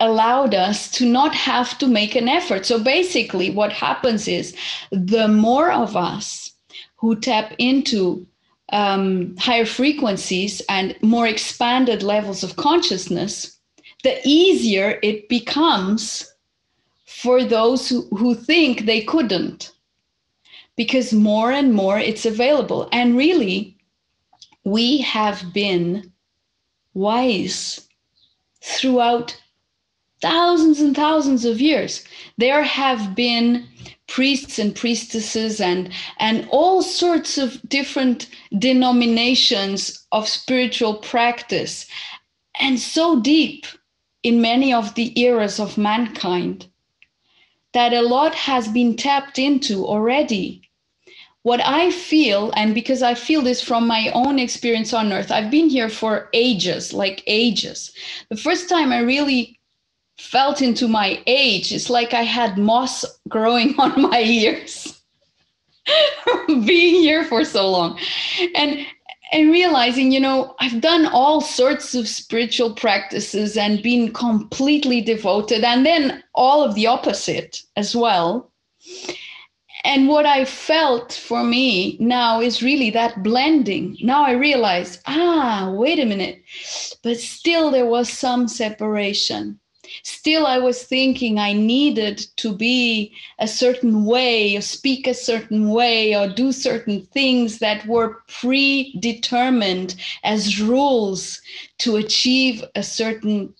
allowed 0.00 0.54
us 0.54 0.90
to 0.90 1.06
not 1.06 1.34
have 1.34 1.78
to 1.78 1.86
make 1.86 2.14
an 2.14 2.28
effort. 2.28 2.66
So 2.66 2.82
basically, 2.82 3.50
what 3.50 3.72
happens 3.72 4.28
is 4.28 4.54
the 4.90 5.28
more 5.28 5.70
of 5.70 5.96
us 5.96 6.52
who 6.96 7.18
tap 7.18 7.54
into 7.58 8.26
um, 8.72 9.36
higher 9.36 9.66
frequencies 9.66 10.62
and 10.68 10.96
more 11.02 11.26
expanded 11.26 12.02
levels 12.02 12.42
of 12.42 12.56
consciousness, 12.56 13.58
the 14.02 14.20
easier 14.24 14.98
it 15.02 15.28
becomes 15.28 16.32
for 17.06 17.44
those 17.44 17.88
who, 17.88 18.02
who 18.16 18.34
think 18.34 18.86
they 18.86 19.02
couldn't. 19.02 19.71
Because 20.76 21.12
more 21.12 21.52
and 21.52 21.74
more 21.74 21.98
it's 21.98 22.26
available. 22.26 22.88
And 22.92 23.16
really, 23.16 23.76
we 24.64 24.98
have 24.98 25.52
been 25.52 26.12
wise 26.94 27.88
throughout 28.62 29.36
thousands 30.20 30.80
and 30.80 30.94
thousands 30.94 31.44
of 31.44 31.60
years. 31.60 32.04
There 32.38 32.62
have 32.62 33.14
been 33.14 33.66
priests 34.06 34.58
and 34.58 34.74
priestesses 34.74 35.60
and 35.60 35.92
and 36.18 36.46
all 36.50 36.82
sorts 36.82 37.38
of 37.38 37.60
different 37.68 38.28
denominations 38.58 40.06
of 40.12 40.28
spiritual 40.28 40.96
practice 40.96 41.86
and 42.60 42.78
so 42.78 43.20
deep 43.20 43.66
in 44.22 44.40
many 44.40 44.72
of 44.72 44.94
the 44.94 45.18
eras 45.18 45.58
of 45.58 45.78
mankind 45.78 46.66
that 47.72 47.94
a 47.94 48.02
lot 48.02 48.34
has 48.34 48.68
been 48.68 48.94
tapped 48.96 49.38
into 49.38 49.86
already 49.86 50.61
what 51.42 51.60
I 51.64 51.90
feel, 51.90 52.52
and 52.56 52.74
because 52.74 53.02
I 53.02 53.14
feel 53.14 53.42
this 53.42 53.60
from 53.60 53.86
my 53.86 54.10
own 54.14 54.38
experience 54.38 54.92
on 54.92 55.12
earth, 55.12 55.30
I've 55.30 55.50
been 55.50 55.68
here 55.68 55.88
for 55.88 56.28
ages, 56.32 56.92
like 56.92 57.24
ages. 57.26 57.92
The 58.28 58.36
first 58.36 58.68
time 58.68 58.92
I 58.92 59.00
really 59.00 59.58
felt 60.22 60.62
into 60.62 60.86
my 60.88 61.22
age. 61.26 61.72
It's 61.72 61.90
like 61.90 62.14
I 62.14 62.22
had 62.22 62.58
moss 62.58 63.04
growing 63.28 63.74
on 63.78 64.02
my 64.02 64.20
ears 64.20 65.00
being 66.46 67.02
here 67.02 67.24
for 67.24 67.44
so 67.44 67.70
long. 67.70 67.98
And 68.54 68.86
and 69.32 69.50
realizing, 69.50 70.12
you 70.12 70.20
know, 70.20 70.54
I've 70.60 70.82
done 70.82 71.06
all 71.06 71.40
sorts 71.40 71.94
of 71.94 72.06
spiritual 72.06 72.74
practices 72.74 73.56
and 73.56 73.82
been 73.82 74.12
completely 74.12 75.00
devoted, 75.00 75.64
and 75.64 75.86
then 75.86 76.22
all 76.34 76.62
of 76.62 76.74
the 76.74 76.86
opposite 76.86 77.62
as 77.76 77.96
well. 77.96 78.52
And 79.84 80.08
what 80.08 80.26
I 80.26 80.44
felt 80.44 81.12
for 81.12 81.42
me 81.42 81.96
now 81.98 82.40
is 82.40 82.62
really 82.62 82.90
that 82.90 83.22
blending. 83.22 83.96
Now 84.00 84.24
I 84.24 84.32
realize, 84.32 85.00
ah, 85.06 85.72
wait 85.74 85.98
a 85.98 86.04
minute, 86.04 86.42
but 87.02 87.18
still 87.18 87.70
there 87.70 87.86
was 87.86 88.08
some 88.08 88.46
separation 88.46 89.58
still 90.02 90.46
I 90.46 90.58
was 90.58 90.84
thinking 90.84 91.38
I 91.38 91.52
needed 91.52 92.18
to 92.36 92.56
be 92.56 93.14
a 93.38 93.48
certain 93.48 94.04
way, 94.04 94.56
or 94.56 94.60
speak 94.60 95.06
a 95.06 95.14
certain 95.14 95.70
way, 95.70 96.14
or 96.14 96.28
do 96.28 96.52
certain 96.52 97.02
things 97.06 97.58
that 97.58 97.86
were 97.86 98.22
predetermined 98.28 99.96
as 100.24 100.60
rules 100.60 101.40
to 101.78 101.96
achieve 101.96 102.64
a 102.74 102.82
certain 102.82 103.54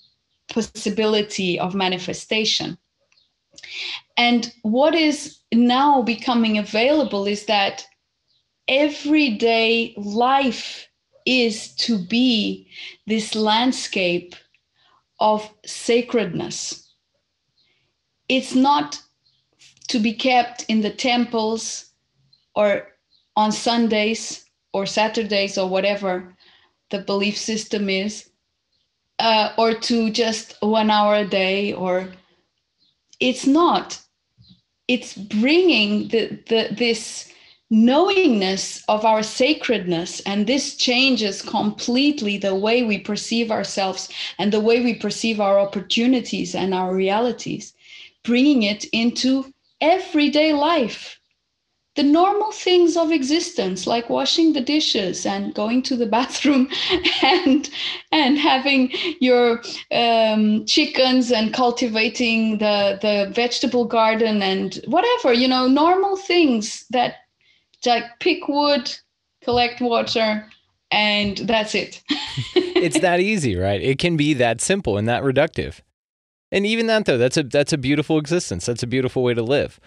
possibility 0.49 1.59
of 1.59 1.75
manifestation. 1.75 2.79
And 4.17 4.53
what 4.63 4.95
is 4.95 5.39
now 5.53 6.03
becoming 6.03 6.59
available 6.59 7.27
is 7.27 7.47
that 7.47 7.87
everyday 8.69 9.95
life 9.97 10.89
is 11.27 11.75
to 11.77 11.99
be 11.99 12.69
this 13.07 13.35
landscape 13.35 14.35
of 15.21 15.49
sacredness. 15.65 16.91
It's 18.29 18.55
not 18.55 19.01
to 19.89 19.99
be 19.99 20.15
kept 20.15 20.65
in 20.69 20.81
the 20.81 20.91
temples 20.91 21.93
or 22.55 22.89
on 23.37 23.53
Sundays 23.53 24.45
or 24.73 24.87
Saturdays 24.87 25.59
or 25.59 25.69
whatever 25.69 26.35
the 26.91 26.99
belief 26.99 27.37
system 27.37 27.89
is, 27.89 28.31
uh, 29.19 29.53
or 29.57 29.75
to 29.75 30.11
just 30.11 30.57
one 30.61 30.91
hour 30.91 31.17
a 31.17 31.27
day, 31.27 31.73
or 31.73 32.13
it's 33.21 33.47
not. 33.47 33.99
It's 34.93 35.15
bringing 35.15 36.09
the, 36.09 36.23
the 36.51 36.63
this 36.85 37.33
knowingness 37.71 38.85
of 38.87 39.07
our 39.07 39.23
sacredness 39.23 40.21
and 40.27 40.47
this 40.47 40.77
changes 40.77 41.41
completely 41.41 42.37
the 42.37 42.55
way 42.55 42.83
we 42.83 42.99
perceive 42.99 43.51
ourselves 43.51 44.11
and 44.39 44.53
the 44.53 44.61
way 44.69 44.85
we 44.85 44.95
perceive 44.95 45.41
our 45.41 45.59
opportunities 45.59 46.55
and 46.55 46.75
our 46.75 46.95
realities 46.95 47.73
bringing 48.25 48.63
it 48.63 48.85
into 48.93 49.51
everyday 49.81 50.53
life 50.53 51.19
the 51.95 52.03
normal 52.03 52.51
things 52.53 52.97
of 52.97 53.13
existence 53.13 53.87
like 53.87 54.09
washing 54.09 54.55
the 54.55 54.63
dishes 54.63 55.27
and 55.27 55.55
going 55.55 55.83
to 55.83 55.95
the 55.95 56.07
bathroom 56.17 56.69
and 57.23 57.69
and 58.11 58.39
having 58.39 58.91
your 59.21 59.61
um, 59.91 60.65
chickens 60.67 61.31
and 61.31 61.53
cultivating 61.53 62.59
the 62.59 62.99
the 63.03 63.31
vegetable 63.35 63.85
garden 63.85 64.43
and 64.43 64.81
whatever 64.87 65.33
you 65.33 65.49
know 65.49 65.67
normal 65.69 66.17
things 66.17 66.85
that 66.91 67.17
like 67.87 68.05
pick 68.21 68.49
wood, 68.49 68.91
collect 69.43 69.81
water, 69.81 70.47
and 70.91 71.39
that's 71.39 71.75
it. 71.75 72.03
it's 72.55 73.01
that 73.01 73.21
easy, 73.21 73.57
right? 73.57 73.81
It 73.81 73.99
can 73.99 74.17
be 74.17 74.35
that 74.35 74.61
simple 74.61 74.97
and 74.97 75.09
that 75.09 75.23
reductive. 75.23 75.81
And 76.51 76.67
even 76.67 76.87
that 76.89 77.07
though, 77.07 77.19
that's 77.19 77.37
a 77.37 77.43
that's 77.43 77.73
a 77.73 77.79
beautiful 77.79 78.19
existence. 78.19 78.67
That's 78.67 78.83
a 78.83 78.87
beautiful 78.87 79.23
way 79.23 79.35
to 79.35 79.43
live. 79.43 79.81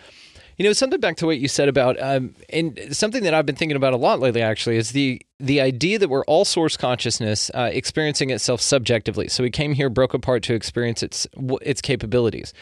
You 0.58 0.64
know, 0.64 0.74
something 0.74 0.99
back 1.01 1.18
to 1.18 1.26
what 1.26 1.38
you 1.38 1.49
said 1.49 1.68
about, 1.68 2.01
um, 2.01 2.34
and 2.49 2.80
something 2.91 3.24
that 3.24 3.34
I've 3.34 3.45
been 3.45 3.58
thinking 3.58 3.76
about 3.76 3.93
a 3.93 3.97
lot 3.97 4.20
lately, 4.20 4.41
actually, 4.41 4.78
is 4.78 4.91
the 4.91 5.22
the 5.39 5.60
idea 5.60 5.99
that 5.99 6.10
we're 6.10 6.24
all 6.26 6.45
source 6.45 6.78
consciousness 6.78 7.51
uh, 7.53 7.70
experiencing 7.74 8.30
itself 8.30 8.62
subjectively. 8.62 9.28
So 9.28 9.43
we 9.43 9.49
came 9.49 9.74
here, 9.74 9.89
broke 9.89 10.14
apart 10.14 10.43
to 10.43 10.53
experience 10.53 11.03
its 11.03 11.28
its 11.62 11.82
capabilities. 11.82 12.53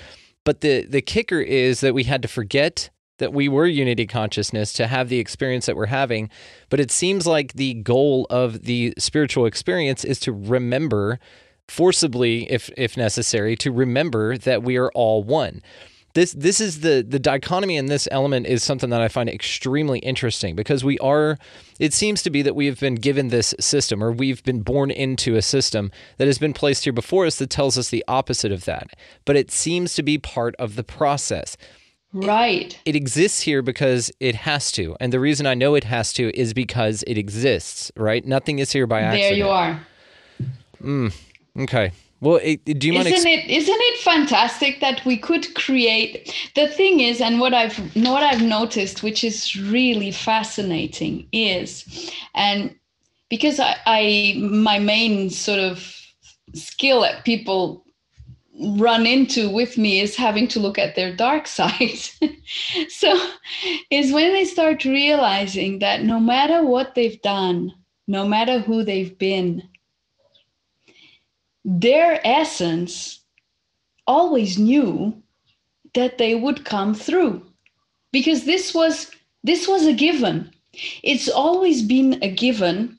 But 0.43 0.61
the 0.61 0.85
the 0.85 1.01
kicker 1.01 1.39
is 1.39 1.81
that 1.81 1.93
we 1.93 2.05
had 2.05 2.21
to 2.23 2.27
forget 2.27 2.89
that 3.19 3.31
we 3.31 3.47
were 3.47 3.67
unity 3.67 4.07
consciousness 4.07 4.73
to 4.73 4.87
have 4.87 5.07
the 5.07 5.19
experience 5.19 5.67
that 5.67 5.75
we're 5.75 5.85
having. 5.85 6.29
But 6.69 6.79
it 6.79 6.89
seems 6.89 7.27
like 7.27 7.53
the 7.53 7.75
goal 7.75 8.25
of 8.29 8.63
the 8.63 8.93
spiritual 8.97 9.45
experience 9.45 10.03
is 10.03 10.19
to 10.21 10.31
remember 10.31 11.19
forcibly, 11.67 12.51
if 12.51 12.71
if 12.75 12.97
necessary, 12.97 13.55
to 13.57 13.71
remember 13.71 14.37
that 14.39 14.63
we 14.63 14.77
are 14.77 14.91
all 14.93 15.23
one. 15.23 15.61
This 16.13 16.33
this 16.33 16.61
is 16.61 16.81
the 16.81 17.03
the 17.07 17.17
dichotomy 17.17 17.75
in 17.75 17.87
this 17.87 18.07
element 18.11 18.45
is 18.45 18.63
something 18.63 18.91
that 18.91 19.01
I 19.01 19.07
find 19.07 19.27
extremely 19.27 19.99
interesting 19.99 20.55
because 20.55 20.83
we 20.83 20.99
are 20.99 21.39
it 21.79 21.91
seems 21.91 22.21
to 22.23 22.29
be 22.29 22.43
that 22.43 22.55
we 22.55 22.67
have 22.67 22.79
been 22.79 22.95
given 22.95 23.29
this 23.29 23.55
system 23.59 24.03
or 24.03 24.11
we've 24.11 24.43
been 24.43 24.61
born 24.61 24.91
into 24.91 25.35
a 25.35 25.41
system 25.41 25.91
that 26.17 26.27
has 26.27 26.37
been 26.37 26.53
placed 26.53 26.83
here 26.83 26.93
before 26.93 27.25
us 27.25 27.37
that 27.37 27.49
tells 27.49 27.77
us 27.77 27.89
the 27.89 28.03
opposite 28.07 28.51
of 28.51 28.65
that. 28.65 28.95
But 29.25 29.35
it 29.35 29.49
seems 29.49 29.95
to 29.95 30.03
be 30.03 30.19
part 30.19 30.55
of 30.57 30.75
the 30.75 30.83
process. 30.83 31.57
Right. 32.13 32.79
It, 32.85 32.93
it, 32.93 32.95
exists 32.95 33.41
here 33.41 33.63
because 33.63 34.11
it 34.19 34.35
has 34.35 34.71
to. 34.73 34.95
And 34.99 35.11
the 35.11 35.19
reason 35.19 35.47
I 35.47 35.55
know 35.55 35.73
it 35.73 35.85
has 35.85 36.13
to 36.13 36.29
is 36.39 36.53
because 36.53 37.03
it 37.07 37.17
exists, 37.17 37.91
right? 37.97 38.23
Nothing 38.23 38.59
is 38.59 38.71
here 38.71 38.85
by 38.85 39.01
accident. 39.01 39.29
There 39.29 39.37
you 39.37 39.49
are. 39.49 39.87
Mm, 40.79 41.15
okay. 41.61 41.91
Well, 42.23 42.39
it, 42.41 42.63
do 42.63 42.87
you 42.87 42.93
mind? 42.93 43.07
Isn't 43.07 43.29
it 43.29 43.49
isn't 43.49 43.77
it 43.77 43.99
fantastic 43.99 44.79
that 44.79 45.03
we 45.03 45.17
could 45.17 45.53
create? 45.55 46.33
The 46.55 46.69
thing 46.69 47.01
is, 47.01 47.19
and 47.19 47.37
what 47.37 47.53
I've 47.53 47.77
what 47.97 48.23
I've 48.23 48.41
noticed, 48.41 49.03
which 49.03 49.25
is 49.25 49.57
really 49.57 50.11
fascinating, 50.11 51.27
is, 51.33 51.83
and 52.33 52.73
because 53.29 53.59
I, 53.59 53.75
I 53.85 54.37
my 54.39 54.79
main 54.79 55.31
sort 55.31 55.59
of 55.59 55.93
skill 56.53 57.01
that 57.01 57.25
people 57.25 57.83
run 58.77 59.05
into 59.05 59.49
with 59.49 59.77
me 59.77 59.99
is 59.99 60.15
having 60.15 60.47
to 60.47 60.61
look 60.61 60.79
at 60.79 60.95
their 60.95 61.13
dark 61.13 61.45
side. 61.59 61.99
so 62.87 63.19
is 63.89 64.13
when 64.13 64.31
they 64.31 64.45
start 64.45 64.85
realizing 64.85 65.79
that 65.79 66.03
no 66.03 66.21
matter 66.21 66.63
what 66.63 66.95
they've 66.95 67.21
done, 67.21 67.73
no 68.07 68.25
matter 68.25 68.59
who 68.59 68.85
they've 68.85 69.17
been, 69.17 69.61
their 71.65 72.19
essence 72.25 73.19
always 74.05 74.57
knew 74.57 75.21
that 75.93 76.17
they 76.17 76.35
would 76.35 76.65
come 76.65 76.93
through. 76.93 77.45
Because 78.11 78.45
this 78.45 78.73
was 78.73 79.11
this 79.43 79.67
was 79.67 79.85
a 79.85 79.93
given. 79.93 80.51
It's 81.03 81.29
always 81.29 81.81
been 81.83 82.19
a 82.23 82.29
given 82.31 82.97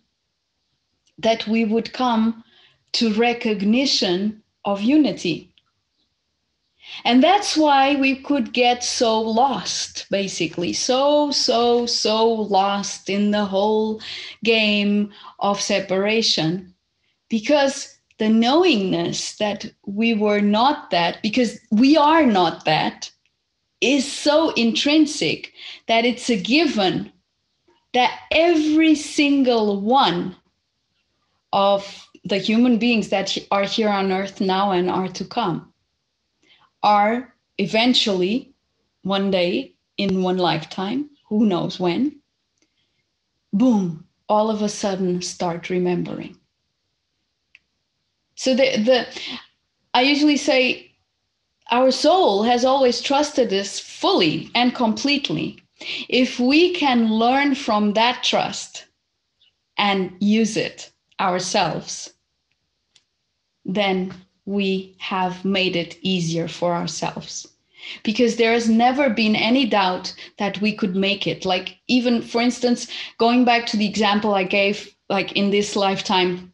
that 1.19 1.47
we 1.47 1.65
would 1.65 1.93
come 1.93 2.45
to 2.93 3.13
recognition 3.15 4.43
of 4.65 4.83
unity. 4.83 5.51
And 7.05 7.23
that's 7.25 7.57
why 7.57 7.97
we 7.97 8.17
could 8.17 8.53
get 8.53 8.85
so 8.85 9.21
lost 9.21 10.07
basically. 10.11 10.73
So 10.73 11.31
so 11.31 11.87
so 11.87 12.27
lost 12.29 13.09
in 13.09 13.31
the 13.31 13.45
whole 13.45 14.01
game 14.43 15.13
of 15.39 15.61
separation. 15.61 16.75
Because 17.29 17.94
the 18.19 18.29
knowingness 18.29 19.37
that 19.37 19.67
we 19.87 20.15
were 20.15 20.41
not 20.41 20.91
that, 20.91 21.21
because 21.23 21.59
we 21.71 21.97
are 21.97 22.25
not 22.25 22.65
that, 22.65 23.11
is 23.81 24.11
so 24.11 24.51
intrinsic 24.51 25.53
that 25.89 26.05
it's 26.05 26.31
a 26.31 26.41
given 26.41 27.13
that 27.93 28.21
every 28.31 28.95
single 28.95 29.81
one 29.81 30.35
of 31.53 32.09
the 32.25 32.39
human 32.39 32.79
beings 32.79 33.11
that 33.11 33.37
are 33.51 33.65
here 33.65 33.89
on 33.89 34.11
earth 34.11 34.41
now 34.41 34.71
and 34.73 34.91
are 34.91 35.09
to 35.09 35.25
come 35.25 35.73
are 36.83 37.35
eventually 37.59 38.53
one 39.03 39.31
day 39.31 39.75
in 39.97 40.23
one 40.23 40.39
lifetime, 40.39 41.09
who 41.29 41.47
knows 41.47 41.79
when, 41.79 42.17
boom, 43.53 44.05
all 44.29 44.51
of 44.51 44.63
a 44.63 44.69
sudden 44.69 45.23
start 45.23 45.71
remembering. 45.71 46.37
So 48.37 48.55
the 48.55 48.77
the 48.79 49.07
I 49.93 50.03
usually 50.03 50.37
say 50.37 50.91
our 51.71 51.91
soul 51.91 52.43
has 52.43 52.65
always 52.65 53.01
trusted 53.01 53.53
us 53.53 53.79
fully 53.79 54.51
and 54.55 54.75
completely. 54.75 55.59
If 56.09 56.39
we 56.39 56.75
can 56.75 57.13
learn 57.13 57.55
from 57.55 57.93
that 57.95 58.23
trust 58.23 58.87
and 59.77 60.15
use 60.21 60.57
it 60.57 60.91
ourselves, 61.21 62.13
then 63.65 64.15
we 64.47 64.95
have 64.99 65.45
made 65.45 65.77
it 65.77 65.99
easier 66.03 66.49
for 66.49 66.75
ourselves. 66.75 67.49
Because 68.03 68.37
there 68.37 68.53
has 68.53 68.69
never 68.69 69.11
been 69.11 69.37
any 69.37 69.67
doubt 69.67 70.15
that 70.39 70.61
we 70.61 70.73
could 70.73 70.97
make 70.97 71.27
it. 71.27 71.45
Like, 71.45 71.79
even 71.87 72.23
for 72.23 72.41
instance, 72.41 72.89
going 73.19 73.45
back 73.45 73.67
to 73.67 73.77
the 73.77 73.87
example 73.87 74.35
I 74.35 74.45
gave, 74.45 74.95
like 75.11 75.33
in 75.33 75.51
this 75.51 75.77
lifetime, 75.77 76.54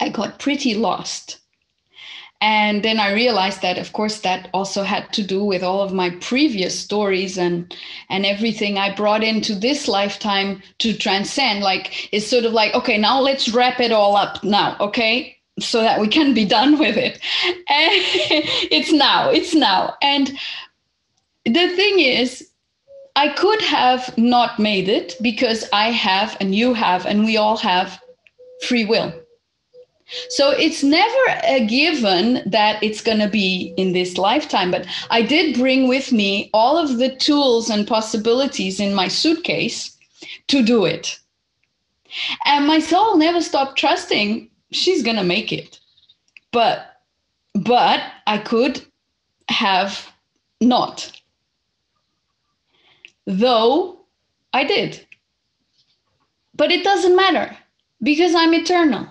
I 0.00 0.08
got 0.08 0.38
pretty 0.38 0.74
lost. 0.74 1.38
And 2.40 2.82
then 2.82 3.00
I 3.00 3.14
realized 3.14 3.62
that, 3.62 3.78
of 3.78 3.92
course, 3.94 4.20
that 4.20 4.50
also 4.52 4.82
had 4.82 5.10
to 5.14 5.22
do 5.22 5.42
with 5.42 5.62
all 5.62 5.80
of 5.80 5.94
my 5.94 6.10
previous 6.10 6.78
stories 6.78 7.38
and 7.38 7.74
and 8.10 8.26
everything 8.26 8.76
I 8.76 8.94
brought 8.94 9.24
into 9.24 9.54
this 9.54 9.88
lifetime 9.88 10.62
to 10.80 10.92
transcend. 10.92 11.60
Like 11.60 12.12
it's 12.12 12.26
sort 12.26 12.44
of 12.44 12.52
like, 12.52 12.74
okay, 12.74 12.98
now 12.98 13.20
let's 13.20 13.48
wrap 13.48 13.80
it 13.80 13.92
all 13.92 14.14
up 14.14 14.44
now, 14.44 14.76
okay, 14.78 15.38
so 15.58 15.80
that 15.80 16.00
we 16.00 16.08
can 16.08 16.34
be 16.34 16.44
done 16.44 16.78
with 16.84 16.98
it. 16.98 17.18
And 17.44 17.92
it's 18.70 18.92
now, 18.92 19.30
it's 19.30 19.54
now. 19.54 19.94
And 20.02 20.28
the 21.46 21.68
thing 21.76 22.00
is, 22.00 22.50
I 23.16 23.28
could 23.28 23.62
have 23.62 24.18
not 24.18 24.58
made 24.58 24.88
it 24.88 25.14
because 25.22 25.66
I 25.72 25.92
have, 25.92 26.36
and 26.40 26.54
you 26.54 26.74
have, 26.74 27.06
and 27.06 27.24
we 27.24 27.38
all 27.38 27.56
have 27.56 28.02
free 28.66 28.84
will 28.84 29.14
so 30.28 30.50
it's 30.50 30.82
never 30.82 31.40
a 31.44 31.64
given 31.66 32.42
that 32.46 32.82
it's 32.82 33.00
going 33.00 33.18
to 33.18 33.28
be 33.28 33.74
in 33.76 33.92
this 33.92 34.18
lifetime. 34.18 34.70
But 34.70 34.86
I 35.10 35.22
did 35.22 35.56
bring 35.56 35.88
with 35.88 36.12
me 36.12 36.50
all 36.52 36.76
of 36.76 36.98
the 36.98 37.14
tools 37.16 37.70
and 37.70 37.86
possibilities 37.86 38.80
in 38.80 38.94
my 38.94 39.08
suitcase 39.08 39.96
to 40.48 40.62
do 40.62 40.84
it. 40.84 41.18
And 42.44 42.66
my 42.66 42.80
soul 42.80 43.16
never 43.16 43.40
stopped 43.40 43.78
trusting 43.78 44.50
she's 44.70 45.02
going 45.02 45.16
to 45.16 45.24
make 45.24 45.52
it. 45.52 45.80
But 46.52 46.90
but 47.54 48.00
I 48.26 48.38
could 48.38 48.84
have 49.48 50.12
not. 50.60 51.10
Though 53.26 54.00
I 54.52 54.64
did. 54.64 55.06
But 56.54 56.70
it 56.70 56.84
doesn't 56.84 57.16
matter 57.16 57.56
because 58.02 58.34
I'm 58.34 58.54
eternal 58.54 59.08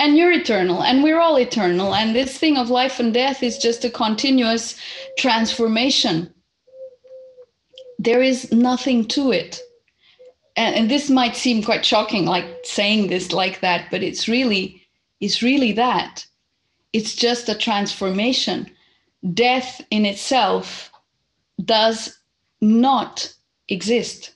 and 0.00 0.16
you're 0.16 0.32
eternal 0.32 0.82
and 0.82 1.02
we're 1.02 1.18
all 1.18 1.38
eternal 1.38 1.94
and 1.94 2.14
this 2.14 2.38
thing 2.38 2.56
of 2.56 2.70
life 2.70 3.00
and 3.00 3.12
death 3.12 3.42
is 3.42 3.58
just 3.58 3.84
a 3.84 3.90
continuous 3.90 4.80
transformation. 5.18 6.32
There 7.98 8.22
is 8.22 8.52
nothing 8.52 9.06
to 9.08 9.32
it. 9.32 9.60
And, 10.56 10.74
and, 10.74 10.90
this 10.90 11.08
might 11.10 11.36
seem 11.36 11.62
quite 11.62 11.84
shocking 11.84 12.26
like 12.26 12.46
saying 12.64 13.08
this 13.08 13.32
like 13.32 13.60
that 13.60 13.90
but 13.90 14.02
it's 14.02 14.28
really 14.28 14.82
it's 15.20 15.42
really 15.42 15.72
that. 15.72 16.26
It's 16.92 17.14
just 17.14 17.48
a 17.48 17.54
transformation. 17.54 18.70
Death 19.34 19.80
in 19.90 20.06
itself 20.06 20.92
does 21.64 22.18
not 22.60 23.32
exist 23.68 24.34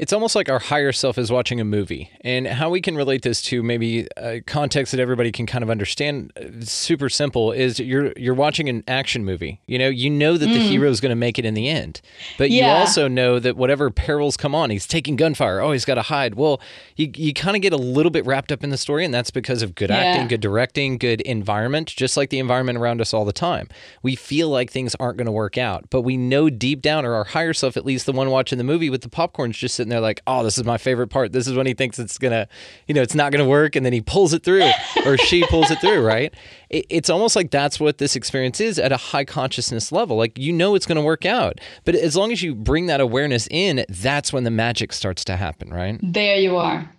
it's 0.00 0.14
almost 0.14 0.34
like 0.34 0.48
our 0.48 0.58
higher 0.58 0.92
self 0.92 1.18
is 1.18 1.30
watching 1.30 1.60
a 1.60 1.64
movie, 1.64 2.10
and 2.22 2.46
how 2.46 2.70
we 2.70 2.80
can 2.80 2.96
relate 2.96 3.20
this 3.20 3.42
to 3.42 3.62
maybe 3.62 4.08
a 4.16 4.40
context 4.40 4.92
that 4.92 5.00
everybody 5.00 5.30
can 5.30 5.44
kind 5.44 5.62
of 5.62 5.68
understand. 5.68 6.32
Uh, 6.38 6.64
super 6.64 7.10
simple 7.10 7.52
is 7.52 7.78
you're 7.78 8.14
you're 8.16 8.32
watching 8.32 8.70
an 8.70 8.82
action 8.88 9.26
movie. 9.26 9.60
You 9.66 9.78
know, 9.78 9.90
you 9.90 10.08
know 10.08 10.38
that 10.38 10.48
mm. 10.48 10.54
the 10.54 10.60
hero 10.60 10.88
is 10.88 11.02
going 11.02 11.10
to 11.10 11.16
make 11.16 11.38
it 11.38 11.44
in 11.44 11.52
the 11.52 11.68
end, 11.68 12.00
but 12.38 12.50
yeah. 12.50 12.64
you 12.64 12.80
also 12.80 13.08
know 13.08 13.38
that 13.40 13.58
whatever 13.58 13.90
perils 13.90 14.38
come 14.38 14.54
on, 14.54 14.70
he's 14.70 14.86
taking 14.86 15.16
gunfire. 15.16 15.60
Oh, 15.60 15.72
he's 15.72 15.84
got 15.84 15.96
to 15.96 16.02
hide. 16.02 16.34
Well, 16.34 16.62
you 16.96 17.12
you 17.14 17.34
kind 17.34 17.54
of 17.54 17.60
get 17.60 17.74
a 17.74 17.76
little 17.76 18.10
bit 18.10 18.24
wrapped 18.24 18.50
up 18.50 18.64
in 18.64 18.70
the 18.70 18.78
story, 18.78 19.04
and 19.04 19.12
that's 19.12 19.30
because 19.30 19.60
of 19.60 19.74
good 19.74 19.90
yeah. 19.90 19.96
acting, 19.96 20.28
good 20.28 20.40
directing, 20.40 20.96
good 20.96 21.20
environment, 21.20 21.88
just 21.88 22.16
like 22.16 22.30
the 22.30 22.38
environment 22.38 22.78
around 22.78 23.02
us 23.02 23.12
all 23.12 23.26
the 23.26 23.34
time. 23.34 23.68
We 24.02 24.16
feel 24.16 24.48
like 24.48 24.70
things 24.70 24.96
aren't 24.98 25.18
going 25.18 25.26
to 25.26 25.32
work 25.32 25.58
out, 25.58 25.90
but 25.90 26.00
we 26.00 26.16
know 26.16 26.48
deep 26.48 26.80
down, 26.80 27.04
or 27.04 27.12
our 27.12 27.24
higher 27.24 27.52
self, 27.52 27.76
at 27.76 27.84
least 27.84 28.06
the 28.06 28.12
one 28.12 28.30
watching 28.30 28.56
the 28.56 28.64
movie 28.64 28.88
with 28.88 29.02
the 29.02 29.10
popcorn's 29.10 29.58
just 29.58 29.74
sitting 29.74 29.89
they're 29.90 30.00
like, 30.00 30.20
oh, 30.26 30.42
this 30.42 30.58
is 30.58 30.64
my 30.64 30.78
favorite 30.78 31.08
part. 31.08 31.32
This 31.32 31.46
is 31.46 31.54
when 31.54 31.66
he 31.66 31.74
thinks 31.74 31.98
it's 31.98 32.18
gonna, 32.18 32.48
you 32.86 32.94
know, 32.94 33.02
it's 33.02 33.14
not 33.14 33.32
gonna 33.32 33.48
work, 33.48 33.76
and 33.76 33.84
then 33.84 33.92
he 33.92 34.00
pulls 34.00 34.32
it 34.32 34.42
through, 34.42 34.70
or 35.04 35.16
she 35.16 35.44
pulls 35.48 35.70
it 35.70 35.80
through, 35.80 36.04
right? 36.04 36.34
It, 36.68 36.86
it's 36.88 37.10
almost 37.10 37.36
like 37.36 37.50
that's 37.50 37.80
what 37.80 37.98
this 37.98 38.16
experience 38.16 38.60
is 38.60 38.78
at 38.78 38.92
a 38.92 38.96
high 38.96 39.24
consciousness 39.24 39.92
level. 39.92 40.16
Like 40.16 40.38
you 40.38 40.52
know 40.52 40.74
it's 40.74 40.86
gonna 40.86 41.02
work 41.02 41.24
out, 41.24 41.60
but 41.84 41.94
as 41.94 42.16
long 42.16 42.32
as 42.32 42.42
you 42.42 42.54
bring 42.54 42.86
that 42.86 43.00
awareness 43.00 43.48
in, 43.50 43.84
that's 43.88 44.32
when 44.32 44.44
the 44.44 44.50
magic 44.50 44.92
starts 44.92 45.24
to 45.24 45.36
happen, 45.36 45.70
right? 45.70 45.98
There 46.02 46.36
you 46.36 46.56
are. 46.56 46.90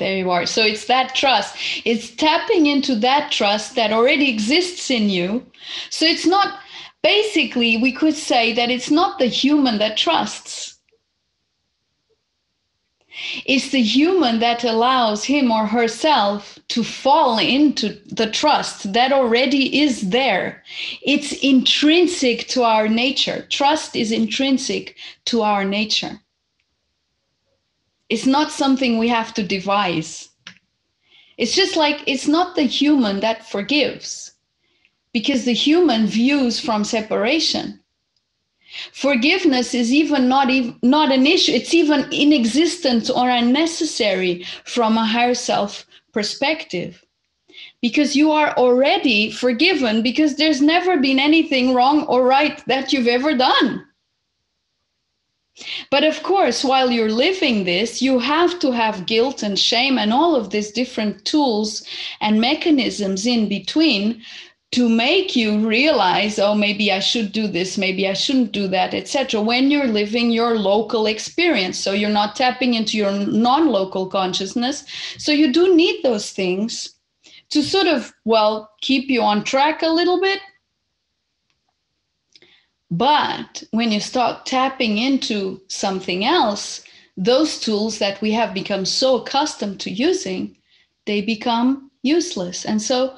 There 0.00 0.16
you 0.16 0.30
are. 0.30 0.46
So 0.46 0.62
it's 0.62 0.86
that 0.86 1.14
trust. 1.14 1.54
It's 1.84 2.10
tapping 2.10 2.66
into 2.66 2.94
that 2.96 3.30
trust 3.30 3.76
that 3.76 3.92
already 3.92 4.30
exists 4.30 4.90
in 4.90 5.10
you. 5.10 5.44
So 5.90 6.06
it's 6.06 6.26
not 6.26 6.58
basically, 7.02 7.76
we 7.76 7.92
could 7.92 8.14
say 8.14 8.54
that 8.54 8.70
it's 8.70 8.90
not 8.90 9.18
the 9.18 9.26
human 9.26 9.78
that 9.78 9.98
trusts 9.98 10.69
it's 13.44 13.70
the 13.70 13.82
human 13.82 14.38
that 14.38 14.62
allows 14.62 15.24
him 15.24 15.50
or 15.50 15.66
herself 15.66 16.58
to 16.68 16.84
fall 16.84 17.38
into 17.38 18.00
the 18.06 18.30
trust 18.30 18.92
that 18.92 19.12
already 19.12 19.80
is 19.80 20.10
there. 20.10 20.62
It's 21.02 21.32
intrinsic 21.32 22.46
to 22.48 22.62
our 22.62 22.88
nature. 22.88 23.46
Trust 23.50 23.96
is 23.96 24.12
intrinsic 24.12 24.96
to 25.26 25.42
our 25.42 25.64
nature. 25.64 26.20
It's 28.08 28.26
not 28.26 28.52
something 28.52 28.98
we 28.98 29.08
have 29.08 29.34
to 29.34 29.42
devise. 29.42 30.28
It's 31.36 31.54
just 31.54 31.76
like 31.76 32.02
it's 32.06 32.28
not 32.28 32.54
the 32.54 32.62
human 32.64 33.20
that 33.20 33.48
forgives 33.48 34.32
because 35.12 35.44
the 35.44 35.54
human 35.54 36.06
views 36.06 36.60
from 36.60 36.84
separation 36.84 37.79
Forgiveness 38.92 39.74
is 39.74 39.92
even 39.92 40.28
not 40.28 40.50
even, 40.50 40.78
not 40.82 41.12
an 41.12 41.26
issue. 41.26 41.52
It's 41.52 41.74
even 41.74 42.08
inexistent 42.12 43.10
or 43.10 43.28
unnecessary 43.30 44.44
from 44.64 44.96
a 44.98 45.04
higher 45.06 45.34
self 45.34 45.86
perspective. 46.12 47.04
because 47.82 48.16
you 48.16 48.30
are 48.30 48.52
already 48.56 49.30
forgiven 49.30 50.02
because 50.02 50.36
there's 50.36 50.60
never 50.60 50.98
been 50.98 51.18
anything 51.18 51.74
wrong 51.74 52.04
or 52.06 52.24
right 52.26 52.62
that 52.66 52.92
you've 52.92 53.06
ever 53.08 53.36
done. 53.36 53.84
But 55.90 56.04
of 56.04 56.22
course, 56.22 56.64
while 56.64 56.90
you're 56.90 57.12
living 57.12 57.64
this, 57.64 58.00
you 58.00 58.18
have 58.18 58.58
to 58.60 58.72
have 58.72 59.06
guilt 59.06 59.42
and 59.42 59.58
shame 59.58 59.98
and 59.98 60.12
all 60.12 60.34
of 60.34 60.50
these 60.50 60.70
different 60.70 61.24
tools 61.24 61.84
and 62.20 62.40
mechanisms 62.40 63.26
in 63.26 63.48
between 63.48 64.22
to 64.72 64.88
make 64.88 65.34
you 65.34 65.66
realize 65.66 66.38
oh 66.38 66.54
maybe 66.54 66.92
i 66.92 67.00
should 67.00 67.32
do 67.32 67.48
this 67.48 67.76
maybe 67.76 68.06
i 68.06 68.12
shouldn't 68.12 68.52
do 68.52 68.68
that 68.68 68.94
etc 68.94 69.40
when 69.40 69.70
you're 69.70 69.86
living 69.86 70.30
your 70.30 70.56
local 70.58 71.06
experience. 71.06 71.78
So 71.78 71.92
you're 71.92 72.10
not 72.10 72.36
tapping 72.36 72.74
into 72.74 72.96
your 72.96 73.12
non-local 73.12 74.06
consciousness. 74.06 74.84
So 75.18 75.32
you 75.32 75.52
do 75.52 75.74
need 75.74 76.02
those 76.02 76.30
things 76.30 76.94
to 77.50 77.62
sort 77.62 77.86
of 77.86 78.12
well 78.24 78.70
keep 78.80 79.10
you 79.10 79.22
on 79.22 79.44
track 79.44 79.82
a 79.82 79.88
little 79.88 80.20
bit. 80.20 80.40
But 82.90 83.62
when 83.70 83.92
you 83.92 84.00
start 84.00 84.46
tapping 84.46 84.98
into 84.98 85.60
something 85.68 86.24
else, 86.24 86.82
those 87.16 87.60
tools 87.60 87.98
that 87.98 88.20
we 88.20 88.32
have 88.32 88.52
become 88.52 88.84
so 88.84 89.22
accustomed 89.22 89.78
to 89.80 89.90
using, 89.90 90.56
they 91.06 91.20
become 91.20 91.90
useless. 92.02 92.64
And 92.64 92.82
so 92.82 93.16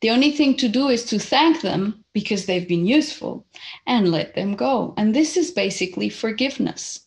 the 0.00 0.10
only 0.10 0.30
thing 0.30 0.56
to 0.56 0.68
do 0.68 0.88
is 0.88 1.04
to 1.06 1.18
thank 1.18 1.60
them 1.60 2.04
because 2.12 2.46
they've 2.46 2.68
been 2.68 2.86
useful 2.86 3.44
and 3.86 4.10
let 4.10 4.34
them 4.34 4.54
go. 4.54 4.94
And 4.96 5.14
this 5.14 5.36
is 5.36 5.50
basically 5.50 6.08
forgiveness. 6.08 7.00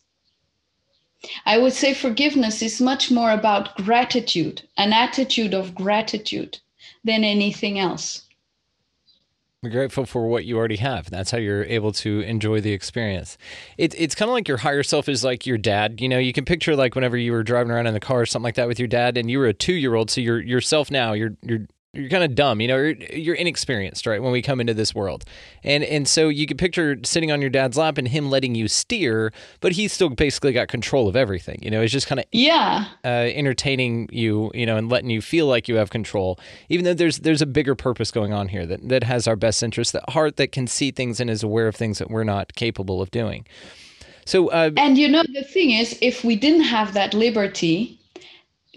I 1.46 1.58
would 1.58 1.72
say 1.72 1.94
forgiveness 1.94 2.62
is 2.62 2.80
much 2.80 3.10
more 3.10 3.30
about 3.30 3.76
gratitude, 3.76 4.62
an 4.76 4.92
attitude 4.92 5.54
of 5.54 5.74
gratitude, 5.74 6.58
than 7.04 7.24
anything 7.24 7.78
else. 7.78 8.26
Be 9.62 9.70
grateful 9.70 10.06
for 10.06 10.26
what 10.26 10.44
you 10.44 10.58
already 10.58 10.76
have. 10.76 11.08
That's 11.08 11.30
how 11.30 11.38
you're 11.38 11.62
able 11.64 11.92
to 11.92 12.20
enjoy 12.22 12.60
the 12.60 12.72
experience. 12.72 13.38
It, 13.78 13.94
it's 13.96 14.16
kind 14.16 14.28
of 14.28 14.32
like 14.32 14.48
your 14.48 14.56
higher 14.56 14.82
self 14.82 15.08
is 15.08 15.22
like 15.22 15.46
your 15.46 15.58
dad. 15.58 16.00
You 16.00 16.08
know, 16.08 16.18
you 16.18 16.32
can 16.32 16.44
picture 16.44 16.74
like 16.74 16.96
whenever 16.96 17.16
you 17.16 17.30
were 17.30 17.44
driving 17.44 17.70
around 17.70 17.86
in 17.86 17.94
the 17.94 18.00
car 18.00 18.22
or 18.22 18.26
something 18.26 18.42
like 18.44 18.56
that 18.56 18.66
with 18.66 18.80
your 18.80 18.88
dad, 18.88 19.16
and 19.16 19.30
you 19.30 19.38
were 19.38 19.46
a 19.46 19.54
two 19.54 19.74
year 19.74 19.94
old. 19.94 20.10
So 20.10 20.20
you're 20.20 20.40
yourself 20.40 20.90
now. 20.90 21.12
You're 21.12 21.36
you're 21.42 21.68
you're 21.94 22.08
kind 22.08 22.24
of 22.24 22.34
dumb, 22.34 22.62
you 22.62 22.68
know, 22.68 22.76
you're, 22.76 22.94
you're, 23.12 23.34
inexperienced, 23.34 24.06
right? 24.06 24.22
When 24.22 24.32
we 24.32 24.40
come 24.40 24.60
into 24.60 24.72
this 24.72 24.94
world. 24.94 25.24
And 25.62 25.84
and 25.84 26.08
so 26.08 26.28
you 26.28 26.46
can 26.46 26.56
picture 26.56 26.96
sitting 27.02 27.30
on 27.30 27.42
your 27.42 27.50
dad's 27.50 27.76
lap 27.76 27.98
and 27.98 28.08
him 28.08 28.30
letting 28.30 28.54
you 28.54 28.66
steer, 28.66 29.30
but 29.60 29.72
he's 29.72 29.92
still 29.92 30.08
basically 30.08 30.52
got 30.52 30.68
control 30.68 31.06
of 31.06 31.16
everything. 31.16 31.58
You 31.60 31.70
know, 31.70 31.82
it's 31.82 31.92
just 31.92 32.06
kind 32.06 32.18
of 32.18 32.24
yeah, 32.32 32.86
uh, 33.04 33.08
entertaining 33.08 34.08
you, 34.10 34.50
you 34.54 34.64
know, 34.64 34.76
and 34.78 34.88
letting 34.88 35.10
you 35.10 35.20
feel 35.20 35.46
like 35.46 35.68
you 35.68 35.76
have 35.76 35.90
control. 35.90 36.38
Even 36.70 36.86
though 36.86 36.94
there's 36.94 37.18
there's 37.18 37.42
a 37.42 37.46
bigger 37.46 37.74
purpose 37.74 38.10
going 38.10 38.32
on 38.32 38.48
here 38.48 38.64
that 38.64 38.88
that 38.88 39.04
has 39.04 39.28
our 39.28 39.36
best 39.36 39.62
interest, 39.62 39.92
that 39.92 40.08
heart 40.10 40.36
that 40.36 40.50
can 40.50 40.66
see 40.66 40.92
things 40.92 41.20
and 41.20 41.28
is 41.28 41.42
aware 41.42 41.68
of 41.68 41.76
things 41.76 41.98
that 41.98 42.10
we're 42.10 42.24
not 42.24 42.54
capable 42.54 43.02
of 43.02 43.10
doing. 43.10 43.44
So 44.24 44.48
uh, 44.48 44.70
And 44.78 44.96
you 44.96 45.08
know 45.08 45.24
the 45.34 45.44
thing 45.44 45.72
is 45.72 45.98
if 46.00 46.24
we 46.24 46.36
didn't 46.36 46.62
have 46.62 46.94
that 46.94 47.12
liberty, 47.12 47.98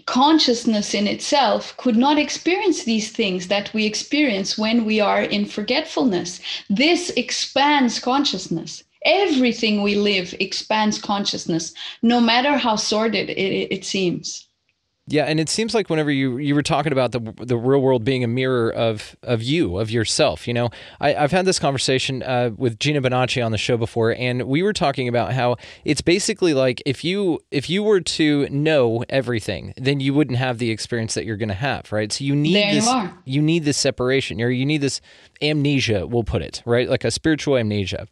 consciousness 0.06 0.94
in 0.94 1.06
itself 1.06 1.76
could 1.76 1.96
not 1.96 2.18
experience 2.18 2.84
these 2.84 3.10
things 3.10 3.48
that 3.48 3.72
we 3.74 3.84
experience 3.84 4.56
when 4.56 4.84
we 4.84 5.00
are 5.00 5.22
in 5.22 5.44
forgetfulness. 5.44 6.40
This 6.70 7.10
expands 7.10 7.98
consciousness. 7.98 8.84
Everything 9.04 9.82
we 9.82 9.94
live 9.96 10.34
expands 10.40 10.98
consciousness, 10.98 11.74
no 12.02 12.20
matter 12.20 12.56
how 12.56 12.76
sordid 12.76 13.30
it, 13.30 13.72
it 13.72 13.84
seems. 13.84 14.45
Yeah, 15.08 15.24
and 15.24 15.38
it 15.38 15.48
seems 15.48 15.72
like 15.72 15.88
whenever 15.88 16.10
you 16.10 16.38
you 16.38 16.56
were 16.56 16.64
talking 16.64 16.90
about 16.90 17.12
the 17.12 17.20
the 17.38 17.56
real 17.56 17.80
world 17.80 18.04
being 18.04 18.24
a 18.24 18.28
mirror 18.28 18.72
of 18.72 19.14
of 19.22 19.40
you 19.40 19.78
of 19.78 19.88
yourself, 19.88 20.48
you 20.48 20.54
know, 20.54 20.70
I, 21.00 21.12
have 21.12 21.30
had 21.30 21.44
this 21.44 21.60
conversation 21.60 22.24
uh, 22.24 22.50
with 22.56 22.80
Gina 22.80 23.00
Bonacci 23.00 23.44
on 23.44 23.52
the 23.52 23.58
show 23.58 23.76
before, 23.76 24.16
and 24.18 24.42
we 24.42 24.64
were 24.64 24.72
talking 24.72 25.06
about 25.06 25.32
how 25.32 25.58
it's 25.84 26.00
basically 26.00 26.54
like 26.54 26.82
if 26.84 27.04
you 27.04 27.38
if 27.52 27.70
you 27.70 27.84
were 27.84 28.00
to 28.00 28.48
know 28.48 29.04
everything, 29.08 29.74
then 29.76 30.00
you 30.00 30.12
wouldn't 30.12 30.38
have 30.38 30.58
the 30.58 30.72
experience 30.72 31.14
that 31.14 31.24
you're 31.24 31.36
going 31.36 31.50
to 31.50 31.54
have, 31.54 31.92
right? 31.92 32.12
So 32.12 32.24
you 32.24 32.34
need 32.34 32.56
there 32.56 32.74
this 32.74 32.86
you, 32.86 33.10
you 33.26 33.42
need 33.42 33.64
this 33.64 33.78
separation, 33.78 34.42
or 34.42 34.50
you 34.50 34.66
need 34.66 34.80
this 34.80 35.00
amnesia, 35.40 36.08
we'll 36.08 36.24
put 36.24 36.42
it 36.42 36.64
right, 36.66 36.88
like 36.90 37.04
a 37.04 37.12
spiritual 37.12 37.56
amnesia, 37.56 38.08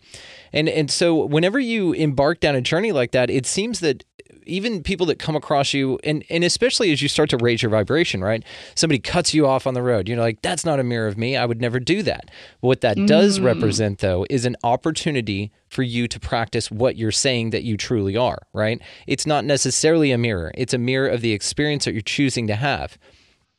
and 0.52 0.68
and 0.68 0.88
so 0.92 1.24
whenever 1.24 1.58
you 1.58 1.92
embark 1.92 2.38
down 2.38 2.54
a 2.54 2.60
journey 2.60 2.92
like 2.92 3.10
that, 3.10 3.30
it 3.30 3.46
seems 3.46 3.80
that 3.80 4.04
even 4.46 4.82
people 4.82 5.06
that 5.06 5.18
come 5.18 5.36
across 5.36 5.72
you 5.74 5.98
and 6.04 6.24
and 6.30 6.44
especially 6.44 6.92
as 6.92 7.02
you 7.02 7.08
start 7.08 7.30
to 7.30 7.36
raise 7.36 7.62
your 7.62 7.70
vibration 7.70 8.22
right? 8.22 8.44
Somebody 8.74 8.98
cuts 8.98 9.34
you 9.34 9.46
off 9.46 9.66
on 9.66 9.74
the 9.74 9.82
road 9.82 10.08
you're 10.08 10.18
like 10.18 10.42
that's 10.42 10.64
not 10.64 10.80
a 10.80 10.84
mirror 10.84 11.06
of 11.06 11.18
me. 11.18 11.36
I 11.36 11.46
would 11.46 11.60
never 11.60 11.80
do 11.80 12.02
that. 12.02 12.30
What 12.60 12.80
that 12.82 12.96
mm. 12.96 13.06
does 13.06 13.40
represent 13.40 13.98
though 13.98 14.26
is 14.30 14.44
an 14.44 14.56
opportunity 14.62 15.52
for 15.68 15.82
you 15.82 16.06
to 16.08 16.20
practice 16.20 16.70
what 16.70 16.96
you're 16.96 17.12
saying 17.12 17.50
that 17.50 17.64
you 17.64 17.76
truly 17.76 18.16
are 18.16 18.46
right? 18.52 18.80
It's 19.06 19.26
not 19.26 19.44
necessarily 19.44 20.12
a 20.12 20.18
mirror. 20.18 20.52
It's 20.54 20.74
a 20.74 20.78
mirror 20.78 21.08
of 21.08 21.20
the 21.20 21.32
experience 21.32 21.84
that 21.84 21.92
you're 21.92 22.02
choosing 22.02 22.46
to 22.46 22.56
have 22.56 22.98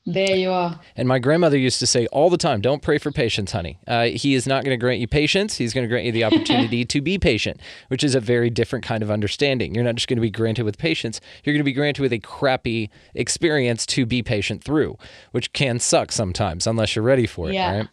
there 0.06 0.36
you 0.36 0.52
are. 0.52 0.80
And 0.96 1.08
my 1.08 1.18
grandmother 1.18 1.58
used 1.58 1.80
to 1.80 1.88
say 1.88 2.06
all 2.08 2.30
the 2.30 2.38
time, 2.38 2.62
don't 2.62 2.82
pray 2.82 3.00
for 3.00 3.12
patience, 3.12 3.52
honey. 3.52 3.80
Uh, 3.88 4.06
he 4.06 4.36
is 4.36 4.46
not 4.46 4.64
going 4.64 4.78
to 4.78 4.80
grant 4.80 5.00
you 5.00 5.08
patience. 5.08 5.58
He's 5.58 5.74
going 5.74 5.84
to 5.84 5.88
grant 5.88 6.06
you 6.06 6.12
the 6.12 6.24
opportunity 6.24 6.86
to 6.86 7.02
be 7.02 7.18
patient, 7.18 7.60
which 7.88 8.04
is 8.04 8.14
a 8.14 8.20
very 8.20 8.52
different 8.52 8.86
kind 8.86 9.02
of 9.02 9.10
understanding. 9.10 9.74
You're 9.74 9.84
not 9.84 9.96
just 9.96 10.08
going 10.08 10.18
to 10.18 10.22
be 10.22 10.30
granted 10.30 10.64
with 10.64 10.78
patience, 10.78 11.20
you're 11.44 11.54
going 11.54 11.62
to 11.62 11.66
be 11.66 11.74
granted 11.74 12.02
with 12.02 12.14
a 12.14 12.20
crappy 12.20 12.92
experience 13.16 13.86
to 13.88 14.06
be 14.06 14.22
patient 14.22 14.64
through, 14.64 14.98
which 15.32 15.54
can 15.54 15.80
suck 15.80 16.12
sometimes 16.12 16.68
unless 16.68 16.96
you're 16.96 17.06
ready 17.06 17.26
for 17.26 17.50
it, 17.50 17.54
yeah. 17.54 17.78
right? 17.78 17.88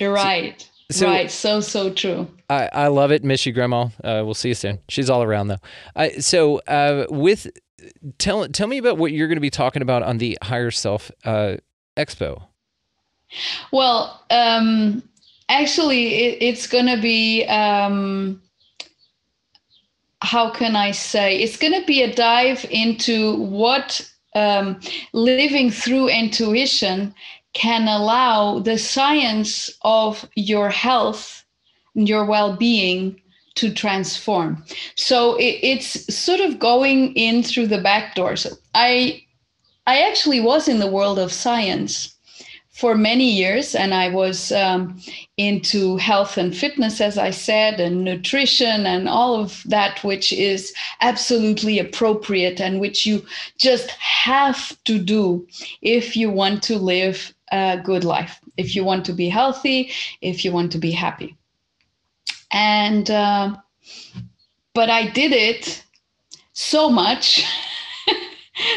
You're 0.00 0.12
right. 0.12 0.68
So, 0.90 1.06
right. 1.06 1.30
So, 1.30 1.60
so 1.60 1.92
true. 1.92 2.28
I, 2.50 2.68
I 2.72 2.86
love 2.88 3.12
it. 3.12 3.24
Miss 3.24 3.46
you, 3.46 3.52
Grandma. 3.52 3.84
Uh, 4.04 4.22
we'll 4.24 4.34
see 4.34 4.48
you 4.48 4.54
soon. 4.54 4.80
She's 4.88 5.08
all 5.08 5.22
around, 5.22 5.48
though. 5.48 5.60
Uh, 5.96 6.08
so, 6.18 6.58
uh, 6.66 7.06
with 7.08 7.46
tell 8.18 8.46
tell 8.48 8.66
me 8.66 8.78
about 8.78 8.98
what 8.98 9.12
you're 9.12 9.28
going 9.28 9.36
to 9.36 9.40
be 9.40 9.50
talking 9.50 9.82
about 9.82 10.02
on 10.02 10.18
the 10.18 10.38
Higher 10.42 10.70
Self 10.70 11.10
uh, 11.24 11.56
Expo. 11.96 12.42
Well, 13.72 14.24
um, 14.30 15.02
actually, 15.48 16.14
it, 16.14 16.42
it's 16.42 16.66
going 16.66 16.86
to 16.86 17.00
be. 17.00 17.44
Um, 17.46 18.42
how 20.20 20.50
can 20.50 20.76
I 20.76 20.92
say? 20.92 21.36
It's 21.36 21.56
going 21.56 21.72
to 21.72 21.84
be 21.84 22.02
a 22.02 22.14
dive 22.14 22.64
into 22.70 23.34
what 23.42 24.08
um, 24.34 24.78
living 25.12 25.70
through 25.70 26.08
intuition 26.08 27.12
can 27.54 27.88
allow 27.88 28.60
the 28.60 28.78
science 28.78 29.70
of 29.82 30.28
your 30.36 30.70
health 30.70 31.44
and 31.94 32.08
your 32.08 32.24
well-being 32.24 33.20
to 33.54 33.72
transform. 33.72 34.64
So 34.96 35.36
it, 35.36 35.58
it's 35.62 36.14
sort 36.14 36.40
of 36.40 36.58
going 36.58 37.14
in 37.14 37.42
through 37.42 37.68
the 37.68 37.80
back 37.80 38.14
door. 38.14 38.36
So 38.36 38.50
I 38.74 39.24
I 39.86 40.02
actually 40.02 40.40
was 40.40 40.68
in 40.68 40.78
the 40.78 40.90
world 40.90 41.18
of 41.18 41.32
science 41.32 42.14
for 42.72 42.94
many 42.94 43.30
years, 43.30 43.74
and 43.74 43.92
I 43.92 44.08
was 44.08 44.50
um, 44.52 44.98
into 45.36 45.98
health 45.98 46.38
and 46.38 46.56
fitness, 46.56 47.00
as 47.00 47.18
I 47.18 47.30
said, 47.30 47.80
and 47.80 48.02
nutrition, 48.02 48.86
and 48.86 49.08
all 49.08 49.34
of 49.34 49.62
that, 49.66 50.02
which 50.02 50.32
is 50.32 50.72
absolutely 51.00 51.78
appropriate 51.78 52.60
and 52.60 52.80
which 52.80 53.04
you 53.04 53.24
just 53.58 53.90
have 53.90 54.76
to 54.84 54.98
do 54.98 55.46
if 55.82 56.16
you 56.16 56.30
want 56.30 56.62
to 56.64 56.78
live 56.78 57.34
a 57.50 57.78
good 57.84 58.04
life, 58.04 58.40
if 58.56 58.74
you 58.74 58.84
want 58.84 59.04
to 59.04 59.12
be 59.12 59.28
healthy, 59.28 59.90
if 60.22 60.44
you 60.44 60.52
want 60.52 60.72
to 60.72 60.78
be 60.78 60.92
happy 60.92 61.36
and 62.52 63.10
uh, 63.10 63.56
but 64.74 64.90
I 64.90 65.08
did 65.08 65.32
it 65.32 65.84
so 66.52 66.90
much 66.90 67.44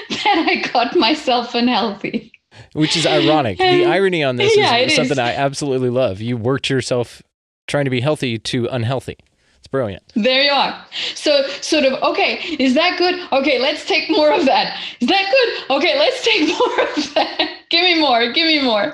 that 0.10 0.46
I 0.50 0.68
got 0.72 0.96
myself 0.96 1.54
unhealthy. 1.56 2.32
Which 2.74 2.96
is 2.96 3.06
ironic. 3.06 3.58
the 3.58 3.86
irony 3.86 4.24
on 4.24 4.38
this 4.38 4.56
yeah, 4.56 4.78
is 4.78 4.96
something 4.96 5.14
is. 5.14 5.20
I 5.20 5.34
absolutely 5.34 5.90
love. 5.90 6.22
You 6.22 6.38
worked 6.38 6.70
yourself 6.70 7.22
trying 7.68 7.86
to 7.86 7.92
be 7.92 8.02
healthy 8.02 8.38
to 8.38 8.68
unhealthy. 8.68 9.18
It's 9.66 9.68
brilliant. 9.68 10.04
There 10.16 10.44
you 10.44 10.52
are. 10.52 10.86
So 11.16 11.48
sort 11.62 11.86
of 11.86 12.02
okay, 12.04 12.38
is 12.60 12.76
that 12.76 12.98
good? 12.98 13.20
Okay, 13.32 13.60
let's 13.60 13.86
take 13.86 14.10
more 14.10 14.32
of 14.32 14.46
that. 14.46 14.80
Is 15.00 15.08
that 15.10 15.32
good? 15.32 15.78
Okay, 15.78 15.98
let's 15.98 16.24
take 16.24 16.48
more 16.60 16.82
of 16.82 17.14
that. 17.16 17.50
give 17.70 17.84
me 17.84 18.00
more. 18.00 18.32
Give 18.32 18.46
me 18.46 18.62
more. 18.62 18.94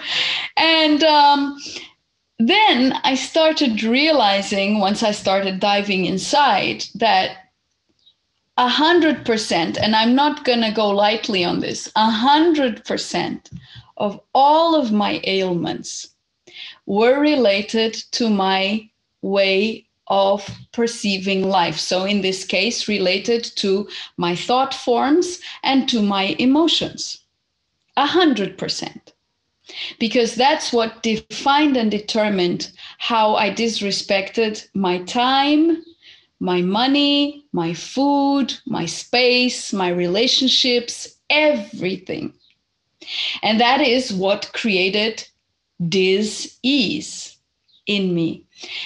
And 0.57 1.03
um, 1.03 1.59
then 2.49 2.93
I 3.03 3.15
started 3.15 3.83
realizing 3.83 4.79
once 4.79 5.03
I 5.03 5.11
started 5.11 5.59
diving 5.59 6.05
inside 6.05 6.85
that 6.95 7.37
a 8.57 8.67
hundred 8.67 9.25
percent, 9.25 9.77
and 9.77 9.95
I'm 9.95 10.13
not 10.15 10.45
gonna 10.45 10.71
go 10.73 10.89
lightly 10.89 11.43
on 11.43 11.59
this, 11.59 11.91
a 11.95 12.09
hundred 12.09 12.85
percent 12.85 13.49
of 13.97 14.19
all 14.33 14.75
of 14.75 14.91
my 14.91 15.21
ailments 15.23 16.09
were 16.85 17.19
related 17.19 17.93
to 18.11 18.29
my 18.29 18.89
way 19.21 19.87
of 20.07 20.47
perceiving 20.73 21.47
life. 21.47 21.77
So, 21.77 22.03
in 22.03 22.21
this 22.21 22.43
case, 22.43 22.87
related 22.87 23.43
to 23.57 23.87
my 24.17 24.35
thought 24.35 24.73
forms 24.73 25.39
and 25.63 25.87
to 25.89 26.01
my 26.01 26.35
emotions. 26.37 27.19
A 27.97 28.05
hundred 28.05 28.57
percent. 28.57 29.13
Because 29.99 30.35
that's 30.35 30.73
what 30.73 31.03
defined 31.03 31.77
and 31.77 31.91
determined 31.91 32.71
how 32.97 33.35
I 33.35 33.49
disrespected 33.49 34.67
my 34.73 34.99
time, 35.03 35.83
my 36.39 36.61
money, 36.61 37.45
my 37.53 37.73
food, 37.73 38.53
my 38.65 38.85
space, 38.85 39.71
my 39.71 39.89
relationships, 39.89 41.15
everything. 41.29 42.33
And 43.43 43.59
that 43.59 43.81
is 43.81 44.13
what 44.13 44.51
created 44.53 45.27
dis 45.89 46.57
ease 46.63 47.37
in 47.87 48.13
me. 48.13 48.45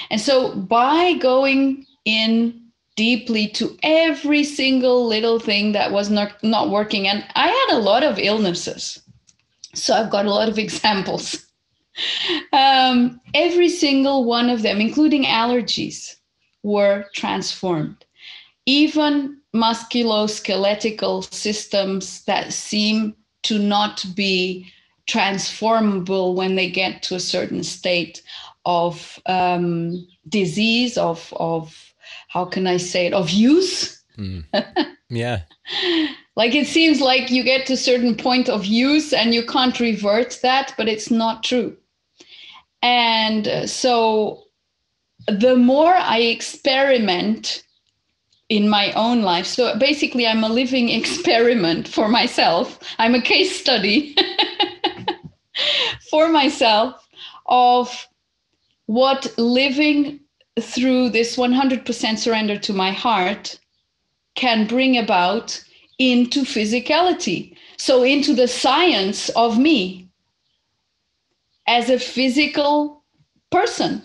And 0.09 0.21
so 0.21 0.55
by 0.55 1.13
going 1.13 1.85
in 2.05 2.61
deeply 2.95 3.47
to 3.49 3.77
every 3.83 4.43
single 4.43 5.05
little 5.05 5.39
thing 5.39 5.73
that 5.73 5.91
was 5.91 6.09
not, 6.09 6.41
not 6.43 6.69
working, 6.69 7.07
and 7.07 7.25
I 7.35 7.47
had 7.47 7.77
a 7.77 7.81
lot 7.81 8.03
of 8.03 8.17
illnesses. 8.17 9.01
So 9.75 9.93
I've 9.93 10.09
got 10.09 10.25
a 10.25 10.31
lot 10.31 10.49
of 10.49 10.57
examples. 10.65 11.45
Um, 12.51 13.21
every 13.33 13.69
single 13.69 14.25
one 14.25 14.49
of 14.49 14.61
them, 14.61 14.81
including 14.81 15.23
allergies, 15.23 16.15
were 16.63 17.05
transformed. 17.13 18.03
Even 18.65 19.37
musculoskeletal 19.53 21.33
systems 21.33 22.23
that 22.25 22.51
seem 22.51 23.15
to 23.43 23.59
not 23.59 24.03
be 24.15 24.69
transformable 25.07 26.35
when 26.35 26.55
they 26.55 26.69
get 26.69 27.03
to 27.03 27.15
a 27.15 27.19
certain 27.19 27.63
state 27.63 28.21
of 28.65 29.19
um, 29.27 30.05
disease, 30.27 30.97
of, 30.97 31.31
of 31.37 31.93
how 32.27 32.43
can 32.43 32.65
I 32.67 32.77
say 32.77 33.05
it, 33.05 33.13
of 33.13 33.29
use. 33.29 34.03
Mm. 34.17 34.45
Yeah. 35.09 35.41
Like 36.35 36.53
it 36.53 36.67
seems 36.67 36.99
like 36.99 37.31
you 37.31 37.43
get 37.43 37.65
to 37.67 37.77
certain 37.77 38.15
point 38.15 38.49
of 38.49 38.65
use 38.65 39.13
and 39.13 39.33
you 39.33 39.45
can't 39.45 39.79
revert 39.79 40.39
that, 40.41 40.73
but 40.77 40.89
it's 40.89 41.09
not 41.09 41.43
true. 41.43 41.77
And 42.81 43.47
uh, 43.47 43.67
so 43.67 44.43
the 45.27 45.55
more 45.55 45.93
I 45.93 46.19
experiment 46.19 47.63
in 48.49 48.69
my 48.69 48.91
own 48.93 49.21
life, 49.21 49.45
so 49.45 49.77
basically 49.77 50.27
I'm 50.27 50.43
a 50.43 50.49
living 50.49 50.89
experiment 50.99 51.87
for 51.87 52.09
myself, 52.09 52.79
I'm 52.99 53.15
a 53.15 53.21
case 53.21 53.57
study 53.59 54.15
for 56.11 56.29
myself 56.29 57.07
of 57.47 58.07
what 58.87 59.33
living 59.37 60.19
through 60.59 61.09
this 61.09 61.37
100% 61.37 62.17
surrender 62.17 62.57
to 62.57 62.73
my 62.73 62.91
heart 62.91 63.57
can 64.35 64.67
bring 64.67 64.97
about 64.97 65.63
into 65.99 66.41
physicality. 66.41 67.55
So, 67.77 68.03
into 68.03 68.33
the 68.33 68.47
science 68.47 69.29
of 69.29 69.57
me 69.57 70.09
as 71.67 71.89
a 71.89 71.99
physical 71.99 73.03
person. 73.51 74.01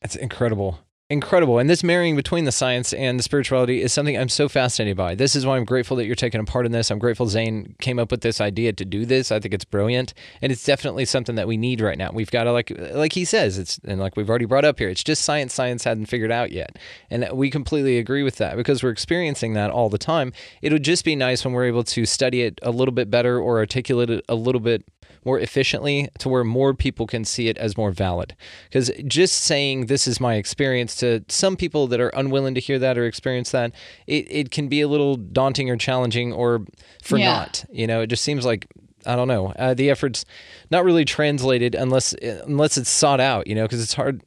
That's 0.00 0.16
incredible. 0.16 0.78
Incredible. 1.12 1.58
And 1.58 1.68
this 1.68 1.84
marrying 1.84 2.16
between 2.16 2.46
the 2.46 2.52
science 2.52 2.94
and 2.94 3.18
the 3.18 3.22
spirituality 3.22 3.82
is 3.82 3.92
something 3.92 4.16
I'm 4.16 4.30
so 4.30 4.48
fascinated 4.48 4.96
by. 4.96 5.14
This 5.14 5.36
is 5.36 5.44
why 5.44 5.58
I'm 5.58 5.66
grateful 5.66 5.94
that 5.98 6.06
you're 6.06 6.14
taking 6.14 6.40
a 6.40 6.44
part 6.44 6.64
in 6.64 6.72
this. 6.72 6.90
I'm 6.90 6.98
grateful 6.98 7.26
Zane 7.26 7.76
came 7.82 7.98
up 7.98 8.10
with 8.10 8.22
this 8.22 8.40
idea 8.40 8.72
to 8.72 8.84
do 8.86 9.04
this. 9.04 9.30
I 9.30 9.38
think 9.38 9.52
it's 9.52 9.66
brilliant. 9.66 10.14
And 10.40 10.50
it's 10.50 10.64
definitely 10.64 11.04
something 11.04 11.34
that 11.34 11.46
we 11.46 11.58
need 11.58 11.82
right 11.82 11.98
now. 11.98 12.12
We've 12.14 12.30
got 12.30 12.44
to 12.44 12.52
like 12.52 12.72
like 12.94 13.12
he 13.12 13.26
says, 13.26 13.58
it's 13.58 13.78
and 13.84 14.00
like 14.00 14.16
we've 14.16 14.30
already 14.30 14.46
brought 14.46 14.64
up 14.64 14.78
here, 14.78 14.88
it's 14.88 15.04
just 15.04 15.22
science 15.22 15.52
science 15.52 15.84
hadn't 15.84 16.06
figured 16.06 16.32
out 16.32 16.50
yet. 16.50 16.78
And 17.10 17.28
we 17.34 17.50
completely 17.50 17.98
agree 17.98 18.22
with 18.22 18.36
that 18.36 18.56
because 18.56 18.82
we're 18.82 18.88
experiencing 18.88 19.52
that 19.52 19.70
all 19.70 19.90
the 19.90 19.98
time. 19.98 20.32
It 20.62 20.72
would 20.72 20.82
just 20.82 21.04
be 21.04 21.14
nice 21.14 21.44
when 21.44 21.52
we're 21.52 21.66
able 21.66 21.84
to 21.84 22.06
study 22.06 22.40
it 22.40 22.58
a 22.62 22.70
little 22.70 22.94
bit 22.94 23.10
better 23.10 23.38
or 23.38 23.58
articulate 23.58 24.08
it 24.08 24.24
a 24.30 24.34
little 24.34 24.62
bit 24.62 24.82
more 25.24 25.38
efficiently 25.38 26.08
to 26.18 26.28
where 26.28 26.44
more 26.44 26.74
people 26.74 27.06
can 27.06 27.24
see 27.24 27.48
it 27.48 27.56
as 27.58 27.76
more 27.76 27.90
valid. 27.92 28.34
Because 28.64 28.90
just 29.06 29.36
saying 29.42 29.86
this 29.86 30.06
is 30.06 30.20
my 30.20 30.34
experience 30.34 30.96
to 30.96 31.24
some 31.28 31.56
people 31.56 31.86
that 31.88 32.00
are 32.00 32.08
unwilling 32.10 32.54
to 32.54 32.60
hear 32.60 32.78
that 32.78 32.98
or 32.98 33.04
experience 33.06 33.50
that, 33.52 33.72
it, 34.06 34.26
it 34.30 34.50
can 34.50 34.68
be 34.68 34.80
a 34.80 34.88
little 34.88 35.16
daunting 35.16 35.70
or 35.70 35.76
challenging 35.76 36.32
or 36.32 36.64
for 37.02 37.18
Yeah. 37.18 37.32
not. 37.34 37.64
You 37.70 37.86
know, 37.86 38.00
it 38.02 38.08
just 38.08 38.24
seems 38.24 38.44
like 38.44 38.66
I 39.04 39.16
don't 39.16 39.26
know. 39.28 39.48
Uh, 39.58 39.74
the 39.74 39.90
effort's 39.90 40.24
not 40.70 40.84
really 40.84 41.04
translated 41.04 41.74
unless 41.74 42.12
unless 42.12 42.76
it's 42.76 42.88
sought 42.90 43.18
out. 43.20 43.48
You 43.48 43.54
know, 43.56 43.62
because 43.64 43.82
it's 43.82 43.94
hard. 43.94 44.22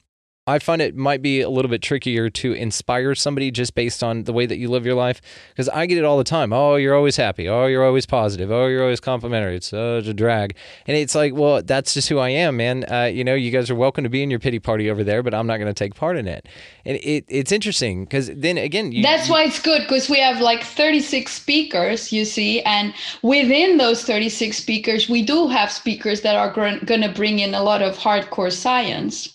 I 0.47 0.59
find 0.59 0.79
it 0.79 0.95
might 0.95 1.23
be 1.23 1.41
a 1.41 1.49
little 1.49 1.69
bit 1.69 1.81
trickier 1.81 2.29
to 2.29 2.53
inspire 2.53 3.15
somebody 3.15 3.49
just 3.49 3.73
based 3.73 4.03
on 4.03 4.25
the 4.25 4.33
way 4.33 4.45
that 4.45 4.57
you 4.57 4.69
live 4.69 4.85
your 4.85 4.93
life. 4.93 5.19
Because 5.49 5.67
I 5.69 5.87
get 5.87 5.97
it 5.97 6.03
all 6.03 6.19
the 6.19 6.23
time. 6.23 6.53
Oh, 6.53 6.75
you're 6.75 6.93
always 6.93 7.17
happy. 7.17 7.49
Oh, 7.49 7.65
you're 7.65 7.83
always 7.83 8.05
positive. 8.05 8.51
Oh, 8.51 8.67
you're 8.67 8.83
always 8.83 8.99
complimentary. 8.99 9.55
It's 9.55 9.69
such 9.69 10.05
a 10.05 10.13
drag. 10.13 10.55
And 10.85 10.95
it's 10.95 11.15
like, 11.15 11.33
well, 11.33 11.63
that's 11.63 11.95
just 11.95 12.09
who 12.09 12.19
I 12.19 12.29
am, 12.29 12.57
man. 12.57 12.85
Uh, 12.91 13.05
you 13.05 13.23
know, 13.23 13.33
you 13.33 13.49
guys 13.49 13.71
are 13.71 13.75
welcome 13.75 14.03
to 14.03 14.09
be 14.09 14.21
in 14.21 14.29
your 14.29 14.37
pity 14.37 14.59
party 14.59 14.87
over 14.87 15.03
there, 15.03 15.23
but 15.23 15.33
I'm 15.33 15.47
not 15.47 15.57
going 15.57 15.65
to 15.65 15.73
take 15.73 15.95
part 15.95 16.15
in 16.15 16.27
it. 16.27 16.47
And 16.85 16.97
it, 16.97 17.25
it's 17.27 17.51
interesting 17.51 18.03
because 18.05 18.29
then 18.35 18.59
again, 18.59 18.91
you, 18.91 19.01
That's 19.01 19.27
why 19.27 19.45
it's 19.45 19.59
good 19.59 19.81
because 19.81 20.11
we 20.11 20.19
have 20.19 20.41
like 20.41 20.63
36 20.63 21.31
speakers, 21.31 22.13
you 22.13 22.23
see, 22.23 22.61
and 22.61 22.93
within 23.23 23.77
those 23.77 24.03
36 24.03 24.55
speakers, 24.55 25.09
we 25.09 25.23
do 25.23 25.47
have 25.47 25.71
speakers 25.71 26.21
that 26.21 26.35
are 26.35 26.53
going 26.53 27.01
to 27.01 27.09
bring 27.09 27.39
in 27.39 27.55
a 27.55 27.63
lot 27.63 27.81
of 27.81 27.97
hardcore 27.97 28.53
science. 28.53 29.34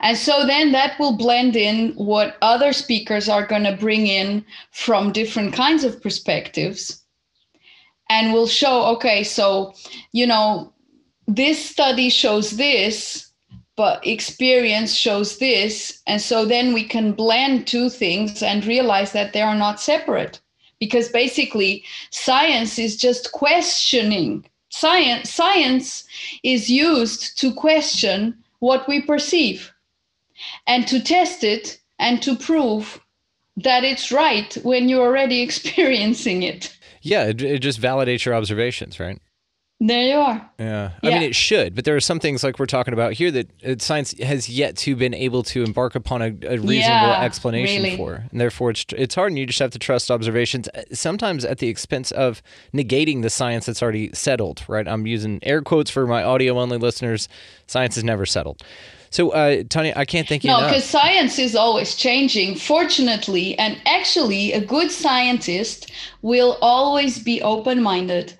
And 0.00 0.16
so 0.16 0.46
then 0.46 0.72
that 0.72 0.98
will 0.98 1.16
blend 1.16 1.56
in 1.56 1.92
what 1.94 2.36
other 2.42 2.72
speakers 2.72 3.28
are 3.28 3.46
going 3.46 3.64
to 3.64 3.76
bring 3.76 4.06
in 4.06 4.44
from 4.70 5.12
different 5.12 5.54
kinds 5.54 5.84
of 5.84 6.02
perspectives. 6.02 7.02
And 8.08 8.32
we'll 8.32 8.46
show, 8.46 8.84
okay, 8.96 9.24
so, 9.24 9.74
you 10.12 10.26
know, 10.26 10.72
this 11.26 11.64
study 11.64 12.08
shows 12.08 12.52
this, 12.52 13.32
but 13.76 14.06
experience 14.06 14.94
shows 14.94 15.38
this. 15.38 16.02
And 16.06 16.20
so 16.20 16.44
then 16.44 16.72
we 16.72 16.84
can 16.84 17.12
blend 17.12 17.66
two 17.66 17.90
things 17.90 18.42
and 18.42 18.64
realize 18.64 19.12
that 19.12 19.32
they 19.32 19.42
are 19.42 19.56
not 19.56 19.80
separate. 19.80 20.40
Because 20.78 21.08
basically, 21.08 21.84
science 22.10 22.78
is 22.78 22.96
just 22.96 23.32
questioning. 23.32 24.44
Science, 24.68 25.30
science 25.30 26.04
is 26.42 26.70
used 26.70 27.38
to 27.38 27.52
question 27.54 28.36
what 28.60 28.88
we 28.88 29.02
perceive 29.02 29.72
and 30.66 30.86
to 30.88 31.00
test 31.00 31.44
it 31.44 31.78
and 31.98 32.22
to 32.22 32.36
prove 32.36 33.00
that 33.56 33.84
it's 33.84 34.12
right 34.12 34.54
when 34.62 34.88
you're 34.88 35.06
already 35.06 35.40
experiencing 35.48 36.42
it. 36.42 36.76
yeah, 37.02 37.24
it, 37.24 37.40
it 37.42 37.58
just 37.60 37.80
validates 37.80 38.24
your 38.24 38.34
observations, 38.34 39.00
right? 39.00 39.20
There 39.78 40.04
you 40.08 40.14
are. 40.16 40.50
Yeah. 40.58 40.92
I 41.02 41.08
Yeah. 41.08 41.14
mean, 41.18 41.22
it 41.28 41.34
should, 41.34 41.74
but 41.74 41.84
there 41.84 41.94
are 41.94 42.00
some 42.00 42.18
things 42.18 42.42
like 42.42 42.58
we're 42.58 42.64
talking 42.64 42.94
about 42.94 43.12
here 43.12 43.30
that 43.30 43.50
uh, 43.62 43.74
science 43.78 44.14
has 44.18 44.48
yet 44.48 44.74
to 44.78 44.96
been 44.96 45.12
able 45.12 45.42
to 45.42 45.62
embark 45.62 45.94
upon 45.94 46.22
a, 46.22 46.26
a 46.46 46.56
reasonable 46.58 47.08
Yeah, 47.08 47.20
explanation 47.20 47.82
really. 47.82 47.96
for, 47.96 48.24
and 48.30 48.40
therefore 48.40 48.70
it's 48.70 48.86
it's 48.96 49.14
hard, 49.14 49.32
and 49.32 49.38
you 49.38 49.44
just 49.44 49.58
have 49.58 49.72
to 49.72 49.78
trust 49.78 50.10
observations. 50.10 50.68
uh, 50.68 50.82
Sometimes 50.94 51.44
at 51.44 51.58
the 51.58 51.68
expense 51.68 52.10
of 52.10 52.40
negating 52.72 53.20
the 53.20 53.28
science 53.28 53.66
that's 53.66 53.82
already 53.82 54.10
settled. 54.14 54.62
Right? 54.66 54.88
I'm 54.88 55.06
using 55.06 55.40
air 55.42 55.60
quotes 55.60 55.90
for 55.90 56.06
my 56.06 56.22
audio 56.22 56.58
only 56.58 56.78
listeners. 56.78 57.28
Science 57.66 57.98
is 57.98 58.04
never 58.04 58.24
settled. 58.24 58.62
So, 59.10 59.30
uh, 59.30 59.62
Tania, 59.68 59.92
I 59.94 60.04
can't 60.06 60.26
thank 60.26 60.42
you 60.42 60.50
No, 60.50 60.60
because 60.62 60.84
science 60.84 61.38
is 61.38 61.54
always 61.54 61.94
changing, 61.94 62.56
fortunately. 62.56 63.58
And 63.58 63.78
actually, 63.86 64.52
a 64.52 64.60
good 64.64 64.90
scientist 64.90 65.92
will 66.22 66.56
always 66.62 67.18
be 67.22 67.42
open 67.42 67.82
minded 67.82 68.38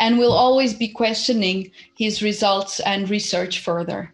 and 0.00 0.18
will 0.18 0.32
always 0.32 0.74
be 0.74 0.88
questioning 0.88 1.70
his 1.96 2.22
results 2.22 2.80
and 2.80 3.08
research 3.08 3.60
further. 3.60 4.12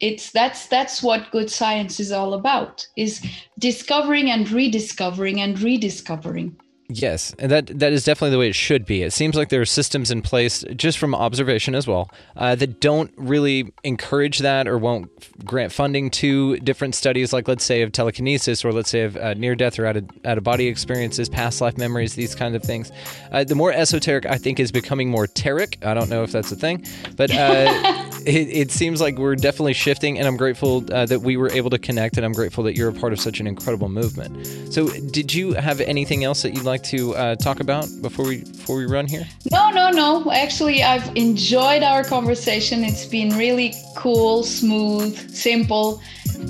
It's 0.00 0.32
that's 0.32 0.66
that's 0.66 1.02
what 1.02 1.30
good 1.30 1.50
science 1.50 2.00
is 2.00 2.10
all 2.10 2.34
about 2.34 2.86
is 2.96 3.24
discovering 3.58 4.30
and 4.30 4.50
rediscovering 4.50 5.40
and 5.40 5.58
rediscovering. 5.60 6.56
Yes, 6.88 7.34
and 7.38 7.50
that 7.50 7.66
that 7.80 7.92
is 7.92 8.04
definitely 8.04 8.30
the 8.30 8.38
way 8.38 8.48
it 8.48 8.54
should 8.54 8.86
be. 8.86 9.02
It 9.02 9.12
seems 9.12 9.34
like 9.34 9.48
there 9.48 9.60
are 9.60 9.66
systems 9.66 10.12
in 10.12 10.22
place, 10.22 10.64
just 10.76 10.98
from 10.98 11.16
observation 11.16 11.74
as 11.74 11.88
well, 11.88 12.10
uh, 12.36 12.54
that 12.54 12.80
don't 12.80 13.12
really 13.16 13.72
encourage 13.82 14.38
that 14.38 14.68
or 14.68 14.78
won't 14.78 15.10
grant 15.44 15.72
funding 15.72 16.10
to 16.10 16.58
different 16.58 16.94
studies, 16.94 17.32
like 17.32 17.48
let's 17.48 17.64
say 17.64 17.82
of 17.82 17.90
telekinesis, 17.90 18.64
or 18.64 18.72
let's 18.72 18.88
say 18.88 19.02
of 19.02 19.16
uh, 19.16 19.34
near 19.34 19.56
death 19.56 19.80
or 19.80 19.86
out 19.86 19.96
of 19.96 20.08
out 20.24 20.38
of 20.38 20.44
body 20.44 20.68
experiences, 20.68 21.28
past 21.28 21.60
life 21.60 21.76
memories, 21.76 22.14
these 22.14 22.36
kinds 22.36 22.54
of 22.54 22.62
things. 22.62 22.92
Uh, 23.32 23.42
the 23.42 23.56
more 23.56 23.72
esoteric, 23.72 24.24
I 24.24 24.38
think, 24.38 24.60
is 24.60 24.70
becoming 24.70 25.10
more 25.10 25.26
teric. 25.26 25.84
I 25.84 25.92
don't 25.92 26.08
know 26.08 26.22
if 26.22 26.30
that's 26.30 26.52
a 26.52 26.56
thing, 26.56 26.86
but 27.16 27.32
uh, 27.32 28.06
it, 28.26 28.48
it 28.48 28.70
seems 28.70 29.00
like 29.00 29.18
we're 29.18 29.36
definitely 29.36 29.72
shifting, 29.72 30.18
and 30.18 30.28
I'm 30.28 30.36
grateful 30.36 30.84
uh, 30.92 31.06
that 31.06 31.20
we 31.20 31.36
were 31.36 31.50
able 31.50 31.70
to 31.70 31.78
connect, 31.78 32.16
and 32.16 32.24
I'm 32.24 32.32
grateful 32.32 32.62
that 32.64 32.76
you're 32.76 32.90
a 32.90 32.94
part 32.94 33.12
of 33.12 33.20
such 33.20 33.40
an 33.40 33.46
incredible 33.46 33.88
movement. 33.88 34.46
So, 34.72 34.88
did 34.88 35.34
you 35.34 35.54
have 35.54 35.80
anything 35.80 36.22
else 36.24 36.42
that 36.42 36.54
you'd 36.54 36.64
like 36.64 36.75
to 36.78 37.14
uh, 37.14 37.36
talk 37.36 37.60
about 37.60 37.88
before 38.02 38.26
we 38.26 38.38
before 38.44 38.76
we 38.76 38.86
run 38.86 39.06
here? 39.06 39.26
No, 39.52 39.70
no, 39.70 39.90
no. 39.90 40.30
Actually, 40.32 40.82
I've 40.82 41.14
enjoyed 41.16 41.82
our 41.82 42.04
conversation. 42.04 42.84
It's 42.84 43.06
been 43.06 43.36
really 43.36 43.74
cool, 43.96 44.42
smooth, 44.42 45.16
simple, 45.30 46.00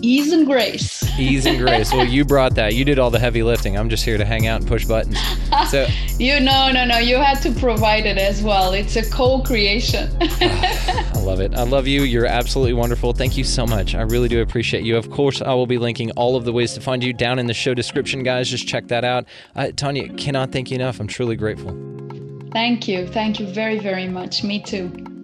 ease 0.02 0.32
and 0.32 0.46
grace. 0.46 1.02
Ease 1.18 1.46
and 1.46 1.58
grace. 1.58 1.92
Well, 1.92 2.06
you 2.06 2.24
brought 2.24 2.54
that. 2.56 2.74
You 2.74 2.84
did 2.84 2.98
all 2.98 3.10
the 3.10 3.18
heavy 3.18 3.42
lifting. 3.42 3.76
I'm 3.76 3.88
just 3.88 4.04
here 4.04 4.18
to 4.18 4.24
hang 4.24 4.46
out 4.46 4.60
and 4.60 4.68
push 4.68 4.84
buttons. 4.84 5.18
So 5.70 5.86
you 6.18 6.40
no 6.40 6.70
no 6.72 6.84
no. 6.84 6.98
You 6.98 7.16
had 7.16 7.40
to 7.42 7.52
provide 7.52 8.06
it 8.06 8.18
as 8.18 8.42
well. 8.42 8.72
It's 8.72 8.96
a 8.96 9.08
co-creation. 9.10 10.10
I 10.20 11.22
love 11.22 11.40
it. 11.40 11.54
I 11.54 11.62
love 11.62 11.86
you. 11.86 12.02
You're 12.02 12.26
absolutely 12.26 12.74
wonderful. 12.74 13.12
Thank 13.12 13.36
you 13.36 13.44
so 13.44 13.66
much. 13.66 13.94
I 13.94 14.02
really 14.02 14.28
do 14.28 14.42
appreciate 14.42 14.84
you. 14.84 14.96
Of 14.96 15.10
course, 15.10 15.42
I 15.42 15.54
will 15.54 15.66
be 15.66 15.78
linking 15.78 16.10
all 16.12 16.36
of 16.36 16.44
the 16.44 16.52
ways 16.52 16.74
to 16.74 16.80
find 16.80 17.02
you 17.02 17.12
down 17.12 17.38
in 17.38 17.46
the 17.46 17.54
show 17.54 17.74
description, 17.74 18.22
guys. 18.22 18.48
Just 18.48 18.68
check 18.68 18.88
that 18.88 19.04
out. 19.04 19.26
Uh, 19.54 19.72
Tania, 19.74 20.08
cannot 20.14 20.52
thank 20.52 20.70
you 20.70 20.76
enough. 20.76 21.00
I'm 21.00 21.06
truly 21.06 21.36
grateful. 21.36 21.76
Thank 22.52 22.88
you. 22.88 23.06
Thank 23.06 23.40
you 23.40 23.46
very 23.46 23.78
very 23.78 24.08
much. 24.08 24.42
Me 24.42 24.62
too. 24.62 25.15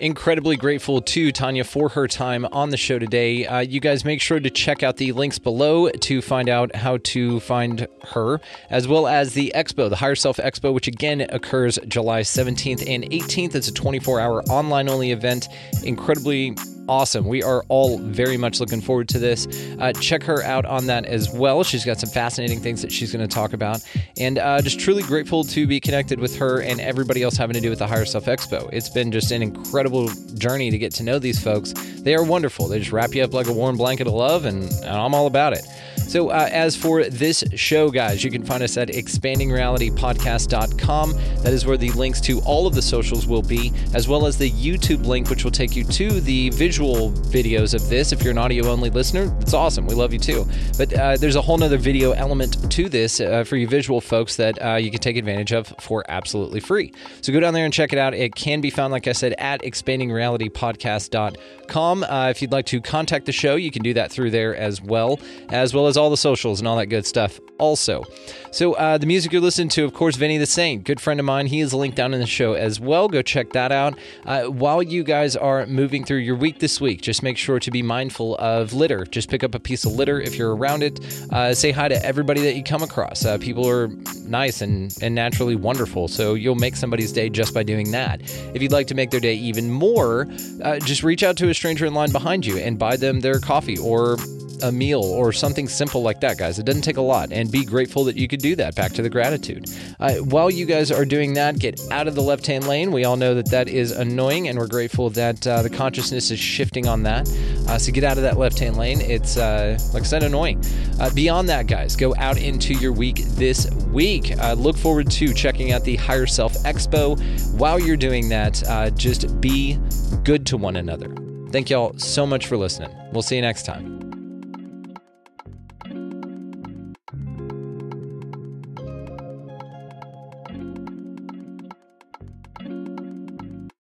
Incredibly 0.00 0.56
grateful 0.56 1.02
to 1.02 1.32
Tania 1.32 1.64
for 1.64 1.88
her 1.88 2.06
time 2.06 2.46
on 2.52 2.70
the 2.70 2.76
show 2.76 3.00
today. 3.00 3.44
Uh, 3.44 3.58
you 3.58 3.80
guys 3.80 4.04
make 4.04 4.20
sure 4.20 4.38
to 4.38 4.48
check 4.48 4.84
out 4.84 4.96
the 4.96 5.10
links 5.10 5.40
below 5.40 5.88
to 5.90 6.22
find 6.22 6.48
out 6.48 6.76
how 6.76 6.98
to 6.98 7.40
find 7.40 7.88
her, 8.12 8.40
as 8.70 8.86
well 8.86 9.08
as 9.08 9.34
the 9.34 9.50
expo, 9.56 9.90
the 9.90 9.96
Higher 9.96 10.14
Self 10.14 10.36
Expo, 10.36 10.72
which 10.72 10.86
again 10.86 11.26
occurs 11.30 11.80
July 11.88 12.20
17th 12.20 12.88
and 12.88 13.10
18th. 13.10 13.56
It's 13.56 13.66
a 13.66 13.74
24 13.74 14.20
hour 14.20 14.42
online 14.44 14.88
only 14.88 15.10
event. 15.10 15.48
Incredibly 15.82 16.54
awesome. 16.88 17.26
We 17.26 17.42
are 17.42 17.64
all 17.68 17.98
very 17.98 18.36
much 18.36 18.60
looking 18.60 18.80
forward 18.80 19.08
to 19.10 19.18
this. 19.18 19.46
Uh, 19.78 19.92
check 19.92 20.22
her 20.24 20.42
out 20.42 20.64
on 20.66 20.86
that 20.86 21.04
as 21.06 21.30
well. 21.30 21.62
She's 21.62 21.84
got 21.84 21.98
some 21.98 22.10
fascinating 22.10 22.60
things 22.60 22.82
that 22.82 22.90
she's 22.90 23.12
going 23.12 23.26
to 23.26 23.32
talk 23.32 23.52
about. 23.52 23.84
And 24.18 24.38
uh, 24.38 24.62
just 24.62 24.80
truly 24.80 25.02
grateful 25.02 25.44
to 25.44 25.66
be 25.66 25.80
connected 25.80 26.18
with 26.18 26.36
her 26.36 26.62
and 26.62 26.80
everybody 26.80 27.22
else 27.22 27.36
having 27.36 27.54
to 27.54 27.60
do 27.60 27.70
with 27.70 27.78
the 27.78 27.86
Higher 27.86 28.04
Self 28.04 28.24
Expo. 28.26 28.68
It's 28.72 28.88
been 28.88 29.12
just 29.12 29.30
an 29.30 29.42
incredible 29.42 30.08
journey 30.34 30.70
to 30.70 30.78
get 30.78 30.92
to 30.94 31.02
know 31.02 31.18
these 31.18 31.42
folks. 31.42 31.72
They 32.00 32.14
are 32.14 32.24
wonderful. 32.24 32.68
They 32.68 32.78
just 32.78 32.92
wrap 32.92 33.14
you 33.14 33.22
up 33.22 33.34
like 33.34 33.48
a 33.48 33.52
warm 33.52 33.76
blanket 33.76 34.06
of 34.06 34.14
love, 34.14 34.44
and, 34.44 34.62
and 34.62 34.88
I'm 34.88 35.14
all 35.14 35.26
about 35.26 35.52
it. 35.52 35.66
So, 36.08 36.30
uh, 36.30 36.48
as 36.50 36.74
for 36.74 37.04
this 37.04 37.44
show, 37.54 37.90
guys, 37.90 38.24
you 38.24 38.30
can 38.30 38.42
find 38.42 38.62
us 38.62 38.78
at 38.78 38.88
expandingrealitypodcast.com. 38.88 41.12
That 41.42 41.52
is 41.52 41.66
where 41.66 41.76
the 41.76 41.90
links 41.90 42.22
to 42.22 42.40
all 42.46 42.66
of 42.66 42.74
the 42.74 42.80
socials 42.80 43.26
will 43.26 43.42
be, 43.42 43.74
as 43.92 44.08
well 44.08 44.24
as 44.24 44.38
the 44.38 44.50
YouTube 44.50 45.04
link, 45.04 45.28
which 45.28 45.44
will 45.44 45.50
take 45.50 45.76
you 45.76 45.84
to 45.84 46.22
the 46.22 46.48
visual 46.50 47.12
videos 47.12 47.74
of 47.74 47.86
this. 47.90 48.12
If 48.12 48.22
you're 48.22 48.30
an 48.30 48.38
audio 48.38 48.68
only 48.68 48.88
listener, 48.88 49.36
it's 49.42 49.52
awesome. 49.52 49.86
We 49.86 49.94
love 49.94 50.14
you 50.14 50.18
too. 50.18 50.46
But 50.78 50.94
uh, 50.94 51.18
there's 51.18 51.36
a 51.36 51.42
whole 51.42 51.58
nother 51.58 51.76
video 51.76 52.12
element 52.12 52.72
to 52.72 52.88
this 52.88 53.20
uh, 53.20 53.44
for 53.44 53.56
you 53.56 53.68
visual 53.68 54.00
folks 54.00 54.36
that 54.36 54.64
uh, 54.64 54.76
you 54.76 54.90
can 54.90 55.00
take 55.00 55.18
advantage 55.18 55.52
of 55.52 55.74
for 55.78 56.06
absolutely 56.08 56.60
free. 56.60 56.94
So, 57.20 57.34
go 57.34 57.40
down 57.40 57.52
there 57.52 57.66
and 57.66 57.74
check 57.74 57.92
it 57.92 57.98
out. 57.98 58.14
It 58.14 58.34
can 58.34 58.62
be 58.62 58.70
found, 58.70 58.92
like 58.92 59.08
I 59.08 59.12
said, 59.12 59.34
at 59.36 59.60
expandingrealitypodcast.com. 59.60 62.04
Uh, 62.04 62.30
if 62.30 62.40
you'd 62.40 62.52
like 62.52 62.64
to 62.64 62.80
contact 62.80 63.26
the 63.26 63.32
show, 63.32 63.56
you 63.56 63.70
can 63.70 63.82
do 63.82 63.92
that 63.92 64.10
through 64.10 64.30
there 64.30 64.56
as 64.56 64.80
well, 64.80 65.20
as 65.50 65.74
well 65.74 65.86
as 65.86 65.97
all 65.98 66.10
the 66.10 66.16
socials 66.16 66.60
and 66.60 66.68
all 66.68 66.76
that 66.76 66.86
good 66.86 67.06
stuff 67.06 67.40
also. 67.58 68.04
So 68.50 68.74
uh, 68.74 68.98
the 68.98 69.06
music 69.06 69.32
you're 69.32 69.42
listening 69.42 69.68
to, 69.70 69.84
of 69.84 69.92
course, 69.92 70.16
Vinny 70.16 70.38
the 70.38 70.46
Saint, 70.46 70.84
good 70.84 71.00
friend 71.00 71.20
of 71.20 71.26
mine. 71.26 71.46
He 71.46 71.60
is 71.60 71.74
linked 71.74 71.96
down 71.96 72.14
in 72.14 72.20
the 72.20 72.26
show 72.26 72.54
as 72.54 72.80
well. 72.80 73.08
Go 73.08 73.20
check 73.20 73.52
that 73.52 73.72
out. 73.72 73.98
Uh, 74.24 74.44
while 74.44 74.82
you 74.82 75.02
guys 75.02 75.36
are 75.36 75.66
moving 75.66 76.04
through 76.04 76.18
your 76.18 76.36
week 76.36 76.58
this 76.58 76.80
week, 76.80 77.02
just 77.02 77.22
make 77.22 77.36
sure 77.36 77.60
to 77.60 77.70
be 77.70 77.82
mindful 77.82 78.36
of 78.36 78.72
litter. 78.72 79.04
Just 79.04 79.28
pick 79.28 79.44
up 79.44 79.54
a 79.54 79.60
piece 79.60 79.84
of 79.84 79.92
litter 79.92 80.20
if 80.20 80.36
you're 80.36 80.56
around 80.56 80.82
it. 80.82 80.98
Uh, 81.30 81.52
say 81.52 81.70
hi 81.70 81.88
to 81.88 82.04
everybody 82.04 82.40
that 82.42 82.54
you 82.54 82.62
come 82.62 82.82
across. 82.82 83.24
Uh, 83.24 83.36
people 83.38 83.68
are 83.68 83.88
nice 84.24 84.62
and, 84.62 84.96
and 85.02 85.14
naturally 85.14 85.56
wonderful, 85.56 86.08
so 86.08 86.34
you'll 86.34 86.54
make 86.54 86.76
somebody's 86.76 87.12
day 87.12 87.28
just 87.28 87.52
by 87.52 87.62
doing 87.62 87.90
that. 87.90 88.22
If 88.54 88.62
you'd 88.62 88.72
like 88.72 88.86
to 88.88 88.94
make 88.94 89.10
their 89.10 89.20
day 89.20 89.34
even 89.34 89.70
more, 89.70 90.26
uh, 90.62 90.78
just 90.78 91.02
reach 91.02 91.22
out 91.22 91.36
to 91.38 91.50
a 91.50 91.54
stranger 91.54 91.86
in 91.86 91.94
line 91.94 92.12
behind 92.12 92.46
you 92.46 92.58
and 92.58 92.78
buy 92.78 92.96
them 92.96 93.20
their 93.20 93.40
coffee 93.40 93.78
or 93.78 94.16
a 94.62 94.72
meal 94.72 95.02
or 95.02 95.32
something 95.32 95.68
simple 95.68 96.02
like 96.02 96.20
that, 96.20 96.38
guys. 96.38 96.58
It 96.58 96.64
doesn't 96.64 96.82
take 96.82 96.96
a 96.96 97.02
lot, 97.02 97.32
and 97.32 97.50
be 97.50 97.64
grateful 97.64 98.04
that 98.04 98.16
you 98.16 98.28
could 98.28 98.40
do 98.40 98.56
that. 98.56 98.74
Back 98.74 98.92
to 98.92 99.02
the 99.02 99.10
gratitude. 99.10 99.70
Uh, 100.00 100.14
while 100.14 100.50
you 100.50 100.66
guys 100.66 100.90
are 100.90 101.04
doing 101.04 101.34
that, 101.34 101.58
get 101.58 101.80
out 101.90 102.08
of 102.08 102.14
the 102.14 102.22
left 102.22 102.46
hand 102.46 102.66
lane. 102.66 102.92
We 102.92 103.04
all 103.04 103.16
know 103.16 103.34
that 103.34 103.50
that 103.50 103.68
is 103.68 103.92
annoying, 103.92 104.48
and 104.48 104.58
we're 104.58 104.66
grateful 104.66 105.10
that 105.10 105.46
uh, 105.46 105.62
the 105.62 105.70
consciousness 105.70 106.30
is 106.30 106.38
shifting 106.38 106.86
on 106.86 107.02
that. 107.04 107.28
Uh, 107.68 107.78
so 107.78 107.92
get 107.92 108.04
out 108.04 108.16
of 108.16 108.22
that 108.22 108.38
left 108.38 108.58
hand 108.58 108.76
lane. 108.76 109.00
It's, 109.00 109.36
uh, 109.36 109.78
like 109.92 110.02
I 110.02 110.06
said, 110.06 110.22
annoying. 110.22 110.62
Uh, 111.00 111.10
beyond 111.14 111.48
that, 111.48 111.66
guys, 111.66 111.96
go 111.96 112.14
out 112.16 112.38
into 112.38 112.74
your 112.74 112.92
week 112.92 113.24
this 113.36 113.70
week. 113.92 114.36
Uh, 114.38 114.54
look 114.54 114.76
forward 114.76 115.10
to 115.12 115.32
checking 115.34 115.72
out 115.72 115.84
the 115.84 115.96
Higher 115.96 116.26
Self 116.26 116.54
Expo. 116.64 117.18
While 117.58 117.78
you're 117.78 117.96
doing 117.96 118.28
that, 118.28 118.62
just 118.96 119.40
be 119.40 119.78
good 120.24 120.46
to 120.46 120.56
one 120.56 120.76
another. 120.76 121.14
Thank 121.50 121.70
y'all 121.70 121.96
so 121.98 122.26
much 122.26 122.46
for 122.46 122.56
listening. 122.56 122.90
We'll 123.12 123.22
see 123.22 123.36
you 123.36 123.42
next 123.42 123.64
time. 123.64 123.97